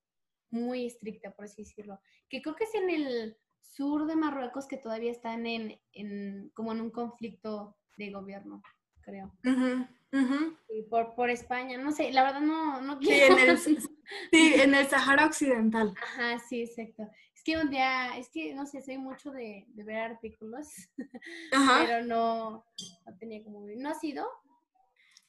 muy 0.49 0.87
estricta, 0.87 1.29
por 1.29 1.45
así 1.45 1.61
decirlo. 1.61 1.99
Que 2.27 2.41
creo 2.41 2.55
que 2.55 2.63
es 2.63 2.73
en 2.73 2.89
el 2.89 3.37
sur 3.61 4.07
de 4.07 4.15
Marruecos 4.15 4.67
que 4.67 4.77
todavía 4.77 5.11
están 5.11 5.45
en, 5.45 5.79
en 5.91 6.49
como 6.55 6.71
en 6.71 6.81
un 6.81 6.89
conflicto 6.89 7.77
de 7.97 8.09
gobierno, 8.09 8.63
creo. 9.01 9.31
Y 10.69 10.83
por, 10.83 11.15
por 11.15 11.29
España, 11.29 11.77
no 11.77 11.91
sé, 11.91 12.11
la 12.11 12.23
verdad 12.23 12.41
no, 12.41 12.81
no 12.81 12.99
quiero. 12.99 13.35
Sí, 14.31 14.53
en 14.55 14.75
el, 14.75 14.87
Sahara 14.87 15.25
Occidental. 15.25 15.93
Ajá, 16.01 16.37
sí, 16.37 16.61
exacto. 16.61 17.09
Es 17.33 17.43
que 17.43 17.57
un 17.57 17.71
día, 17.71 18.15
es 18.17 18.29
que 18.29 18.53
no 18.53 18.67
sé, 18.67 18.83
soy 18.83 18.99
mucho 18.99 19.31
de, 19.31 19.65
ver 19.73 19.97
artículos, 19.97 20.67
pero 21.51 22.05
no, 22.05 22.65
no 23.05 23.17
tenía 23.17 23.43
como... 23.43 23.65
¿No 23.75 23.89
ha 23.89 23.95
sido? 23.95 24.27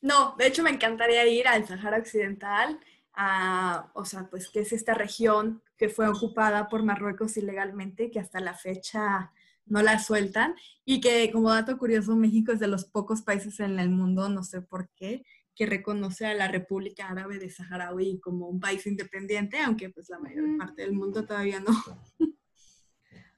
No, 0.03 0.35
de 0.37 0.47
hecho 0.47 0.63
me 0.63 0.71
encantaría 0.71 1.27
ir 1.27 1.49
al 1.49 1.67
Sahara 1.67 1.99
Occidental, 1.99 2.79
a, 3.15 3.91
o 3.95 4.05
sea, 4.05 4.29
pues 4.29 4.51
que 4.51 4.61
es 4.61 4.73
esta 4.73 4.93
región 4.93 5.63
que 5.79 5.89
fue 5.89 6.07
ocupada 6.07 6.69
por 6.69 6.83
Marruecos 6.83 7.37
ilegalmente, 7.39 8.11
que 8.11 8.21
hasta 8.21 8.41
la 8.41 8.53
fecha 8.53 9.33
no 9.67 9.83
la 9.83 9.99
sueltan 9.99 10.55
y 10.85 11.01
que 11.01 11.31
como 11.33 11.51
dato 11.53 11.77
curioso 11.79 12.17
México 12.17 12.53
es 12.53 12.61
de 12.61 12.69
los 12.69 12.85
pocos 12.85 13.23
países 13.23 13.61
en 13.61 13.79
el 13.79 13.91
mundo, 13.91 14.29
no 14.29 14.43
sé 14.43 14.63
por 14.63 14.89
qué, 14.95 15.25
que 15.55 15.67
reconoce 15.67 16.27
a 16.27 16.35
la 16.35 16.49
República 16.49 17.09
Árabe 17.09 17.39
de 17.39 17.51
Saharaui 17.51 18.21
como 18.21 18.47
un 18.47 18.61
país 18.61 18.87
independiente, 18.87 19.59
aunque 19.59 19.89
pues 19.91 20.09
la 20.11 20.19
mayor 20.19 20.45
parte 20.59 20.83
del 20.83 20.93
mundo 20.93 21.27
todavía 21.27 21.61
no. 21.61 21.73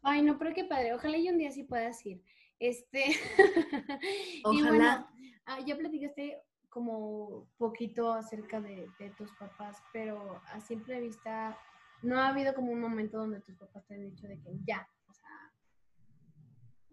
Ay, 0.02 0.22
no, 0.22 0.38
pero 0.38 0.54
qué 0.54 0.64
padre. 0.64 0.94
Ojalá 0.94 1.16
y 1.16 1.28
un 1.28 1.38
día 1.38 1.52
sí 1.52 1.64
puedas 1.64 2.04
ir. 2.04 2.22
Este. 2.58 3.04
Ojalá. 4.44 4.58
y 4.58 4.62
bueno, 4.62 5.08
ah, 5.46 5.60
ya 5.64 5.76
platicaste 5.76 6.38
como 6.68 7.48
poquito 7.56 8.12
acerca 8.12 8.60
de, 8.60 8.88
de, 8.98 9.10
tus 9.10 9.30
papás, 9.32 9.80
pero 9.92 10.40
a 10.46 10.60
simple 10.60 11.00
vista, 11.00 11.58
¿no 12.02 12.18
ha 12.18 12.28
habido 12.28 12.54
como 12.54 12.72
un 12.72 12.80
momento 12.80 13.18
donde 13.18 13.40
tus 13.40 13.56
papás 13.56 13.86
te 13.86 13.94
han 13.94 14.10
dicho 14.10 14.26
de 14.26 14.40
que 14.40 14.50
ya, 14.66 14.88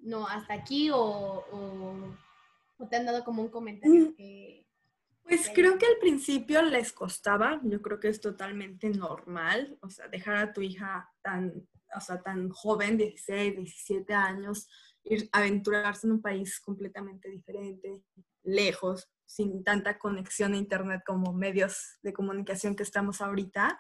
no, 0.06 0.28
hasta 0.28 0.54
aquí 0.54 0.90
o, 0.94 1.44
te 2.90 2.96
han 2.96 3.06
dado 3.06 3.24
como 3.24 3.42
un 3.42 3.50
comentario 3.50 4.12
mm. 4.12 4.16
que... 4.16 4.66
Pues 5.24 5.50
creo 5.56 5.80
que 5.80 5.88
al 5.88 5.98
principio 6.00 6.62
les 6.62 6.94
costaba, 6.94 7.60
yo 7.64 7.82
creo 7.82 8.00
que 8.00 8.10
es 8.10 8.22
totalmente 8.22 8.90
normal, 8.90 9.76
o 9.82 9.90
sea, 9.90 10.08
dejar 10.08 10.36
a 10.36 10.54
tu 10.54 10.62
hija 10.62 11.10
tan, 11.24 11.68
o 11.96 12.00
sea, 12.00 12.22
tan 12.22 12.50
joven, 12.50 12.96
16, 12.96 13.56
17 13.56 14.14
años, 14.14 14.68
ir 15.04 15.28
a 15.32 15.40
aventurarse 15.40 16.06
en 16.06 16.14
un 16.14 16.22
país 16.22 16.60
completamente 16.60 17.28
diferente, 17.32 18.04
lejos, 18.44 19.10
sin 19.26 19.64
tanta 19.64 19.98
conexión 19.98 20.54
a 20.54 20.58
internet 20.58 21.02
como 21.04 21.34
medios 21.34 21.98
de 22.04 22.14
comunicación 22.14 22.76
que 22.76 22.84
estamos 22.84 23.20
ahorita. 23.20 23.80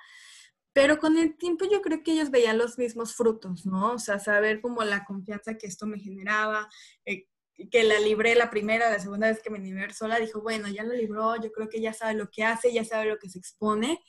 Pero 0.75 0.99
con 0.99 1.17
el 1.17 1.37
tiempo 1.37 1.63
yo 1.71 1.81
creo 1.81 2.03
que 2.03 2.11
ellos 2.11 2.31
veían 2.31 2.57
los 2.57 2.77
mismos 2.77 3.15
frutos, 3.15 3.65
¿no? 3.65 3.93
O 3.93 3.97
sea, 3.97 4.19
saber 4.19 4.59
como 4.59 4.83
la 4.83 5.05
confianza 5.05 5.57
que 5.57 5.67
esto 5.67 5.87
me 5.87 5.99
generaba, 5.99 6.67
eh, 7.05 7.27
que 7.71 7.85
la 7.85 7.97
libré 8.01 8.35
la 8.35 8.49
primera, 8.49 8.89
la 8.91 8.99
segunda 8.99 9.27
vez 9.27 9.41
que 9.41 9.49
me 9.49 9.59
libré 9.59 9.93
sola, 9.93 10.19
dijo, 10.19 10.41
bueno, 10.41 10.67
ya 10.67 10.83
lo 10.83 10.93
libró, 10.93 11.41
yo 11.41 11.49
creo 11.53 11.69
que 11.69 11.79
ya 11.79 11.93
sabe 11.93 12.15
lo 12.15 12.29
que 12.29 12.43
hace, 12.43 12.73
ya 12.73 12.83
sabe 12.83 13.05
lo 13.05 13.17
que 13.17 13.29
se 13.29 13.39
expone. 13.39 14.01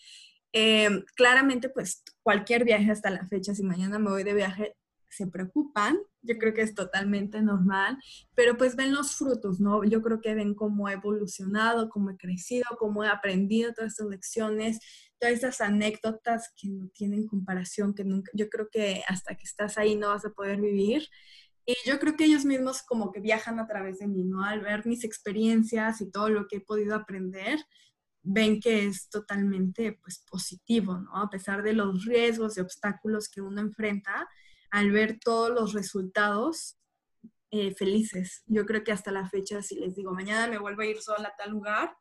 Eh, 0.52 1.04
claramente, 1.14 1.68
pues 1.68 2.02
cualquier 2.24 2.64
viaje 2.64 2.90
hasta 2.90 3.10
la 3.10 3.28
fecha, 3.28 3.54
si 3.54 3.62
mañana 3.62 4.00
me 4.00 4.10
voy 4.10 4.24
de 4.24 4.34
viaje, 4.34 4.74
se 5.08 5.28
preocupan, 5.28 5.98
yo 6.22 6.36
creo 6.36 6.52
que 6.52 6.62
es 6.62 6.74
totalmente 6.74 7.40
normal, 7.42 7.96
pero 8.34 8.56
pues 8.56 8.74
ven 8.76 8.92
los 8.92 9.16
frutos, 9.16 9.60
¿no? 9.60 9.84
Yo 9.84 10.02
creo 10.02 10.20
que 10.20 10.34
ven 10.34 10.54
cómo 10.54 10.88
he 10.88 10.94
evolucionado, 10.94 11.88
cómo 11.88 12.10
he 12.10 12.16
crecido, 12.16 12.64
cómo 12.78 13.04
he 13.04 13.08
aprendido 13.08 13.72
todas 13.72 13.92
estas 13.92 14.08
lecciones, 14.08 14.80
todas 15.18 15.34
esas 15.34 15.60
anécdotas 15.60 16.52
que 16.56 16.68
no 16.68 16.88
tienen 16.88 17.26
comparación, 17.26 17.94
que 17.94 18.04
nunca, 18.04 18.30
yo 18.34 18.48
creo 18.48 18.68
que 18.70 19.02
hasta 19.08 19.34
que 19.34 19.44
estás 19.44 19.78
ahí 19.78 19.96
no 19.96 20.08
vas 20.08 20.24
a 20.24 20.30
poder 20.30 20.60
vivir. 20.60 21.08
Y 21.64 21.74
yo 21.84 21.98
creo 21.98 22.16
que 22.16 22.26
ellos 22.26 22.44
mismos 22.44 22.82
como 22.82 23.10
que 23.12 23.20
viajan 23.20 23.58
a 23.58 23.66
través 23.66 23.98
de 23.98 24.06
mí, 24.06 24.22
¿no? 24.24 24.44
Al 24.44 24.60
ver 24.60 24.86
mis 24.86 25.04
experiencias 25.04 26.00
y 26.00 26.10
todo 26.10 26.28
lo 26.28 26.46
que 26.46 26.56
he 26.56 26.60
podido 26.60 26.94
aprender, 26.94 27.58
ven 28.22 28.60
que 28.60 28.86
es 28.86 29.08
totalmente 29.08 29.98
pues 30.02 30.24
positivo, 30.30 30.98
¿no? 30.98 31.16
A 31.16 31.30
pesar 31.30 31.62
de 31.62 31.72
los 31.72 32.04
riesgos 32.04 32.56
y 32.56 32.60
obstáculos 32.60 33.28
que 33.28 33.40
uno 33.40 33.60
enfrenta, 33.60 34.28
al 34.70 34.90
ver 34.90 35.18
todos 35.18 35.50
los 35.50 35.72
resultados 35.72 36.76
eh, 37.52 37.74
felices. 37.74 38.42
Yo 38.46 38.66
creo 38.66 38.82
que 38.82 38.92
hasta 38.92 39.12
la 39.12 39.28
fecha, 39.28 39.62
si 39.62 39.76
les 39.76 39.94
digo, 39.94 40.12
mañana 40.12 40.48
me 40.48 40.58
vuelvo 40.58 40.82
a 40.82 40.86
ir 40.86 41.00
sola 41.00 41.28
a 41.28 41.36
tal 41.36 41.50
lugar, 41.50 41.96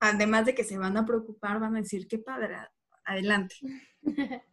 además 0.00 0.46
de 0.46 0.54
que 0.54 0.64
se 0.64 0.78
van 0.78 0.96
a 0.96 1.04
preocupar, 1.04 1.60
van 1.60 1.76
a 1.76 1.80
decir, 1.80 2.08
qué 2.08 2.18
padre, 2.18 2.56
adelante. 3.04 3.56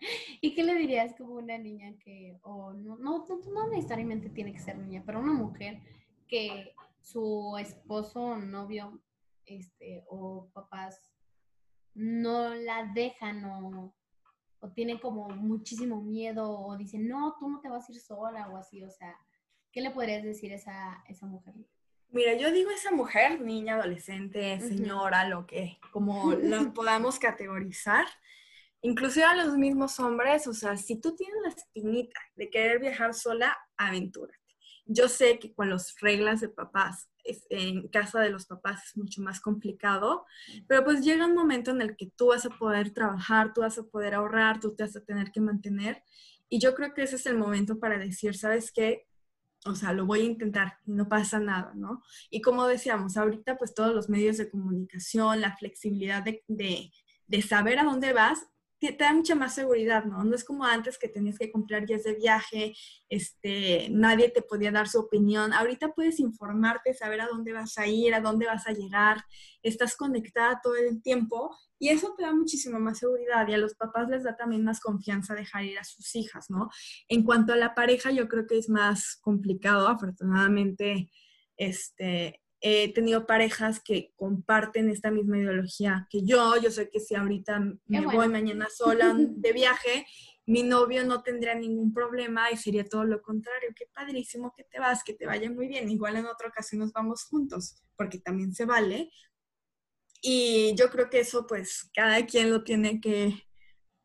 ¿Y 0.41 0.53
qué 0.53 0.63
le 0.63 0.75
dirías 0.75 1.15
como 1.17 1.35
una 1.35 1.57
niña 1.57 1.93
que, 2.03 2.37
o 2.43 2.73
no, 2.73 2.97
no, 2.97 3.25
no, 3.53 3.67
necesariamente 3.69 4.29
tiene 4.29 4.51
que 4.51 4.59
ser 4.59 4.77
niña, 4.77 5.03
pero 5.05 5.19
una 5.19 5.33
mujer 5.33 5.81
que 6.27 6.73
su 6.99 7.55
esposo 7.59 8.35
novio 8.35 9.01
este, 9.45 10.03
o 10.09 10.49
papás 10.53 11.13
no 11.93 12.53
la 12.53 12.91
dejan 12.93 13.45
o, 13.45 13.95
o 14.59 14.69
tienen 14.71 14.99
como 14.99 15.29
muchísimo 15.29 16.01
miedo 16.01 16.59
o 16.59 16.75
dicen, 16.77 17.07
no, 17.07 17.35
tú 17.39 17.47
no 17.47 17.61
te 17.61 17.69
vas 17.69 17.87
a 17.87 17.93
ir 17.93 17.99
sola 17.99 18.49
o 18.49 18.57
así, 18.57 18.83
o 18.83 18.89
sea, 18.89 19.15
¿qué 19.71 19.81
le 19.81 19.91
podrías 19.91 20.23
decir 20.23 20.51
a 20.51 20.55
esa, 20.55 21.03
esa 21.07 21.25
mujer? 21.25 21.55
Mira, 22.10 22.36
yo 22.36 22.51
digo 22.51 22.72
esa 22.72 22.91
mujer, 22.91 23.41
niña, 23.41 23.76
adolescente, 23.76 24.60
señora, 24.60 25.28
lo 25.28 25.45
que, 25.45 25.78
como 25.91 26.34
la 26.41 26.72
podamos 26.74 27.20
categorizar, 27.20 28.05
inclusive 28.82 29.26
a 29.26 29.36
los 29.36 29.58
mismos 29.58 29.99
hombres, 29.99 30.47
o 30.47 30.53
sea, 30.53 30.78
si 30.78 30.99
tú 31.01 31.16
tienes 31.16 31.38
la 31.43 31.49
espinita 31.49 32.20
de 32.36 32.49
querer 32.49 32.80
viajar 32.80 33.14
sola, 33.14 33.58
aventúrate. 33.76 34.38
yo 34.86 35.10
sé 35.10 35.38
que 35.38 35.53
con 35.53 35.70
las 35.70 35.95
reglas 35.99 36.39
de 36.39 36.49
papás, 36.49 37.10
en 37.49 37.88
casa 37.89 38.22
de 38.22 38.30
los 38.30 38.45
papás 38.45 38.86
es 38.86 38.97
mucho 38.97 39.22
más 39.22 39.41
complicado, 39.41 40.26
pero 40.68 40.84
pues 40.84 41.01
llega 41.01 41.26
un 41.26 41.36
momento 41.36 41.72
en 41.72 41.82
el 41.82 41.97
que 41.97 42.10
tú 42.16 42.28
vas 42.28 42.45
a 42.45 42.49
poder 42.49 42.91
trabajar, 42.91 43.53
tú 43.53 43.62
vas 43.62 43.78
a 43.78 43.84
poder 43.84 44.14
ahorrar, 44.14 44.60
tú 44.60 44.76
te 44.76 44.84
vas 44.84 44.95
a 44.95 45.03
tener 45.03 45.32
que 45.32 45.41
mantener. 45.41 46.03
Y 46.49 46.60
yo 46.60 46.74
creo 46.74 46.93
que 46.93 47.03
ese 47.03 47.18
es 47.18 47.26
el 47.26 47.38
momento 47.38 47.80
para 47.80 47.97
decir, 47.97 48.38
¿sabes 48.38 48.72
qué? 48.72 49.07
O 49.68 49.76
sea, 49.76 49.93
lo 49.93 50.05
voy 50.05 50.22
a 50.22 50.26
intentar 50.26 50.78
no 50.86 51.07
pasa 51.07 51.39
nada, 51.39 51.74
¿no? 51.76 52.01
Y 52.30 52.41
como 52.41 52.68
decíamos, 52.68 53.18
ahorita 53.18 53.57
pues 53.57 53.74
todos 53.74 53.93
los 53.93 54.09
medios 54.09 54.38
de 54.38 54.49
comunicación, 54.49 55.41
la 55.41 55.55
flexibilidad 55.55 56.24
de, 56.24 56.43
de, 56.47 56.91
de 57.28 57.41
saber 57.41 57.80
a 57.80 57.84
dónde 57.84 58.13
vas, 58.13 58.47
te, 58.80 58.91
da 58.91 59.13
mucha 59.13 59.36
más 59.36 59.55
seguridad, 59.55 60.05
¿no? 60.05 60.23
No 60.23 60.36
es 60.36 60.43
como 60.43 60.63
antes 60.63 60.97
que 60.97 61.07
tenías 61.07 61.38
que 61.38 61.51
comprar 61.51 61.86
guías 61.86 62.03
de 62.03 62.15
viaje, 62.15 62.73
este, 63.09 63.88
nadie 63.89 64.30
te 64.30 64.41
podía 64.41 64.71
dar 64.71 64.88
su 64.88 64.99
opinión. 64.99 65.53
Ahorita 65.53 65.93
puedes 65.93 66.19
informarte, 66.19 66.93
saber 66.93 67.21
a 67.21 67.28
dónde 67.28 67.53
vas 67.53 67.78
a 67.78 67.88
ir, 67.88 68.13
a 68.13 68.21
dónde 68.21 68.45
vas 68.45 68.67
a 68.67 68.73
llegar, 68.73 69.23
estás 69.63 69.95
conectada 69.95 70.59
todo 70.61 70.75
el 70.75 71.01
tiempo 71.01 71.55
y 71.80 71.89
eso 71.89 72.13
te 72.15 72.23
da 72.23 72.34
muchísima 72.34 72.80
más 72.80 72.99
seguridad 72.99 73.47
y 73.47 73.53
a 73.53 73.57
los 73.57 73.75
papás 73.75 74.09
les 74.09 74.23
da 74.23 74.36
también 74.36 74.63
más 74.63 74.80
confianza 74.80 75.36
dejar 75.36 75.65
ir 75.65 75.78
a 75.80 75.84
sus 75.84 76.15
hijas, 76.15 76.49
¿no? 76.49 76.69
En 77.07 77.23
cuanto 77.23 77.53
a 77.53 77.57
la 77.57 77.75
pareja, 77.75 78.11
yo 78.11 78.28
creo 78.28 78.47
que 78.47 78.57
es 78.57 78.69
más 78.69 79.17
complicado, 79.21 79.88
afortunadamente, 79.88 81.11
este, 81.55 82.41
he 82.62 82.91
tenido 82.93 83.28
parejas 83.28 83.80
que 83.80 84.14
comparten 84.16 84.89
esta 84.89 85.12
misma 85.12 85.38
ideología 85.38 86.08
que 86.10 86.24
yo. 86.24 86.58
Yo 86.58 86.72
sé 86.72 86.89
que 86.89 86.99
si 86.99 87.16
ahorita 87.16 87.60
me 87.86 88.05
voy 88.05 88.28
mañana 88.28 88.68
sola 88.70 89.16
de 89.18 89.53
viaje, 89.53 90.05
mi 90.45 90.64
novio 90.64 91.03
no 91.03 91.22
tendría 91.24 91.55
ningún 91.55 91.93
problema 91.93 92.51
y 92.51 92.58
sería 92.58 92.86
todo 92.86 93.03
lo 93.03 93.22
contrario. 93.22 93.70
Qué 93.76 93.86
padrísimo 93.93 94.53
que 94.55 94.64
te 94.64 94.80
vas, 94.80 95.03
que 95.03 95.14
te 95.14 95.26
vaya 95.26 95.51
muy 95.51 95.68
bien. 95.68 95.89
Igual 95.89 96.16
en 96.16 96.26
otra 96.26 96.47
ocasión 96.47 96.80
nos 96.80 96.93
vamos 96.93 97.26
juntos, 97.26 97.84
porque 97.95 98.20
también 98.20 98.53
se 98.53 98.66
vale. 98.66 99.12
Y 100.22 100.74
yo 100.76 100.89
creo 100.89 101.10
que 101.10 101.20
eso 101.20 101.45
pues 101.45 101.89
cada 101.93 102.26
quien 102.26 102.49
lo 102.49 102.64
tiene 102.64 102.99
que 102.99 103.43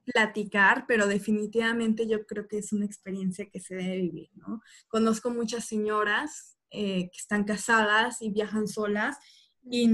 platicar, 0.04 0.84
pero 0.86 1.06
definitivamente 1.06 2.08
yo 2.08 2.26
creo 2.26 2.48
que 2.48 2.58
es 2.58 2.72
una 2.72 2.84
experiencia 2.84 3.48
que 3.48 3.60
se 3.60 3.76
debe 3.76 3.98
vivir, 3.98 4.30
¿no? 4.34 4.60
Conozco 4.88 5.30
muchas 5.30 5.64
señoras 5.64 6.58
eh, 6.72 7.10
que 7.10 7.18
están 7.18 7.44
casadas 7.44 8.22
y 8.22 8.30
viajan 8.30 8.66
solas 8.66 9.18
y, 9.70 9.90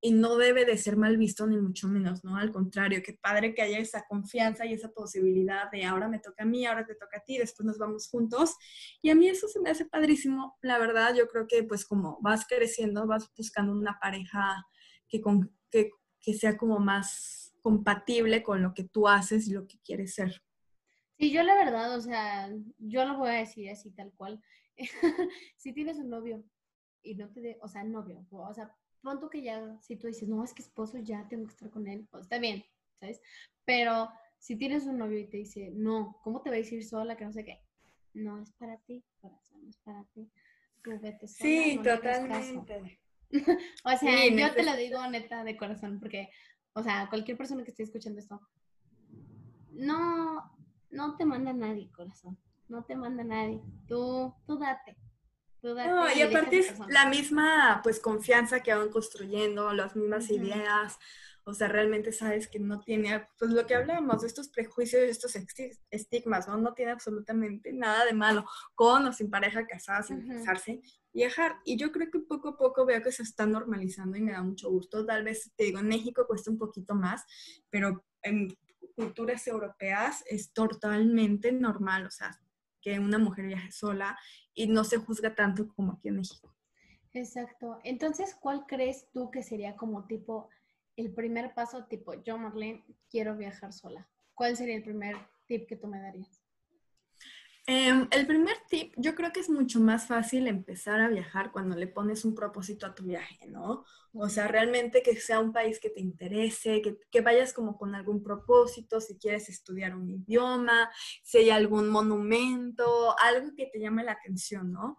y, 0.00 0.12
no 0.12 0.36
debe 0.36 0.64
de 0.64 0.78
ser 0.78 0.96
mal 0.96 1.16
visto 1.16 1.46
ni 1.46 1.56
mucho 1.56 1.88
menos, 1.88 2.22
¿no? 2.22 2.36
Al 2.36 2.52
contrario, 2.52 3.02
qué 3.04 3.18
padre 3.20 3.54
que 3.54 3.62
haya 3.62 3.78
esa 3.78 4.04
confianza 4.08 4.64
y 4.64 4.72
esa 4.72 4.90
posibilidad 4.92 5.70
de 5.70 5.84
ahora 5.84 6.08
me 6.08 6.20
toca 6.20 6.44
a 6.44 6.46
mí, 6.46 6.64
ahora 6.64 6.86
te 6.86 6.94
toca 6.94 7.18
a 7.18 7.24
ti, 7.24 7.38
después 7.38 7.66
nos 7.66 7.76
vamos 7.76 8.08
juntos. 8.08 8.54
Y 9.02 9.10
a 9.10 9.16
mí 9.16 9.28
eso 9.28 9.48
se 9.48 9.60
me 9.60 9.70
hace 9.70 9.84
padrísimo. 9.84 10.56
La 10.62 10.78
verdad, 10.78 11.14
yo 11.14 11.26
creo 11.26 11.46
que 11.48 11.64
pues 11.64 11.84
como 11.84 12.18
vas 12.22 12.46
creciendo, 12.46 13.06
vas 13.06 13.30
buscando 13.36 13.72
una 13.72 13.98
pareja 14.00 14.64
que, 15.08 15.20
con, 15.20 15.52
que, 15.70 15.90
que 16.20 16.34
sea 16.34 16.56
como 16.56 16.78
más 16.78 17.52
compatible 17.62 18.42
con 18.42 18.62
lo 18.62 18.74
que 18.74 18.84
tú 18.84 19.08
haces 19.08 19.48
y 19.48 19.52
lo 19.52 19.66
que 19.66 19.80
quieres 19.84 20.14
ser. 20.14 20.42
Sí, 21.18 21.30
yo 21.30 21.42
la 21.42 21.54
verdad, 21.54 21.96
o 21.96 22.00
sea, 22.00 22.48
yo 22.78 23.04
lo 23.04 23.16
voy 23.16 23.30
a 23.30 23.34
decir 23.34 23.70
así 23.70 23.90
tal 23.90 24.12
cual. 24.16 24.40
si 25.56 25.72
tienes 25.72 25.98
un 25.98 26.10
novio 26.10 26.44
y 27.02 27.14
no 27.14 27.28
te 27.30 27.40
de, 27.40 27.58
o 27.60 27.68
sea, 27.68 27.84
novio, 27.84 28.24
o 28.30 28.54
sea, 28.54 28.74
pronto 29.00 29.28
que 29.28 29.42
ya, 29.42 29.78
si 29.80 29.96
tú 29.96 30.06
dices, 30.06 30.28
no, 30.28 30.44
es 30.44 30.54
que 30.54 30.62
esposo 30.62 30.98
ya 30.98 31.26
tengo 31.28 31.46
que 31.46 31.52
estar 31.52 31.70
con 31.70 31.86
él, 31.88 32.06
pues 32.10 32.24
está 32.24 32.38
bien, 32.38 32.64
¿sabes? 33.00 33.20
Pero 33.64 34.08
si 34.38 34.56
tienes 34.56 34.86
un 34.86 34.98
novio 34.98 35.18
y 35.18 35.28
te 35.28 35.38
dice, 35.38 35.70
no, 35.74 36.18
¿cómo 36.22 36.42
te 36.42 36.50
va 36.50 36.56
a 36.56 36.58
decir 36.58 36.84
sola 36.84 37.16
que 37.16 37.24
no 37.24 37.32
sé 37.32 37.44
qué? 37.44 37.60
No 38.14 38.40
es 38.40 38.52
para 38.52 38.78
ti, 38.78 39.04
corazón, 39.20 39.62
no 39.62 39.70
es 39.70 39.78
para 39.78 40.04
ti. 40.14 40.30
Tú 40.82 40.90
vete 41.00 41.26
sola, 41.28 41.50
sí, 41.50 41.80
totalmente. 41.82 43.00
o 43.84 43.96
sea, 43.96 44.28
yo 44.28 44.54
te 44.54 44.62
lo 44.62 44.76
digo 44.76 45.06
neta 45.08 45.42
de 45.44 45.56
corazón, 45.56 45.98
porque, 45.98 46.28
o 46.74 46.82
sea, 46.82 47.08
cualquier 47.08 47.36
persona 47.36 47.64
que 47.64 47.70
esté 47.70 47.84
escuchando 47.84 48.20
esto, 48.20 48.40
no, 49.70 50.42
no 50.90 51.16
te 51.16 51.24
manda 51.24 51.52
nadie, 51.52 51.90
corazón 51.92 52.38
no 52.72 52.82
te 52.84 52.96
manda 52.96 53.22
nadie. 53.22 53.60
Tú, 53.86 54.34
tú 54.46 54.58
date. 54.58 54.96
no, 55.62 56.10
y, 56.12 56.22
aparte 56.22 56.58
es 56.58 56.78
la 56.88 57.06
misma 57.06 57.80
pues 57.84 58.00
confianza 58.00 58.60
que 58.60 58.74
van 58.74 58.88
construyendo, 58.88 59.72
las 59.72 59.94
mismas 59.94 60.30
ideas. 60.30 60.98
O 61.44 61.54
sea, 61.54 61.68
realmente 61.68 62.12
sabes 62.12 62.46
que 62.46 62.60
no 62.60 62.80
tiene, 62.80 63.28
pues 63.36 63.50
lo 63.50 63.66
que 63.66 63.74
hablamos, 63.74 64.22
estos 64.22 64.48
prejuicios, 64.48 65.02
estos 65.02 65.36
estigmas, 65.90 66.46
¿no? 66.46 66.56
No 66.56 66.72
tiene 66.72 66.92
absolutamente 66.92 67.72
nada 67.72 68.04
de 68.04 68.12
malo, 68.12 68.44
con 68.74 69.06
o 69.06 69.12
sin 69.12 69.28
pareja 69.28 69.66
casada, 69.66 70.04
sin 70.04 70.26
casarse, 70.26 70.80
viajar. 71.12 71.56
Y 71.64 71.76
yo 71.76 71.90
creo 71.90 72.10
que 72.12 72.20
poco 72.20 72.50
a 72.50 72.56
poco 72.56 72.86
veo 72.86 73.02
que 73.02 73.10
se 73.10 73.24
está 73.24 73.44
normalizando 73.44 74.16
y 74.16 74.22
me 74.22 74.32
da 74.32 74.42
mucho 74.42 74.70
gusto. 74.70 75.04
Tal 75.04 75.24
vez, 75.24 75.50
te 75.56 75.64
digo, 75.64 75.80
en 75.80 75.88
México 75.88 76.26
cuesta 76.28 76.50
un 76.50 76.58
poquito 76.58 76.94
más, 76.94 77.24
pero 77.70 78.04
en 78.22 78.56
culturas 78.94 79.46
europeas 79.48 80.22
es 80.28 80.52
totalmente 80.52 81.50
normal, 81.50 82.06
o 82.06 82.10
sea, 82.10 82.38
que 82.82 82.98
una 82.98 83.18
mujer 83.18 83.46
viaje 83.46 83.72
sola 83.72 84.18
y 84.54 84.66
no 84.66 84.84
se 84.84 84.98
juzga 84.98 85.34
tanto 85.34 85.72
como 85.74 85.92
aquí 85.92 86.08
en 86.08 86.16
México. 86.16 86.54
Exacto. 87.14 87.78
Entonces, 87.84 88.34
¿cuál 88.34 88.66
crees 88.66 89.10
tú 89.12 89.30
que 89.30 89.42
sería 89.42 89.76
como 89.76 90.06
tipo 90.06 90.48
el 90.96 91.14
primer 91.14 91.54
paso, 91.54 91.84
tipo, 91.86 92.14
yo, 92.22 92.36
Marlene, 92.36 92.84
quiero 93.10 93.36
viajar 93.36 93.72
sola? 93.72 94.08
¿Cuál 94.34 94.56
sería 94.56 94.76
el 94.76 94.82
primer 94.82 95.16
tip 95.46 95.66
que 95.66 95.76
tú 95.76 95.86
me 95.86 96.00
darías? 96.00 96.41
Em, 97.66 98.08
el 98.10 98.26
primer 98.26 98.56
tip, 98.68 98.92
yo 98.96 99.14
creo 99.14 99.32
que 99.32 99.38
es 99.38 99.48
mucho 99.48 99.78
más 99.78 100.08
fácil 100.08 100.48
empezar 100.48 101.00
a 101.00 101.08
viajar 101.08 101.52
cuando 101.52 101.76
le 101.76 101.86
pones 101.86 102.24
un 102.24 102.34
propósito 102.34 102.86
a 102.86 102.94
tu 102.94 103.04
viaje, 103.04 103.46
¿no? 103.46 103.84
O 104.12 104.28
sea, 104.28 104.48
realmente 104.48 105.00
que 105.02 105.14
sea 105.14 105.38
un 105.38 105.52
país 105.52 105.78
que 105.78 105.90
te 105.90 106.00
interese, 106.00 106.82
que, 106.82 106.98
que 107.08 107.20
vayas 107.20 107.52
como 107.52 107.78
con 107.78 107.94
algún 107.94 108.20
propósito, 108.20 109.00
si 109.00 109.16
quieres 109.16 109.48
estudiar 109.48 109.94
un 109.94 110.10
idioma, 110.10 110.90
si 111.22 111.38
hay 111.38 111.50
algún 111.50 111.88
monumento, 111.88 113.16
algo 113.20 113.54
que 113.56 113.66
te 113.66 113.78
llame 113.78 114.02
la 114.02 114.12
atención, 114.12 114.72
¿no? 114.72 114.98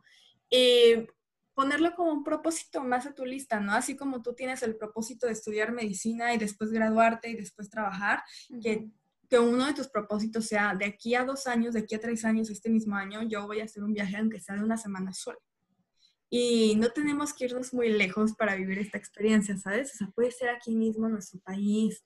Y 0.50 1.06
ponerlo 1.54 1.94
como 1.96 2.14
un 2.14 2.24
propósito 2.24 2.82
más 2.82 3.06
a 3.06 3.14
tu 3.14 3.26
lista, 3.26 3.60
¿no? 3.60 3.74
Así 3.74 3.98
como 3.98 4.22
tú 4.22 4.34
tienes 4.34 4.64
el 4.64 4.78
propósito 4.78 5.28
de 5.28 5.34
estudiar 5.34 5.74
medicina 5.74 6.34
y 6.34 6.38
después 6.38 6.72
graduarte 6.72 7.30
y 7.30 7.36
después 7.36 7.70
trabajar, 7.70 8.24
que 8.62 8.90
que 9.34 9.40
uno 9.40 9.66
de 9.66 9.74
tus 9.74 9.88
propósitos 9.88 10.46
sea 10.46 10.76
de 10.76 10.86
aquí 10.86 11.16
a 11.16 11.26
dos 11.26 11.48
años, 11.48 11.74
de 11.74 11.80
aquí 11.80 11.96
a 11.96 12.00
tres 12.00 12.24
años, 12.24 12.52
este 12.52 12.70
mismo 12.70 12.96
año, 12.96 13.24
yo 13.24 13.48
voy 13.48 13.62
a 13.62 13.64
hacer 13.64 13.84
un 13.84 13.92
viaje 13.92 14.16
aunque 14.16 14.40
sea 14.40 14.54
de 14.54 14.64
una 14.64 14.78
semana 14.78 15.12
sola. 15.12 15.40
Y 16.30 16.76
no 16.76 16.92
tenemos 16.92 17.34
que 17.34 17.46
irnos 17.46 17.74
muy 17.74 17.90
lejos 17.90 18.34
para 18.34 18.54
vivir 18.56 18.78
esta 18.78 19.00
experiencia, 19.00 19.58
¿sabes? 19.58 19.92
O 19.96 19.98
sea, 19.98 20.08
puede 20.14 20.30
ser 20.30 20.50
aquí 20.50 20.76
mismo 20.76 21.08
en 21.08 21.14
nuestro 21.14 21.40
país. 21.40 22.04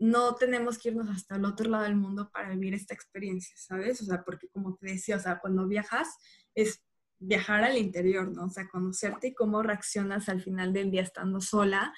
no 0.00 0.34
tenemos 0.34 0.76
que 0.76 0.88
irnos 0.88 1.08
hasta 1.08 1.36
el 1.36 1.44
otro 1.44 1.70
lado 1.70 1.84
del 1.84 1.94
mundo 1.94 2.32
para 2.32 2.50
vivir 2.50 2.74
esta 2.74 2.94
experiencia, 2.94 3.54
¿sabes? 3.56 4.02
O 4.02 4.04
sea, 4.04 4.24
porque 4.24 4.48
como 4.48 4.74
te 4.74 4.86
decía, 4.86 5.14
o 5.14 5.20
sea, 5.20 5.38
cuando 5.38 5.68
viajas 5.68 6.08
es 6.56 6.82
viajar 7.20 7.62
al 7.62 7.78
interior, 7.78 8.28
¿no? 8.28 8.46
O 8.46 8.50
sea, 8.50 8.68
conocerte 8.68 9.28
y 9.28 9.34
cómo 9.34 9.62
reaccionas 9.62 10.28
al 10.28 10.42
final 10.42 10.72
del 10.72 10.90
día 10.90 11.02
estando 11.02 11.40
sola 11.40 11.94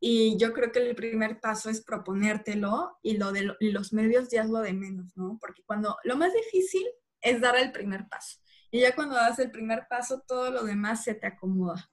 y 0.00 0.36
yo 0.38 0.52
creo 0.52 0.72
que 0.72 0.80
el 0.80 0.94
primer 0.94 1.40
paso 1.40 1.70
es 1.70 1.82
proponértelo 1.82 2.98
y 3.02 3.16
lo 3.16 3.32
de 3.32 3.56
los 3.60 3.92
medios 3.92 4.28
ya 4.30 4.42
es 4.42 4.50
lo 4.50 4.60
de 4.60 4.72
menos, 4.72 5.16
¿no? 5.16 5.38
Porque 5.40 5.62
cuando 5.64 5.96
lo 6.04 6.16
más 6.16 6.32
difícil 6.32 6.86
es 7.20 7.40
dar 7.40 7.56
el 7.56 7.72
primer 7.72 8.08
paso. 8.08 8.38
Y 8.70 8.80
ya 8.80 8.94
cuando 8.94 9.14
das 9.14 9.38
el 9.38 9.50
primer 9.50 9.86
paso, 9.88 10.22
todo 10.26 10.50
lo 10.50 10.64
demás 10.64 11.04
se 11.04 11.14
te 11.14 11.26
acomoda. 11.26 11.90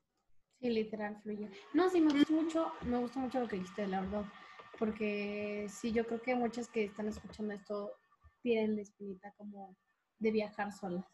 Sí, 0.60 0.70
literal, 0.70 1.20
fluye. 1.22 1.50
No, 1.74 1.90
sí, 1.90 2.02
me 2.02 2.12
gusta 2.12 2.34
mucho, 2.34 2.72
me 2.84 2.98
gusta 2.98 3.20
mucho 3.20 3.40
lo 3.40 3.48
que 3.48 3.56
dijiste, 3.56 3.88
la 3.88 4.02
verdad. 4.02 4.26
Porque 4.78 5.68
sí, 5.70 5.92
yo 5.92 6.06
creo 6.06 6.22
que 6.22 6.36
muchas 6.36 6.68
que 6.68 6.86
están 6.86 7.08
escuchando 7.08 7.54
esto 7.54 7.92
tienen 8.42 8.76
la 8.76 8.82
espinita 8.82 9.34
como 9.38 9.76
de 10.20 10.32
viajar 10.32 10.72
solas. 10.72 11.06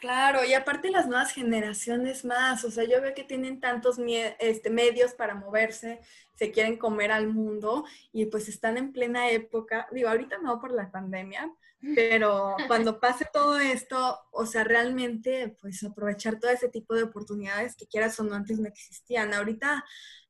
Claro, 0.00 0.44
y 0.44 0.54
aparte 0.54 0.90
las 0.90 1.08
nuevas 1.08 1.32
generaciones 1.32 2.24
más, 2.24 2.64
o 2.64 2.70
sea, 2.70 2.84
yo 2.84 3.02
veo 3.02 3.14
que 3.14 3.24
tienen 3.24 3.58
tantos 3.58 3.96
este, 4.38 4.70
medios 4.70 5.12
para 5.14 5.34
moverse, 5.34 6.00
se 6.36 6.52
quieren 6.52 6.76
comer 6.76 7.10
al 7.10 7.26
mundo 7.26 7.84
y 8.12 8.26
pues 8.26 8.48
están 8.48 8.76
en 8.76 8.92
plena 8.92 9.28
época, 9.30 9.88
digo, 9.90 10.08
ahorita 10.08 10.38
no 10.38 10.60
por 10.60 10.70
la 10.70 10.92
pandemia, 10.92 11.52
pero 11.96 12.54
cuando 12.68 13.00
pase 13.00 13.26
todo 13.32 13.58
esto, 13.58 14.20
o 14.30 14.46
sea, 14.46 14.62
realmente 14.62 15.56
pues 15.60 15.82
aprovechar 15.82 16.38
todo 16.38 16.52
ese 16.52 16.68
tipo 16.68 16.94
de 16.94 17.02
oportunidades 17.02 17.74
que 17.74 17.88
quieras 17.88 18.18
o 18.20 18.24
no 18.24 18.36
antes 18.36 18.60
no 18.60 18.68
existían. 18.68 19.34
Ahorita 19.34 19.84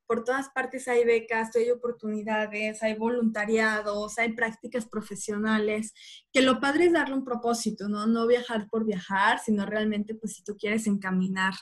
por 0.09 0.25
todas 0.25 0.49
partes 0.49 0.89
hay 0.89 1.05
becas, 1.05 1.55
hay 1.55 1.71
oportunidades, 1.71 2.83
hay 2.83 2.95
voluntariados, 2.95 4.19
hay 4.19 4.33
prácticas 4.33 4.87
profesionales, 4.87 5.93
que 6.33 6.41
lo 6.41 6.61
padre 6.61 6.87
es 6.87 6.95
darle 6.95 7.15
un 7.15 7.25
propósito, 7.25 7.89
¿no? 7.91 8.07
No 8.07 8.27
viajar 8.27 8.69
por 8.71 8.87
viajar, 8.87 9.39
sino 9.39 9.67
realmente, 9.67 10.15
pues 10.15 10.35
si 10.35 10.43
tú 10.43 10.57
quieres 10.57 10.87
encaminar 10.87 11.53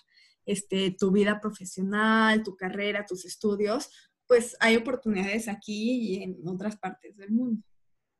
este, 0.46 0.94
tu 0.96 1.10
vida 1.10 1.40
profesional, 1.40 2.44
tu 2.44 2.54
carrera, 2.54 3.04
tus 3.04 3.24
estudios, 3.24 3.90
pues 4.28 4.56
hay 4.60 4.76
oportunidades 4.76 5.48
aquí 5.48 6.14
y 6.14 6.22
en 6.22 6.36
otras 6.46 6.76
partes 6.76 7.16
del 7.16 7.32
mundo. 7.32 7.62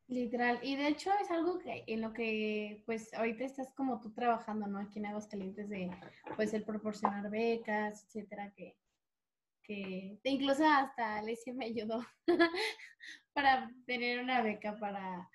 Literal, 0.09 0.59
y 0.63 0.77
de 0.77 0.89
hecho 0.89 1.11
es 1.21 1.31
algo 1.31 1.59
que 1.59 1.85
en 1.87 2.01
lo 2.01 2.13
que 2.13 2.83
pues 2.85 3.13
ahorita 3.15 3.45
estás 3.45 3.73
como 3.75 4.01
tú 4.01 4.13
trabajando, 4.13 4.67
¿no? 4.67 4.79
Aquí 4.79 4.99
en 4.99 5.07
Aguascalientes 5.07 5.69
de 5.69 5.91
pues 6.35 6.53
el 6.53 6.65
proporcionar 6.65 7.31
becas, 7.31 8.05
etcétera, 8.05 8.53
que, 8.57 8.77
que 9.67 10.19
incluso 10.25 10.65
hasta 10.67 11.19
Alicia 11.19 11.53
me 11.55 11.67
ayudó 11.67 12.07
para 13.33 13.71
tener 13.87 14.21
una 14.21 14.43
beca 14.43 14.77
para, 14.79 15.29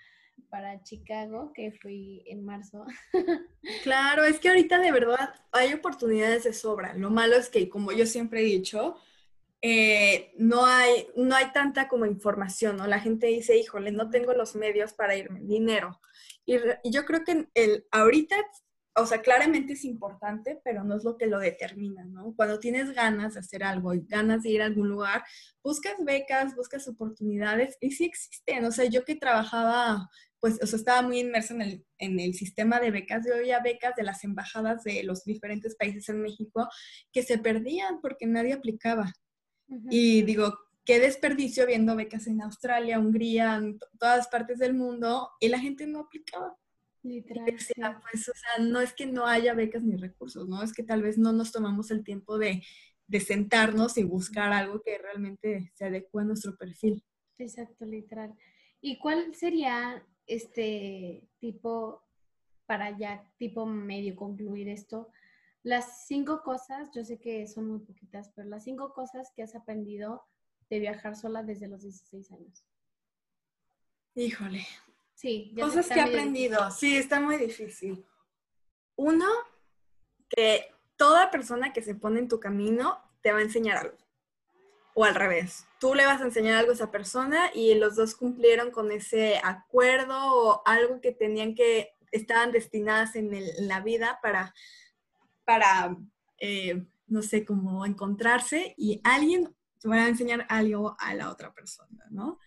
para 0.50 0.82
Chicago, 0.84 1.52
que 1.54 1.72
fui 1.72 2.24
en 2.26 2.46
marzo. 2.46 2.86
claro, 3.84 4.24
es 4.26 4.40
que 4.40 4.50
ahorita 4.50 4.80
de 4.80 4.92
verdad 4.92 5.34
hay 5.52 5.74
oportunidades 5.74 6.44
de 6.44 6.54
sobra. 6.54 6.94
Lo 6.94 7.10
malo 7.10 7.36
es 7.36 7.50
que, 7.50 7.70
como 7.70 7.92
yo 7.92 8.06
siempre 8.06 8.42
he 8.42 8.46
dicho, 8.46 8.96
eh, 9.62 10.34
no, 10.38 10.66
hay, 10.66 11.08
no 11.16 11.36
hay 11.36 11.52
tanta 11.52 11.88
como 11.88 12.06
información, 12.06 12.78
¿no? 12.78 12.88
La 12.88 13.00
gente 13.00 13.28
dice, 13.28 13.58
híjole, 13.58 13.92
no 13.92 14.10
tengo 14.10 14.34
los 14.34 14.56
medios 14.56 14.94
para 14.94 15.16
irme, 15.16 15.42
dinero. 15.42 16.00
Y, 16.46 16.58
yo 16.90 17.06
creo 17.06 17.24
que 17.24 17.48
el, 17.54 17.86
ahorita, 17.92 18.36
o 18.96 19.06
sea, 19.06 19.22
claramente 19.22 19.74
es 19.74 19.86
importante, 19.86 20.60
pero 20.64 20.84
no 20.84 20.98
es 20.98 21.04
lo 21.04 21.18
que 21.18 21.28
lo 21.28 21.39
determina, 21.39 22.04
¿no? 22.06 22.34
Cuando 22.36 22.60
tienes 22.60 22.92
ganas 22.94 23.36
de 23.36 23.39
hacer 23.39 23.64
algo 23.64 23.94
y 23.94 24.06
ganas 24.06 24.44
de 24.44 24.50
ir 24.50 24.62
a 24.62 24.66
algún 24.66 24.89
lugar, 24.89 25.24
buscas 25.64 25.96
becas, 26.04 26.56
buscas 26.56 26.88
oportunidades 26.88 27.78
y 27.80 27.92
sí 27.92 28.06
existen. 28.06 28.66
O 28.66 28.72
sea, 28.72 28.86
yo 28.86 29.06
que 29.06 29.16
trabajaba 29.16 30.10
pues, 30.42 30.60
o 30.62 30.66
sea, 30.66 30.78
estaba 30.78 31.02
muy 31.04 31.20
inmersa 31.20 31.54
en 31.54 31.62
el, 31.62 31.86
en 32.00 32.20
el 32.20 32.34
sistema 32.34 32.80
de 32.80 32.89
becas. 32.89 33.24
Yo 33.28 33.36
había 33.36 33.60
becas 33.60 33.96
de 33.96 34.04
las 34.04 34.24
embajadas 34.24 34.84
de 34.84 35.04
los 35.04 35.24
diferentes 35.24 35.76
países 35.76 36.10
en 36.10 36.20
México 36.20 36.68
que 37.14 37.22
se 37.22 37.38
perdían 37.38 38.02
porque 38.02 38.26
nadie 38.26 38.54
aplicaba. 38.54 39.14
Y 39.89 40.24
digo, 40.24 40.54
qué 40.84 41.00
desperdicio 41.00 41.66
viendo 41.66 41.96
becas 41.96 42.28
en 42.28 42.42
Australia, 42.42 43.00
Hungría, 43.00 43.56
en 43.56 43.80
todas 44.00 44.28
partes 44.28 44.60
del 44.60 44.74
mundo, 44.74 45.30
y 45.39 45.48
la 45.48 45.60
gente 45.60 45.88
no 45.88 46.00
aplicaba. 46.02 46.58
Literal. 47.04 47.45
pues, 47.45 48.30
o 48.30 48.34
sea, 48.34 48.64
no 48.64 48.80
es 48.80 48.93
que 48.93 49.06
no 49.06 49.26
haya 49.26 49.54
becas 49.54 49.84
ni 49.84 49.95
recursos, 49.95 50.47
¿no? 50.47 50.62
Es 50.62 50.74
que 50.74 50.84
tal 50.84 51.02
vez 51.02 51.18
no 51.18 51.34
nos 51.34 51.52
tomamos 51.52 51.89
el 51.91 52.04
tiempo 52.04 52.38
de, 52.38 52.64
de 53.08 53.20
sentarnos 53.20 53.97
y 53.97 54.04
buscar 54.04 54.54
algo 54.54 54.82
que 54.82 54.97
realmente 54.97 55.72
se 55.76 55.86
adecue 55.86 56.22
a 56.22 56.26
nuestro 56.26 56.56
perfil. 56.56 57.04
Exacto, 57.38 57.86
literal. 57.86 58.34
¿Y 58.82 58.99
cuál 58.99 59.34
sería 59.36 60.06
este 60.28 61.28
tipo, 61.39 62.04
para 62.66 62.97
ya 62.97 63.30
tipo 63.38 63.66
medio 63.66 64.16
concluir 64.16 64.70
esto, 64.70 65.10
las 65.64 66.08
cinco 66.08 66.41
cosas, 66.41 66.89
yo 66.95 67.04
sé 67.04 67.20
que 67.20 67.47
son 67.47 67.68
muy 67.68 67.80
poquitas, 67.80 68.32
pero 68.36 68.47
las 68.47 68.64
cinco 68.64 68.93
cosas 68.93 69.32
que 69.36 69.43
has 69.43 69.56
aprendido 69.56 70.24
de 70.70 70.80
viajar 70.80 71.16
sola 71.16 71.43
desde 71.43 71.68
los 71.68 71.84
16 71.84 72.32
años. 72.32 72.66
Híjole. 74.16 74.66
Sí. 75.22 75.53
Cosas 75.59 75.88
que 75.88 75.99
he 75.99 76.01
aprendido. 76.01 76.72
Sí, 76.72 76.97
está 76.97 77.19
muy 77.19 77.38
difícil. 77.38 78.05
Uno, 78.95 79.28
que 80.30 80.74
toda 80.95 81.30
persona 81.30 81.74
que 81.74 81.82
se 81.82 81.95
pone 81.95 82.19
en 82.19 82.28
tu 82.28 82.39
camino 82.39 82.99
te 83.22 83.32
va 83.32 83.39
a 83.39 83.43
enseñar 83.43 83.78
algo. 83.78 83.97
O 84.93 85.05
al 85.05 85.15
revés, 85.15 85.67
tú 85.80 85.93
le 85.93 86.05
vas 86.05 86.22
a 86.22 86.26
enseñar 86.26 86.55
algo 86.55 86.72
a 86.72 86.74
esa 86.74 86.91
persona 86.91 87.51
y 87.53 87.76
los 87.76 87.95
dos 87.95 88.15
cumplieron 88.15 88.72
con 88.72 88.91
ese 88.91 89.39
acuerdo 89.43 90.17
o 90.19 90.63
algo 90.65 90.99
que 90.99 91.11
tenían 91.11 91.55
que, 91.55 91.95
estaban 92.11 92.51
destinadas 92.51 93.15
en, 93.15 93.34
en 93.34 93.67
la 93.67 93.80
vida 93.80 94.19
para 94.22 94.53
para, 95.45 95.97
eh, 96.39 96.86
no 97.07 97.22
sé, 97.22 97.45
cómo 97.45 97.86
encontrarse 97.86 98.74
y 98.78 99.01
alguien 99.03 99.53
te 99.80 99.88
va 99.89 99.95
a 99.95 100.07
enseñar 100.07 100.45
algo 100.49 100.95
a 100.99 101.13
la 101.13 101.30
otra 101.30 101.53
persona, 101.53 102.05
¿no? 102.09 102.39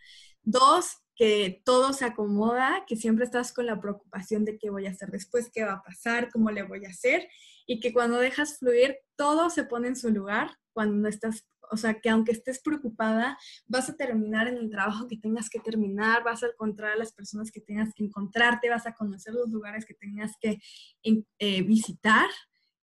Dos, 0.42 1.02
que 1.16 1.62
todo 1.64 1.92
se 1.92 2.04
acomoda, 2.04 2.84
que 2.86 2.96
siempre 2.96 3.24
estás 3.24 3.52
con 3.52 3.66
la 3.66 3.80
preocupación 3.80 4.44
de 4.44 4.58
qué 4.58 4.70
voy 4.70 4.86
a 4.86 4.90
hacer 4.90 5.10
después, 5.10 5.50
qué 5.52 5.64
va 5.64 5.74
a 5.74 5.82
pasar, 5.82 6.30
cómo 6.30 6.50
le 6.50 6.62
voy 6.62 6.84
a 6.84 6.88
hacer, 6.90 7.28
y 7.66 7.80
que 7.80 7.92
cuando 7.92 8.18
dejas 8.18 8.58
fluir, 8.58 8.98
todo 9.16 9.50
se 9.50 9.64
pone 9.64 9.88
en 9.88 9.96
su 9.96 10.10
lugar 10.10 10.50
cuando 10.72 10.96
no 10.96 11.08
estás, 11.08 11.46
o 11.70 11.76
sea, 11.76 12.00
que 12.00 12.10
aunque 12.10 12.32
estés 12.32 12.60
preocupada, 12.60 13.38
vas 13.66 13.88
a 13.88 13.96
terminar 13.96 14.48
en 14.48 14.56
el 14.56 14.70
trabajo 14.70 15.06
que 15.06 15.16
tengas 15.16 15.48
que 15.48 15.60
terminar, 15.60 16.24
vas 16.24 16.42
a 16.42 16.48
encontrar 16.48 16.92
a 16.92 16.96
las 16.96 17.12
personas 17.12 17.50
que 17.52 17.60
tengas 17.60 17.94
que 17.94 18.04
encontrarte, 18.04 18.68
vas 18.68 18.86
a 18.86 18.94
conocer 18.94 19.34
los 19.34 19.48
lugares 19.50 19.86
que 19.86 19.94
tengas 19.94 20.32
que 20.40 20.58
eh, 21.02 21.62
visitar 21.62 22.28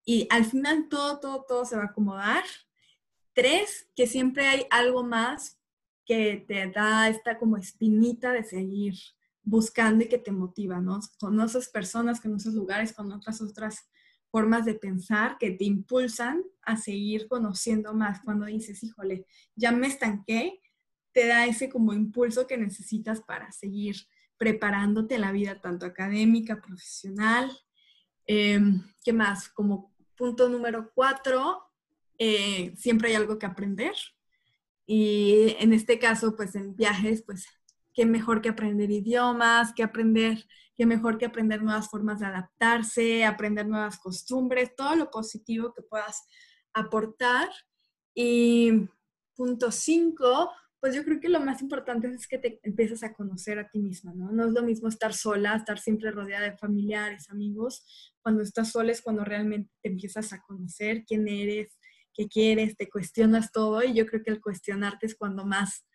y 0.05 0.27
al 0.31 0.45
final 0.45 0.87
todo, 0.89 1.19
todo, 1.19 1.45
todo 1.47 1.65
se 1.65 1.75
va 1.75 1.83
a 1.83 1.87
acomodar. 1.87 2.43
Tres, 3.33 3.87
que 3.95 4.07
siempre 4.07 4.47
hay 4.47 4.65
algo 4.69 5.03
más 5.03 5.60
que 6.11 6.43
te 6.45 6.69
da 6.69 7.07
esta 7.07 7.37
como 7.37 7.55
espinita 7.55 8.33
de 8.33 8.43
seguir 8.43 8.95
buscando 9.43 10.03
y 10.03 10.09
que 10.09 10.17
te 10.17 10.33
motiva, 10.33 10.81
¿no? 10.81 10.99
Con 11.21 11.39
esas 11.39 11.69
personas, 11.69 12.19
con 12.19 12.35
esos 12.35 12.53
lugares, 12.53 12.91
con 12.91 13.09
otras 13.13 13.39
otras 13.39 13.87
formas 14.29 14.65
de 14.65 14.73
pensar 14.73 15.37
que 15.39 15.51
te 15.51 15.63
impulsan 15.63 16.43
a 16.63 16.75
seguir 16.75 17.29
conociendo 17.29 17.93
más. 17.93 18.19
Cuando 18.25 18.45
dices, 18.47 18.83
híjole, 18.83 19.25
ya 19.55 19.71
me 19.71 19.87
estanqué, 19.87 20.59
te 21.13 21.27
da 21.27 21.45
ese 21.45 21.69
como 21.69 21.93
impulso 21.93 22.45
que 22.45 22.57
necesitas 22.57 23.21
para 23.21 23.49
seguir 23.53 23.95
preparándote 24.35 25.17
la 25.17 25.31
vida, 25.31 25.61
tanto 25.61 25.85
académica, 25.85 26.59
profesional. 26.59 27.49
Em, 28.25 28.83
¿Qué 29.01 29.13
más? 29.13 29.47
Como 29.47 29.93
Punto 30.17 30.49
número 30.49 30.91
cuatro, 30.93 31.63
eh, 32.17 32.75
siempre 32.75 33.07
hay 33.07 33.15
algo 33.15 33.39
que 33.39 33.45
aprender. 33.45 33.95
Y 34.93 35.55
en 35.59 35.71
este 35.71 35.99
caso, 35.99 36.35
pues 36.35 36.53
en 36.53 36.75
viajes, 36.75 37.23
pues 37.25 37.45
qué 37.93 38.05
mejor 38.05 38.41
que 38.41 38.49
aprender 38.49 38.91
idiomas, 38.91 39.73
que 39.73 39.83
aprender, 39.83 40.43
qué 40.75 40.85
mejor 40.85 41.17
que 41.17 41.25
aprender 41.25 41.63
nuevas 41.63 41.87
formas 41.87 42.19
de 42.19 42.25
adaptarse, 42.25 43.23
aprender 43.23 43.65
nuevas 43.65 43.97
costumbres, 43.99 44.75
todo 44.75 44.97
lo 44.97 45.09
positivo 45.09 45.73
que 45.73 45.81
puedas 45.81 46.27
aportar. 46.73 47.47
Y 48.13 48.89
punto 49.33 49.71
cinco, 49.71 50.51
pues 50.81 50.93
yo 50.93 51.05
creo 51.05 51.21
que 51.21 51.29
lo 51.29 51.39
más 51.39 51.61
importante 51.61 52.09
es 52.09 52.27
que 52.27 52.39
te 52.39 52.59
empiezas 52.63 53.01
a 53.03 53.13
conocer 53.13 53.59
a 53.59 53.69
ti 53.69 53.79
misma, 53.79 54.13
¿no? 54.13 54.29
No 54.33 54.47
es 54.47 54.51
lo 54.51 54.61
mismo 54.61 54.89
estar 54.89 55.13
sola, 55.13 55.55
estar 55.55 55.79
siempre 55.79 56.11
rodeada 56.11 56.49
de 56.49 56.57
familiares, 56.57 57.29
amigos. 57.29 58.13
Cuando 58.21 58.43
estás 58.43 58.73
sola 58.73 58.91
es 58.91 59.01
cuando 59.01 59.23
realmente 59.23 59.71
te 59.81 59.87
empiezas 59.87 60.33
a 60.33 60.41
conocer 60.41 61.05
quién 61.05 61.29
eres, 61.29 61.77
qué 62.13 62.27
quieres, 62.27 62.75
te 62.75 62.89
cuestionas 62.89 63.51
todo 63.51 63.83
y 63.83 63.93
yo 63.93 64.05
creo 64.05 64.23
que 64.23 64.31
el 64.31 64.41
cuestionarte 64.41 65.05
es 65.05 65.15
cuando 65.15 65.45
más 65.45 65.85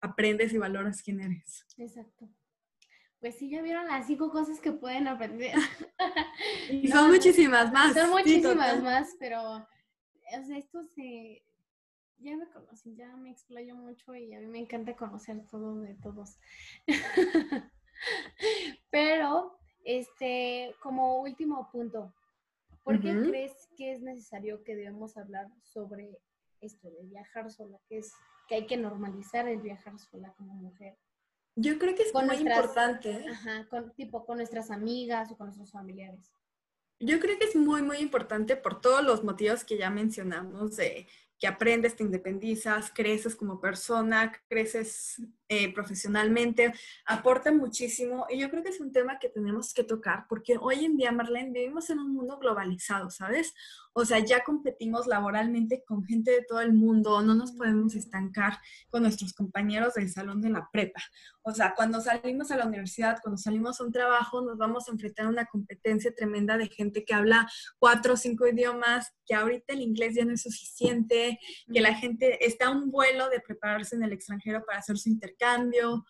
aprendes 0.00 0.52
y 0.52 0.58
valoras 0.58 1.02
quién 1.02 1.20
eres. 1.20 1.64
Exacto. 1.76 2.28
Pues 3.20 3.38
sí, 3.38 3.48
ya 3.48 3.62
vieron 3.62 3.86
las 3.86 4.06
cinco 4.06 4.30
cosas 4.30 4.60
que 4.60 4.72
pueden 4.72 5.08
aprender. 5.08 5.54
Y 6.70 6.88
son 6.88 7.10
muchísimas 7.10 7.72
más. 7.72 7.94
Son 7.94 8.10
muchísimas 8.10 8.82
más, 8.82 9.14
pero 9.18 9.40
o 9.54 10.44
sea, 10.44 10.56
esto 10.56 10.82
se 10.82 11.42
ya 12.22 12.36
me 12.36 12.48
conocen, 12.48 12.96
ya 12.96 13.16
me 13.16 13.30
explayo 13.30 13.74
mucho 13.74 14.14
y 14.14 14.32
a 14.32 14.40
mí 14.40 14.46
me 14.46 14.60
encanta 14.60 14.94
conocer 14.94 15.44
todo 15.50 15.80
de 15.80 15.94
todos. 15.96 16.38
Pero, 18.90 19.58
este, 19.84 20.74
como 20.80 21.20
último 21.20 21.68
punto, 21.70 22.14
¿por 22.82 23.00
qué 23.00 23.16
crees 23.28 23.52
que 23.76 23.92
es 23.92 24.02
necesario 24.02 24.62
que 24.64 24.76
debemos 24.76 25.16
hablar 25.16 25.48
sobre 25.62 26.18
esto 26.60 26.90
de 26.90 27.04
viajar 27.04 27.50
sola? 27.50 27.78
Que 27.88 27.98
es 27.98 28.12
que 28.48 28.56
hay 28.56 28.66
que 28.66 28.76
normalizar 28.76 29.48
el 29.48 29.60
viajar 29.60 29.98
sola 29.98 30.32
como 30.36 30.54
mujer. 30.54 30.96
Yo 31.54 31.78
creo 31.78 31.94
que 31.94 32.02
es 32.02 32.14
muy 32.14 32.36
importante. 32.36 33.26
Ajá, 33.28 33.66
con, 33.68 33.92
tipo 33.94 34.24
con 34.24 34.38
nuestras 34.38 34.70
amigas 34.70 35.30
o 35.30 35.36
con 35.36 35.46
nuestros 35.46 35.70
familiares. 35.70 36.32
Yo 36.98 37.18
creo 37.18 37.38
que 37.38 37.46
es 37.46 37.56
muy, 37.56 37.82
muy 37.82 37.98
importante 37.98 38.56
por 38.56 38.80
todos 38.80 39.04
los 39.04 39.24
motivos 39.24 39.64
que 39.64 39.76
ya 39.76 39.90
mencionamos 39.90 40.76
de 40.76 41.06
que 41.42 41.48
aprendes, 41.48 41.96
te 41.96 42.04
independizas, 42.04 42.92
creces 42.94 43.34
como 43.34 43.60
persona, 43.60 44.30
creces 44.48 45.20
eh, 45.48 45.74
profesionalmente, 45.74 46.72
aporta 47.04 47.50
muchísimo 47.50 48.26
y 48.30 48.38
yo 48.38 48.48
creo 48.48 48.62
que 48.62 48.68
es 48.68 48.80
un 48.80 48.92
tema 48.92 49.18
que 49.18 49.28
tenemos 49.28 49.74
que 49.74 49.82
tocar 49.82 50.26
porque 50.28 50.56
hoy 50.60 50.84
en 50.84 50.96
día, 50.96 51.10
Marlene, 51.10 51.50
vivimos 51.50 51.90
en 51.90 51.98
un 51.98 52.14
mundo 52.14 52.38
globalizado, 52.38 53.10
¿sabes? 53.10 53.54
O 53.94 54.04
sea, 54.04 54.18
ya 54.20 54.42
competimos 54.42 55.06
laboralmente 55.06 55.84
con 55.86 56.04
gente 56.04 56.30
de 56.30 56.44
todo 56.48 56.60
el 56.60 56.72
mundo, 56.72 57.20
no 57.22 57.34
nos 57.34 57.52
podemos 57.52 57.94
estancar 57.94 58.58
con 58.88 59.02
nuestros 59.02 59.32
compañeros 59.34 59.94
del 59.94 60.10
salón 60.10 60.40
de 60.40 60.50
la 60.50 60.68
prepa. 60.72 61.00
O 61.42 61.52
sea, 61.52 61.74
cuando 61.74 62.00
salimos 62.00 62.50
a 62.50 62.56
la 62.56 62.66
universidad, 62.66 63.18
cuando 63.22 63.36
salimos 63.36 63.80
a 63.80 63.84
un 63.84 63.92
trabajo, 63.92 64.40
nos 64.42 64.56
vamos 64.56 64.88
a 64.88 64.92
enfrentar 64.92 65.26
a 65.26 65.28
una 65.30 65.46
competencia 65.46 66.14
tremenda 66.14 66.56
de 66.56 66.68
gente 66.68 67.04
que 67.04 67.14
habla 67.14 67.48
cuatro 67.78 68.14
o 68.14 68.16
cinco 68.16 68.46
idiomas, 68.46 69.12
que 69.26 69.34
ahorita 69.34 69.74
el 69.74 69.82
inglés 69.82 70.14
ya 70.14 70.24
no 70.24 70.32
es 70.32 70.42
suficiente, 70.42 71.38
que 71.72 71.80
la 71.80 71.94
gente 71.94 72.46
está 72.46 72.68
a 72.68 72.70
un 72.70 72.90
vuelo 72.90 73.28
de 73.28 73.40
prepararse 73.40 73.96
en 73.96 74.04
el 74.04 74.12
extranjero 74.12 74.64
para 74.64 74.78
hacer 74.78 74.96
su 74.98 75.08
intercambio. 75.08 76.04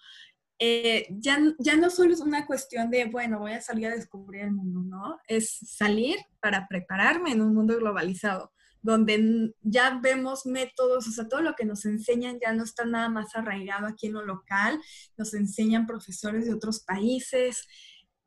Eh, 0.65 1.09
ya, 1.19 1.41
ya 1.59 1.75
no 1.75 1.91
solo 1.91 2.13
es 2.13 2.21
una 2.21 2.47
cuestión 2.47 2.89
de, 2.89 3.07
bueno, 3.07 3.41
voy 3.41 3.51
a 3.51 3.61
salir 3.61 3.89
a 3.89 3.97
descubrir 3.97 4.43
el 4.43 4.53
mundo, 4.53 4.81
¿no? 4.85 5.19
Es 5.27 5.59
salir 5.67 6.19
para 6.39 6.69
prepararme 6.69 7.33
en 7.33 7.41
un 7.43 7.53
mundo 7.53 7.77
globalizado. 7.77 8.53
donde 8.81 9.55
ya 9.63 9.99
vemos 10.01 10.47
métodos, 10.47 11.09
o 11.09 11.11
sea, 11.11 11.29
todo 11.29 11.41
lo 11.41 11.55
que 11.55 11.65
nos 11.65 11.85
enseñan 11.85 12.39
ya 12.41 12.53
no 12.53 12.63
está 12.65 12.85
nada 12.85 13.09
más 13.09 13.35
arraigado 13.35 13.87
aquí 13.89 14.07
en 14.07 14.15
lo 14.15 14.25
local, 14.25 14.81
nos 15.17 15.35
enseñan 15.35 15.87
profesores 15.87 16.47
de 16.47 16.55
otros 16.55 16.81
países. 16.85 17.67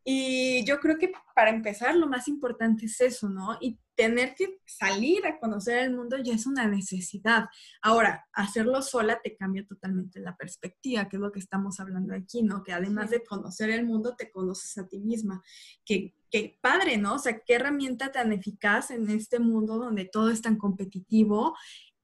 Y 0.04 0.66
yo 0.66 0.80
creo 0.80 0.98
que 0.98 1.12
para 1.36 1.52
empezar 1.52 1.96
lo 1.96 2.08
más 2.08 2.28
importante 2.28 2.86
es 2.86 3.00
eso, 3.02 3.30
¿no? 3.30 3.58
Tener 3.96 4.36
que 4.36 4.60
salir 4.66 5.26
a 5.26 5.40
conocer 5.40 5.78
el 5.78 5.96
mundo 5.96 6.18
ya 6.18 6.34
es 6.34 6.46
una 6.46 6.68
necesidad. 6.68 7.46
Ahora, 7.82 8.26
hacerlo 8.34 8.82
sola 8.82 9.20
te 9.24 9.36
cambia 9.36 9.66
totalmente 9.66 10.20
la 10.20 10.36
perspectiva, 10.36 11.08
que 11.08 11.18
es 11.18 11.22
lo 11.22 11.32
que 11.32 11.40
estamos 11.40 11.80
hablando 11.80 12.14
aquí, 12.14 12.44
¿no? 12.44 12.64
Que 12.64 12.74
además 12.74 13.10
de 13.10 13.24
conocer 13.24 13.70
el 13.70 13.86
mundo, 13.86 14.16
te 14.16 14.32
conoces 14.32 14.78
a 14.78 14.88
ti 14.88 15.00
misma. 15.00 15.42
Que, 15.86 16.14
que 16.30 16.58
padre, 16.62 16.98
¿no? 16.98 17.16
O 17.16 17.20
sea, 17.20 17.40
qué 17.40 17.56
herramienta 17.56 18.12
tan 18.12 18.32
eficaz 18.34 18.92
en 18.92 19.10
este 19.10 19.40
mundo 19.40 19.78
donde 19.78 20.06
todo 20.06 20.30
es 20.30 20.42
tan 20.42 20.58
competitivo 20.58 21.56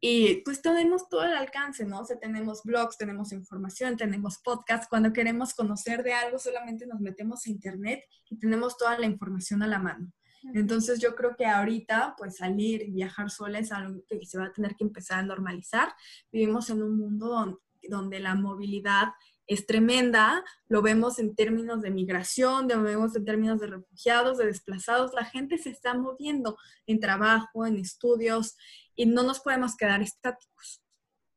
y 0.03 0.37
pues 0.37 0.63
tenemos 0.63 1.07
todo 1.09 1.23
el 1.25 1.33
alcance, 1.33 1.85
¿no? 1.85 1.99
O 1.99 2.05
sea, 2.05 2.17
tenemos 2.17 2.63
blogs, 2.63 2.97
tenemos 2.97 3.31
información, 3.33 3.97
tenemos 3.97 4.39
podcasts. 4.39 4.87
Cuando 4.89 5.13
queremos 5.13 5.53
conocer 5.53 6.01
de 6.01 6.13
algo, 6.13 6.39
solamente 6.39 6.87
nos 6.87 6.99
metemos 6.99 7.45
a 7.45 7.51
internet 7.51 8.03
y 8.27 8.39
tenemos 8.39 8.77
toda 8.77 8.97
la 8.97 9.05
información 9.05 9.61
a 9.61 9.67
la 9.67 9.77
mano. 9.77 10.11
Entonces 10.53 10.99
yo 10.99 11.15
creo 11.15 11.35
que 11.35 11.45
ahorita 11.45 12.15
pues 12.17 12.37
salir 12.37 12.81
y 12.81 12.91
viajar 12.91 13.29
sola 13.29 13.59
es 13.59 13.71
algo 13.71 14.03
que 14.07 14.25
se 14.25 14.37
va 14.37 14.45
a 14.45 14.51
tener 14.51 14.75
que 14.75 14.83
empezar 14.83 15.19
a 15.19 15.23
normalizar. 15.23 15.93
Vivimos 16.31 16.69
en 16.69 16.81
un 16.81 16.97
mundo 16.97 17.59
donde, 17.83 18.19
la 18.19 18.35
movilidad 18.35 19.09
es 19.47 19.65
tremenda, 19.65 20.43
lo 20.67 20.81
vemos 20.81 21.19
en 21.19 21.35
términos 21.35 21.81
de 21.81 21.91
migración, 21.91 22.67
lo 22.67 22.81
vemos 22.83 23.15
en 23.15 23.25
términos 23.25 23.59
de 23.59 23.67
refugiados, 23.67 24.37
de 24.37 24.45
desplazados, 24.45 25.13
la 25.13 25.25
gente 25.25 25.57
se 25.57 25.71
está 25.71 25.93
moviendo 25.93 26.57
en 26.85 26.99
trabajo, 26.99 27.65
en 27.65 27.77
estudios 27.77 28.55
y 28.95 29.05
no 29.07 29.23
nos 29.23 29.39
podemos 29.39 29.75
quedar 29.75 30.01
estáticos. 30.01 30.81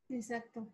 Exacto. 0.09 0.71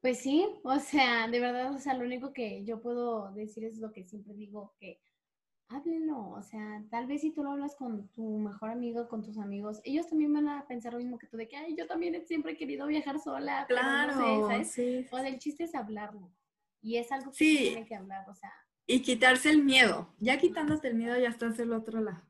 Pues 0.00 0.18
sí, 0.18 0.46
o 0.64 0.80
sea, 0.80 1.28
de 1.28 1.38
verdad, 1.38 1.72
o 1.72 1.78
sea, 1.78 1.94
lo 1.94 2.04
único 2.04 2.32
que 2.32 2.64
yo 2.64 2.82
puedo 2.82 3.32
decir 3.34 3.64
es 3.64 3.78
lo 3.78 3.92
que 3.92 4.04
siempre 4.04 4.34
digo, 4.34 4.74
que 4.80 5.00
háblenlo, 5.74 6.30
o 6.30 6.42
sea, 6.42 6.82
tal 6.90 7.06
vez 7.06 7.20
si 7.20 7.30
tú 7.30 7.42
lo 7.42 7.52
hablas 7.52 7.74
con 7.76 8.08
tu 8.08 8.38
mejor 8.38 8.70
amigo, 8.70 9.08
con 9.08 9.22
tus 9.22 9.38
amigos, 9.38 9.80
ellos 9.84 10.08
también 10.08 10.32
van 10.32 10.48
a 10.48 10.66
pensar 10.66 10.92
lo 10.92 10.98
mismo 10.98 11.18
que 11.18 11.26
tú, 11.26 11.36
de 11.36 11.48
que, 11.48 11.56
ay, 11.56 11.76
yo 11.76 11.86
también 11.86 12.26
siempre 12.26 12.52
he 12.52 12.56
querido 12.56 12.86
viajar 12.86 13.18
sola, 13.18 13.66
claro, 13.68 14.14
no 14.16 14.48
sé, 14.48 14.64
Sí. 14.64 15.06
O 15.10 15.18
sea, 15.18 15.28
el 15.28 15.38
chiste 15.38 15.64
es 15.64 15.74
hablarlo, 15.74 16.30
y 16.80 16.96
es 16.96 17.10
algo 17.12 17.30
que 17.30 17.36
sí. 17.36 17.58
tiene 17.58 17.86
que 17.86 17.94
hablar, 17.94 18.28
o 18.28 18.34
sea. 18.34 18.52
Y 18.86 19.00
quitarse 19.02 19.50
el 19.50 19.62
miedo, 19.64 20.12
ya 20.18 20.38
quitándote 20.38 20.88
el 20.88 20.94
miedo 20.94 21.16
ya 21.18 21.28
estás 21.28 21.56
del 21.56 21.72
otro 21.72 22.00
lado. 22.00 22.22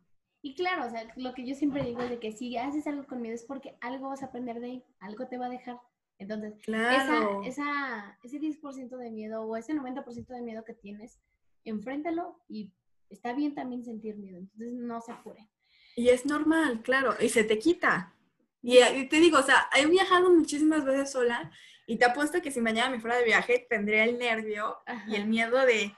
Y 0.43 0.55
claro, 0.55 0.87
o 0.87 0.91
sea, 0.91 1.07
lo 1.17 1.35
que 1.35 1.47
yo 1.47 1.55
siempre 1.55 1.85
digo 1.85 2.03
es 2.03 2.11
de 2.11 2.19
que 2.19 2.33
si 2.33 2.57
haces 2.57 2.87
algo 2.89 3.07
con 3.07 3.23
miedo 3.23 3.35
es 3.35 3.45
porque 3.45 3.77
algo 3.81 4.09
vas 4.09 4.23
a 4.23 4.27
aprender 4.27 4.59
de 4.61 4.67
ahí, 4.67 4.85
algo 4.99 5.29
te 5.29 5.39
va 5.39 5.47
a 5.47 5.51
dejar. 5.51 5.79
Entonces, 6.19 6.55
claro. 6.65 7.43
esa, 7.45 8.19
ese 8.23 8.41
10% 8.41 8.97
de 8.97 9.11
miedo 9.11 9.43
o 9.43 9.57
ese 9.57 9.73
90% 9.73 10.27
de 10.27 10.43
miedo 10.43 10.65
que 10.65 10.75
tienes, 10.75 11.21
enfréntalo 11.65 12.41
y 12.49 12.73
está 13.13 13.33
bien 13.33 13.55
también 13.55 13.85
sentir 13.85 14.17
miedo, 14.17 14.39
entonces 14.39 14.73
no 14.73 15.01
se 15.01 15.13
apure. 15.13 15.49
Y 15.97 16.09
es 16.09 16.25
normal, 16.27 16.83
claro, 16.83 17.15
y 17.21 17.29
se 17.29 17.45
te 17.45 17.59
quita. 17.59 18.15
Y, 18.63 18.79
te 19.09 19.17
digo, 19.17 19.39
o 19.39 19.43
sea, 19.43 19.69
he 19.77 19.87
viajado 19.87 20.31
muchísimas 20.31 20.85
veces 20.85 21.11
sola 21.11 21.51
y 21.87 21.97
te 21.97 22.05
apuesto 22.05 22.41
que 22.41 22.53
si 22.53 22.61
mañana 22.61 22.91
me 22.91 23.01
fuera 23.01 23.17
de 23.17 23.25
viaje 23.25 23.67
tendría 23.69 24.05
el 24.05 24.19
nervio 24.19 24.79
y 25.09 25.17
el 25.17 25.27
miedo 25.27 25.59
de, 25.67 25.93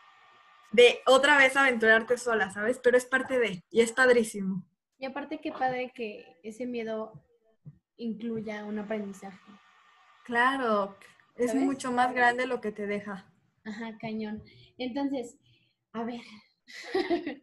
de 0.72 1.00
otra 1.06 1.36
vez 1.36 1.56
aventurarte 1.56 2.16
sola, 2.16 2.50
¿sabes? 2.50 2.80
Pero 2.82 2.96
es 2.96 3.04
parte 3.04 3.38
de, 3.38 3.62
y 3.70 3.82
es 3.82 3.92
padrísimo. 3.92 4.66
Y 4.98 5.04
aparte 5.04 5.40
qué 5.40 5.52
padre 5.52 5.92
que 5.94 6.38
ese 6.42 6.64
miedo 6.64 7.12
incluya 7.98 8.64
un 8.64 8.78
aprendizaje. 8.78 9.38
Claro, 10.24 10.96
es 11.36 11.54
mucho 11.54 11.92
más 11.92 12.14
grande 12.14 12.46
lo 12.46 12.62
que 12.62 12.72
te 12.72 12.86
deja. 12.86 13.30
Ajá, 13.64 13.96
cañón. 13.98 14.42
Entonces, 14.78 15.36
a 15.92 16.02
ver, 16.04 16.20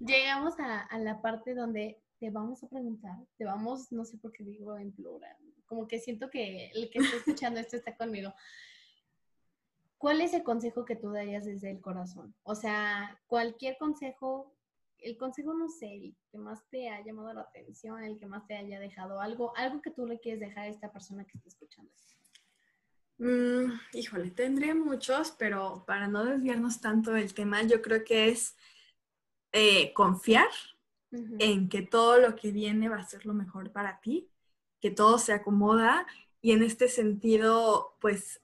Llegamos 0.00 0.54
a, 0.58 0.98
la 0.98 1.20
parte 1.20 1.54
donde 1.54 2.00
te 2.18 2.30
vamos 2.30 2.62
a 2.62 2.68
preguntar, 2.68 3.16
te 3.36 3.44
vamos, 3.44 3.90
no 3.92 4.04
sé 4.04 4.18
por 4.18 4.32
qué 4.32 4.44
digo 4.44 4.76
en 4.78 4.92
plural, 4.92 5.36
como 5.66 5.86
que 5.86 5.98
siento 5.98 6.30
que 6.30 6.70
el 6.74 6.90
que 6.90 6.98
está 6.98 7.16
escuchando 7.16 7.60
esto 7.60 7.76
está 7.76 7.96
conmigo. 7.96 8.34
¿Cuál 9.98 10.20
es 10.20 10.34
el 10.34 10.42
consejo 10.42 10.84
que 10.84 10.96
tú 10.96 11.12
darías 11.12 11.46
desde 11.46 11.70
el 11.70 11.80
corazón? 11.80 12.34
O 12.42 12.54
sea, 12.54 13.18
cualquier 13.26 13.78
consejo, 13.78 14.54
el 14.98 15.16
consejo, 15.16 15.54
no 15.54 15.68
sé, 15.68 15.94
el 15.94 16.16
que 16.30 16.38
más 16.38 16.68
te 16.68 16.90
ha 16.90 17.02
llamado 17.02 17.32
la 17.32 17.42
atención, 17.42 18.02
el 18.02 18.18
que 18.18 18.26
más 18.26 18.46
te 18.46 18.56
haya 18.56 18.78
dejado 18.78 19.20
algo, 19.20 19.56
algo 19.56 19.80
que 19.80 19.90
tú 19.90 20.06
le 20.06 20.20
quieres 20.20 20.40
dejar 20.40 20.64
a 20.64 20.68
esta 20.68 20.92
persona 20.92 21.24
que 21.24 21.38
está 21.38 21.48
escuchando. 21.48 21.90
Mm, 23.18 23.72
híjole, 23.92 24.30
tendría 24.30 24.74
muchos, 24.74 25.30
pero 25.32 25.84
para 25.86 26.08
no 26.08 26.24
desviarnos 26.24 26.80
tanto 26.80 27.12
del 27.12 27.32
tema, 27.32 27.62
yo 27.62 27.80
creo 27.80 28.04
que 28.04 28.28
es 28.28 28.56
eh, 29.52 29.92
confiar 29.94 30.48
en 31.38 31.68
que 31.68 31.82
todo 31.82 32.18
lo 32.18 32.34
que 32.34 32.50
viene 32.50 32.88
va 32.88 32.96
a 32.96 33.06
ser 33.06 33.24
lo 33.24 33.34
mejor 33.34 33.70
para 33.72 34.00
ti, 34.00 34.28
que 34.80 34.90
todo 34.90 35.18
se 35.18 35.32
acomoda 35.32 36.06
y 36.40 36.52
en 36.52 36.62
este 36.62 36.88
sentido, 36.88 37.96
pues 38.00 38.42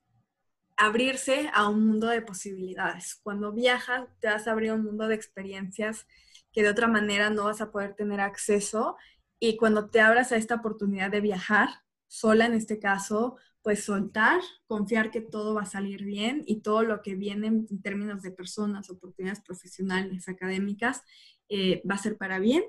abrirse 0.77 1.51
a 1.53 1.69
un 1.69 1.87
mundo 1.87 2.07
de 2.09 2.23
posibilidades. 2.23 3.17
Cuando 3.23 3.53
viajas, 3.53 4.09
te 4.21 4.29
vas 4.29 4.47
a 4.49 4.53
abrir 4.53 4.73
un 4.73 4.85
mundo 4.85 5.09
de 5.09 5.15
experiencias 5.15 6.07
que 6.53 6.63
de 6.63 6.71
otra 6.71 6.89
manera 6.89 7.31
no 7.31 7.45
vas 7.45 7.61
a 7.61 7.71
poder 7.71 7.95
tener 7.95 8.21
acceso 8.21 8.97
y 9.39 9.57
cuando 9.57 9.91
te 9.91 10.01
abras 10.01 10.33
a 10.33 10.37
esta 10.37 10.57
oportunidad 10.57 11.11
de 11.11 11.21
viajar, 11.21 11.69
sola 12.09 12.47
en 12.47 12.55
este 12.55 12.79
caso, 12.79 13.37
pues 13.63 13.85
soltar, 13.85 14.41
confiar 14.67 15.11
que 15.11 15.21
todo 15.21 15.55
va 15.55 15.63
a 15.63 15.67
salir 15.67 16.05
bien 16.05 16.43
y 16.47 16.63
todo 16.63 16.83
lo 16.83 17.03
que 17.03 17.15
viene 17.15 17.49
en 17.49 17.83
términos 17.83 18.23
de 18.23 18.31
personas, 18.31 18.91
oportunidades 18.91 19.43
profesionales, 19.43 20.29
académicas, 20.29 21.03
eh, 21.49 21.83
va 21.89 21.97
a 21.97 21.99
ser 21.99 22.17
para 22.17 22.39
bien. 22.39 22.65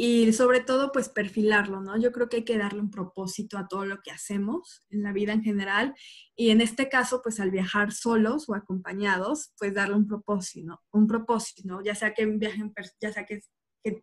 Y 0.00 0.32
sobre 0.32 0.60
todo, 0.60 0.92
pues 0.92 1.08
perfilarlo, 1.08 1.80
¿no? 1.80 1.98
Yo 1.98 2.12
creo 2.12 2.28
que 2.28 2.36
hay 2.36 2.44
que 2.44 2.56
darle 2.56 2.80
un 2.80 2.90
propósito 2.90 3.58
a 3.58 3.66
todo 3.66 3.84
lo 3.84 4.00
que 4.00 4.12
hacemos 4.12 4.84
en 4.90 5.02
la 5.02 5.12
vida 5.12 5.32
en 5.32 5.42
general. 5.42 5.92
Y 6.36 6.50
en 6.50 6.60
este 6.60 6.88
caso, 6.88 7.20
pues 7.20 7.40
al 7.40 7.50
viajar 7.50 7.90
solos 7.90 8.48
o 8.48 8.54
acompañados, 8.54 9.52
pues 9.58 9.74
darle 9.74 9.96
un 9.96 10.06
propósito, 10.06 10.80
un 10.92 11.08
propósito, 11.08 11.62
¿no? 11.64 11.82
Ya 11.82 11.96
sea 11.96 12.14
que 12.14 12.26
un 12.26 12.38
viaje, 12.38 12.62
ya 13.00 13.12
sea 13.12 13.26
que, 13.26 13.40
que 13.82 14.02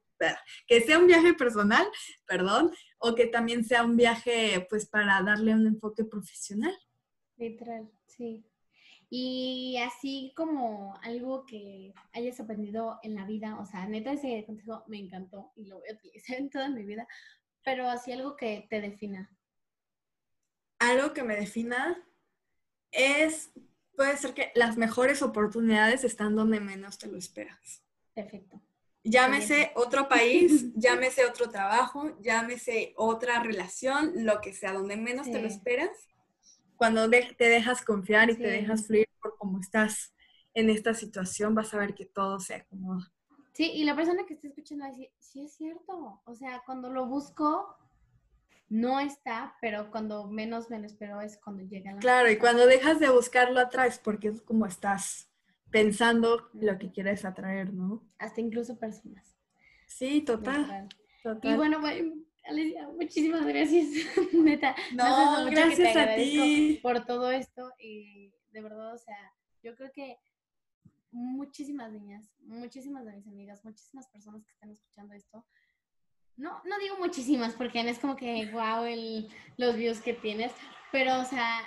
que 0.67 0.81
sea 0.81 0.99
un 0.99 1.07
viaje 1.07 1.33
personal, 1.33 1.85
perdón, 2.25 2.71
o 2.99 3.15
que 3.15 3.27
también 3.27 3.63
sea 3.63 3.83
un 3.83 3.95
viaje 3.95 4.65
pues 4.69 4.85
para 4.85 5.21
darle 5.21 5.53
un 5.53 5.67
enfoque 5.67 6.05
profesional. 6.05 6.75
Literal, 7.37 7.91
sí. 8.07 8.45
Y 9.09 9.77
así 9.77 10.33
como 10.35 10.97
algo 11.03 11.45
que 11.45 11.93
hayas 12.11 12.39
aprendido 12.39 12.99
en 13.03 13.15
la 13.15 13.25
vida, 13.25 13.59
o 13.59 13.65
sea, 13.65 13.87
neta 13.87 14.13
ese 14.13 14.43
consejo 14.45 14.83
me 14.87 14.97
encantó 14.97 15.51
y 15.55 15.65
lo 15.65 15.79
voy 15.79 15.89
a 15.89 15.93
utilizar 15.93 16.37
en 16.39 16.49
toda 16.49 16.69
mi 16.69 16.83
vida, 16.83 17.07
pero 17.63 17.89
así 17.89 18.11
algo 18.11 18.35
que 18.35 18.67
te 18.69 18.81
defina. 18.81 19.31
Algo 20.79 21.13
que 21.13 21.23
me 21.23 21.35
defina 21.35 22.03
es, 22.91 23.51
puede 23.95 24.17
ser 24.17 24.33
que 24.33 24.51
las 24.55 24.77
mejores 24.77 25.21
oportunidades 25.21 26.03
están 26.03 26.35
donde 26.35 26.59
menos 26.59 26.97
te 26.97 27.07
lo 27.07 27.17
esperas. 27.17 27.83
Perfecto. 28.13 28.61
Llámese 29.05 29.71
otro 29.75 30.09
país, 30.09 30.65
llámese 30.75 31.25
otro 31.25 31.49
trabajo, 31.49 32.17
llámese 32.21 32.93
otra 32.97 33.41
relación, 33.41 34.25
lo 34.25 34.41
que 34.41 34.51
sea, 34.51 34.73
donde 34.73 34.97
menos 34.97 35.29
te 35.29 35.39
lo 35.39 35.47
esperas. 35.47 36.09
Cuando 36.75 37.09
te 37.09 37.45
dejas 37.45 37.85
confiar 37.85 38.31
y 38.31 38.35
te 38.35 38.47
dejas 38.47 38.87
fluir 38.87 39.07
por 39.21 39.37
cómo 39.37 39.59
estás 39.59 40.13
en 40.55 40.69
esta 40.69 40.93
situación, 40.93 41.53
vas 41.53 41.73
a 41.73 41.77
ver 41.77 41.93
que 41.93 42.05
todo 42.05 42.39
se 42.39 42.55
acomoda. 42.55 43.11
Sí, 43.53 43.71
y 43.71 43.83
la 43.85 43.95
persona 43.95 44.25
que 44.25 44.33
está 44.33 44.47
escuchando 44.47 44.83
va 44.83 44.89
a 44.89 44.91
decir, 44.91 45.11
sí 45.19 45.45
es 45.45 45.53
cierto. 45.53 46.21
O 46.25 46.35
sea, 46.35 46.63
cuando 46.65 46.89
lo 46.89 47.05
busco, 47.05 47.77
no 48.69 48.99
está, 48.99 49.55
pero 49.61 49.91
cuando 49.91 50.27
menos 50.27 50.69
me 50.69 50.79
lo 50.79 50.85
espero 50.87 51.21
es 51.21 51.37
cuando 51.37 51.63
llega 51.63 51.95
Claro, 51.97 52.29
y 52.31 52.37
cuando 52.37 52.65
dejas 52.65 52.99
de 52.99 53.09
buscarlo 53.09 53.59
atrás, 53.59 54.01
porque 54.03 54.29
es 54.29 54.41
como 54.41 54.65
estás 54.65 55.29
pensando 55.71 56.49
lo 56.53 56.77
que 56.77 56.91
quieres 56.91 57.25
atraer, 57.25 57.73
¿no? 57.73 58.03
Hasta 58.17 58.41
incluso 58.41 58.77
personas. 58.77 59.35
Sí, 59.87 60.21
total. 60.21 60.87
Y 61.41 61.55
bueno, 61.55 61.81
Alicia, 62.45 62.87
muchísimas 62.89 63.45
gracias, 63.45 63.87
neta. 64.33 64.75
No, 64.93 65.45
gracias 65.45 65.95
a 65.95 66.15
ti. 66.15 66.79
Por 66.81 67.05
todo 67.05 67.31
esto 67.31 67.71
y 67.79 68.31
de 68.51 68.61
verdad, 68.61 68.93
o 68.93 68.97
sea, 68.97 69.33
yo 69.63 69.75
creo 69.75 69.91
que 69.91 70.17
muchísimas 71.11 71.91
niñas, 71.91 72.29
muchísimas 72.39 73.05
de 73.05 73.13
mis 73.13 73.27
amigas, 73.27 73.63
muchísimas 73.63 74.07
personas 74.09 74.45
que 74.45 74.51
están 74.51 74.69
escuchando 74.69 75.13
esto, 75.13 75.45
no, 76.37 76.61
no 76.65 76.77
digo 76.79 76.97
muchísimas 76.97 77.53
porque 77.53 77.83
no 77.83 77.89
es 77.89 77.99
como 77.99 78.15
que, 78.15 78.51
wow, 78.51 78.83
el, 78.83 79.29
los 79.57 79.75
views 79.75 80.01
que 80.01 80.13
tienes, 80.13 80.51
pero, 80.91 81.19
o 81.21 81.25
sea, 81.25 81.61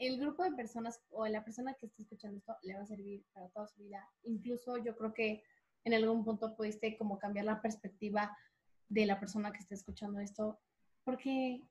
el 0.00 0.18
grupo 0.18 0.42
de 0.42 0.52
personas 0.52 1.00
o 1.10 1.26
la 1.26 1.44
persona 1.44 1.74
que 1.74 1.86
esté 1.86 2.02
escuchando 2.02 2.38
esto 2.38 2.56
le 2.62 2.74
va 2.74 2.80
a 2.80 2.86
servir 2.86 3.22
para 3.32 3.48
toda 3.50 3.68
su 3.68 3.82
vida. 3.82 4.08
Incluso 4.22 4.78
yo 4.78 4.96
creo 4.96 5.12
que 5.12 5.44
en 5.84 5.94
algún 5.94 6.24
punto 6.24 6.56
pudiste 6.56 6.96
como 6.96 7.18
cambiar 7.18 7.44
la 7.44 7.60
perspectiva 7.60 8.36
de 8.88 9.06
la 9.06 9.20
persona 9.20 9.52
que 9.52 9.58
esté 9.58 9.74
escuchando 9.74 10.18
esto 10.18 10.58
porque 11.04 11.62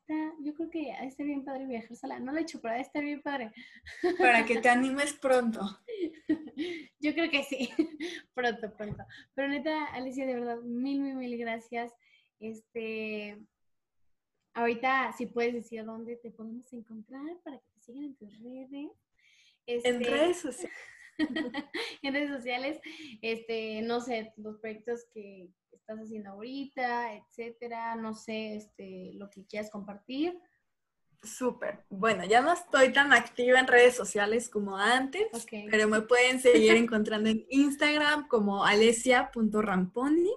está, 0.00 0.34
yo 0.40 0.54
creo 0.54 0.70
que 0.70 0.90
estar 0.90 1.24
bien 1.24 1.44
padre 1.44 1.66
viajar 1.66 1.96
sola. 1.96 2.18
No 2.18 2.32
lo 2.32 2.38
he 2.38 2.42
hecho, 2.42 2.60
pero 2.60 2.74
estar 2.74 3.02
bien 3.02 3.22
padre. 3.22 3.52
Para 4.18 4.44
que 4.44 4.60
te 4.60 4.68
animes 4.68 5.12
pronto. 5.14 5.60
Yo 7.00 7.14
creo 7.14 7.30
que 7.30 7.44
sí, 7.44 7.70
pronto, 8.34 8.74
pronto. 8.76 9.04
Pero 9.34 9.48
neta, 9.48 9.86
Alicia, 9.86 10.26
de 10.26 10.34
verdad, 10.34 10.58
mil, 10.62 11.00
mil, 11.00 11.14
mil 11.14 11.38
gracias. 11.38 11.92
Este, 12.40 13.38
ahorita, 14.58 15.12
si 15.16 15.26
puedes 15.26 15.54
decir 15.54 15.84
dónde 15.84 16.16
te 16.16 16.30
podemos 16.30 16.72
encontrar 16.72 17.24
para 17.44 17.58
que 17.58 17.70
te 17.74 17.80
sigan 17.80 18.04
en 18.04 18.14
tus 18.16 18.38
redes. 18.40 18.70
en 18.72 18.90
Este, 19.66 19.98
redes 20.10 20.40
sociales. 20.40 20.76
en 22.02 22.14
redes 22.14 22.30
sociales, 22.30 22.80
este, 23.22 23.82
no 23.82 24.00
sé, 24.00 24.32
los 24.36 24.58
proyectos 24.58 25.04
que 25.12 25.50
estás 25.72 25.98
haciendo 25.98 26.30
ahorita, 26.30 27.14
etcétera, 27.14 27.96
no 27.96 28.14
sé, 28.14 28.56
este, 28.56 29.12
lo 29.14 29.28
que 29.30 29.44
quieras 29.46 29.70
compartir. 29.70 30.38
Súper. 31.22 31.84
Bueno, 31.90 32.24
ya 32.24 32.40
no 32.40 32.52
estoy 32.52 32.92
tan 32.92 33.12
activa 33.12 33.58
en 33.58 33.66
redes 33.66 33.96
sociales 33.96 34.48
como 34.48 34.76
antes, 34.76 35.26
Ok. 35.32 35.68
pero 35.70 35.88
me 35.88 36.02
pueden 36.02 36.38
seguir 36.40 36.76
encontrando 36.76 37.28
en 37.28 37.44
Instagram 37.48 38.28
como 38.28 38.64
alesia.ramponi, 38.64 40.30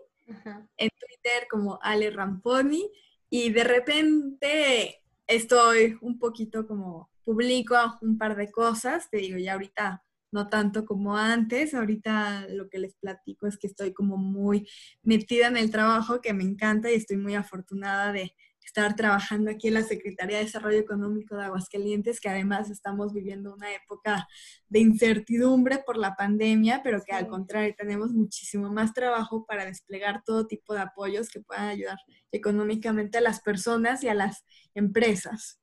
en 0.77 0.89
Twitter 0.89 1.47
como 1.49 1.77
Ale 1.83 2.09
Ramponi 2.09 2.89
y 3.31 3.49
de 3.49 3.63
repente 3.63 5.01
estoy 5.25 5.97
un 6.01 6.19
poquito 6.19 6.67
como 6.67 7.09
publico 7.23 7.75
un 8.01 8.17
par 8.17 8.35
de 8.35 8.51
cosas, 8.51 9.09
te 9.09 9.17
digo, 9.17 9.37
ya 9.37 9.53
ahorita 9.53 10.03
no 10.33 10.49
tanto 10.49 10.85
como 10.85 11.15
antes, 11.15 11.73
ahorita 11.73 12.47
lo 12.49 12.69
que 12.69 12.79
les 12.79 12.95
platico 12.95 13.47
es 13.47 13.57
que 13.57 13.67
estoy 13.67 13.93
como 13.93 14.17
muy 14.17 14.67
metida 15.01 15.47
en 15.47 15.55
el 15.55 15.71
trabajo 15.71 16.19
que 16.21 16.33
me 16.33 16.43
encanta 16.43 16.91
y 16.91 16.95
estoy 16.95 17.17
muy 17.17 17.35
afortunada 17.35 18.11
de 18.11 18.35
estar 18.65 18.95
trabajando 18.95 19.51
aquí 19.51 19.67
en 19.67 19.75
la 19.75 19.83
Secretaría 19.83 20.37
de 20.37 20.45
Desarrollo 20.45 20.79
Económico 20.79 21.35
de 21.35 21.45
Aguascalientes, 21.45 22.19
que 22.19 22.29
además 22.29 22.69
estamos 22.69 23.13
viviendo 23.13 23.53
una 23.53 23.73
época 23.73 24.27
de 24.69 24.79
incertidumbre 24.79 25.79
por 25.85 25.97
la 25.97 26.15
pandemia, 26.15 26.81
pero 26.83 27.01
que 27.05 27.13
al 27.13 27.27
contrario 27.27 27.73
tenemos 27.77 28.11
muchísimo 28.11 28.71
más 28.71 28.93
trabajo 28.93 29.45
para 29.45 29.65
desplegar 29.65 30.23
todo 30.23 30.47
tipo 30.47 30.73
de 30.73 30.81
apoyos 30.81 31.29
que 31.29 31.41
puedan 31.41 31.67
ayudar 31.69 31.97
económicamente 32.31 33.17
a 33.17 33.21
las 33.21 33.41
personas 33.41 34.03
y 34.03 34.09
a 34.09 34.13
las 34.13 34.45
empresas. 34.73 35.59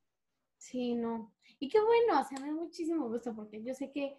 Sí, 0.58 0.94
no. 0.94 1.34
Y 1.58 1.68
qué 1.68 1.80
bueno, 1.80 2.20
o 2.20 2.24
sea, 2.24 2.38
me 2.40 2.48
da 2.48 2.54
muchísimo 2.54 3.08
gusto 3.08 3.34
porque 3.34 3.62
yo 3.62 3.74
sé 3.74 3.90
que, 3.90 4.16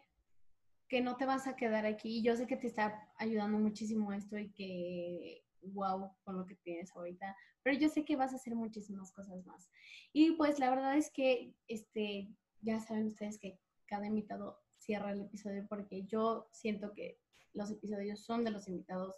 que 0.87 1.01
no 1.01 1.15
te 1.15 1.25
vas 1.25 1.47
a 1.47 1.55
quedar 1.55 1.85
aquí. 1.85 2.21
Yo 2.23 2.35
sé 2.35 2.47
que 2.47 2.57
te 2.57 2.67
está 2.67 3.07
ayudando 3.17 3.59
muchísimo 3.59 4.11
esto 4.11 4.37
y 4.37 4.51
que, 4.51 5.43
wow, 5.61 6.11
con 6.23 6.37
lo 6.37 6.45
que 6.45 6.55
tienes 6.55 6.95
ahorita. 6.95 7.35
Pero 7.63 7.77
yo 7.77 7.89
sé 7.89 8.05
que 8.05 8.15
vas 8.15 8.33
a 8.33 8.37
hacer 8.37 8.55
muchísimas 8.55 9.11
cosas 9.11 9.45
más. 9.45 9.69
Y 10.13 10.31
pues 10.31 10.59
la 10.59 10.69
verdad 10.69 10.97
es 10.97 11.11
que, 11.11 11.53
este, 11.67 12.29
ya 12.61 12.79
saben 12.79 13.07
ustedes 13.07 13.39
que 13.39 13.59
cada 13.85 14.07
invitado 14.07 14.59
cierra 14.77 15.11
el 15.11 15.21
episodio 15.21 15.65
porque 15.67 16.05
yo 16.05 16.47
siento 16.51 16.93
que 16.93 17.19
los 17.53 17.71
episodios 17.71 18.21
son 18.21 18.43
de 18.43 18.51
los 18.51 18.67
invitados 18.67 19.15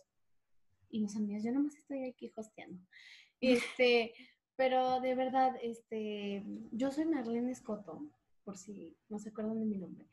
y 0.90 1.02
mis 1.02 1.16
amigos. 1.16 1.44
Yo 1.44 1.52
nomás 1.52 1.76
estoy 1.76 2.06
aquí 2.06 2.32
hosteando. 2.36 2.80
Este, 3.44 4.14
pero 4.56 5.00
de 5.00 5.16
verdad, 5.16 5.56
este, 5.64 6.46
yo 6.72 6.92
soy 6.92 7.06
Marlene 7.06 7.52
Escoto, 7.52 8.08
por 8.44 8.56
si 8.56 8.96
no 9.10 9.18
se 9.18 9.30
acuerdan 9.30 9.60
de 9.60 9.66
mi 9.66 9.80
nombre. 9.80 10.08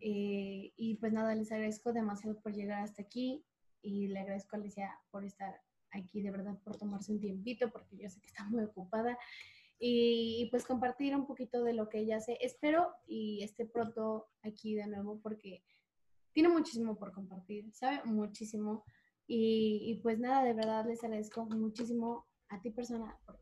Eh, 0.00 0.72
y 0.76 0.96
pues 0.96 1.12
nada, 1.12 1.36
les 1.36 1.52
agradezco 1.52 1.92
demasiado 1.92 2.40
por 2.40 2.52
llegar 2.52 2.82
hasta 2.82 3.02
aquí 3.02 3.44
y 3.84 4.08
le 4.08 4.20
agradezco 4.20 4.56
a 4.56 4.58
Alicia 4.58 4.98
por 5.10 5.24
estar 5.24 5.60
aquí, 5.90 6.22
de 6.22 6.30
verdad, 6.30 6.58
por 6.64 6.76
tomarse 6.76 7.12
un 7.12 7.20
tiempito, 7.20 7.70
porque 7.70 7.96
yo 7.96 8.08
sé 8.08 8.20
que 8.20 8.26
está 8.26 8.44
muy 8.44 8.64
ocupada. 8.64 9.16
Y, 9.78 10.48
pues 10.50 10.64
compartir 10.64 11.14
un 11.14 11.26
poquito 11.26 11.62
de 11.62 11.74
lo 11.74 11.88
que 11.88 11.98
ella 11.98 12.16
hace. 12.16 12.38
Espero 12.40 12.88
y 13.06 13.42
esté 13.42 13.66
pronto 13.66 14.28
aquí 14.42 14.74
de 14.74 14.86
nuevo 14.86 15.20
porque 15.20 15.62
tiene 16.32 16.48
muchísimo 16.48 16.96
por 16.96 17.12
compartir, 17.12 17.70
sabe 17.74 18.02
muchísimo. 18.04 18.84
Y, 19.26 19.82
y 19.82 19.94
pues 19.96 20.18
nada, 20.18 20.42
de 20.44 20.54
verdad 20.54 20.86
les 20.86 21.02
agradezco 21.04 21.44
muchísimo 21.44 22.26
a 22.48 22.60
ti 22.60 22.70
persona 22.70 23.18
por 23.26 23.38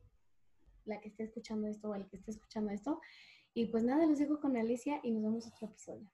la 0.85 1.01
que 1.01 1.09
esté 1.09 1.25
escuchando 1.25 1.69
esto 1.69 1.91
o 1.91 1.95
el 1.95 2.09
que 2.09 2.17
esté 2.17 2.33
escuchando 2.33 2.71
esto. 2.71 3.01
Y 3.55 3.67
pues 3.67 3.85
nada, 3.85 4.07
los 4.07 4.19
dejo 4.19 4.41
con 4.41 4.57
Alicia 4.57 5.01
y 5.03 5.13
nos 5.13 5.23
vemos 5.23 5.47
otro 5.47 5.69
episodio. 5.69 6.11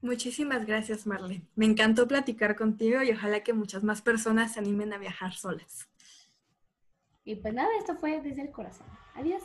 Muchísimas 0.00 0.66
gracias, 0.66 1.06
Marlene. 1.06 1.46
Me 1.54 1.64
encantó 1.66 2.06
platicar 2.06 2.54
contigo 2.56 3.02
y 3.02 3.10
ojalá 3.10 3.42
que 3.42 3.52
muchas 3.52 3.82
más 3.82 4.02
personas 4.02 4.52
se 4.52 4.60
animen 4.60 4.92
a 4.92 4.98
viajar 4.98 5.34
solas. 5.34 5.88
Y 7.24 7.36
pues 7.36 7.52
nada, 7.52 7.68
esto 7.78 7.96
fue 7.96 8.20
desde 8.20 8.42
el 8.42 8.52
corazón. 8.52 8.86
Adiós. 9.14 9.42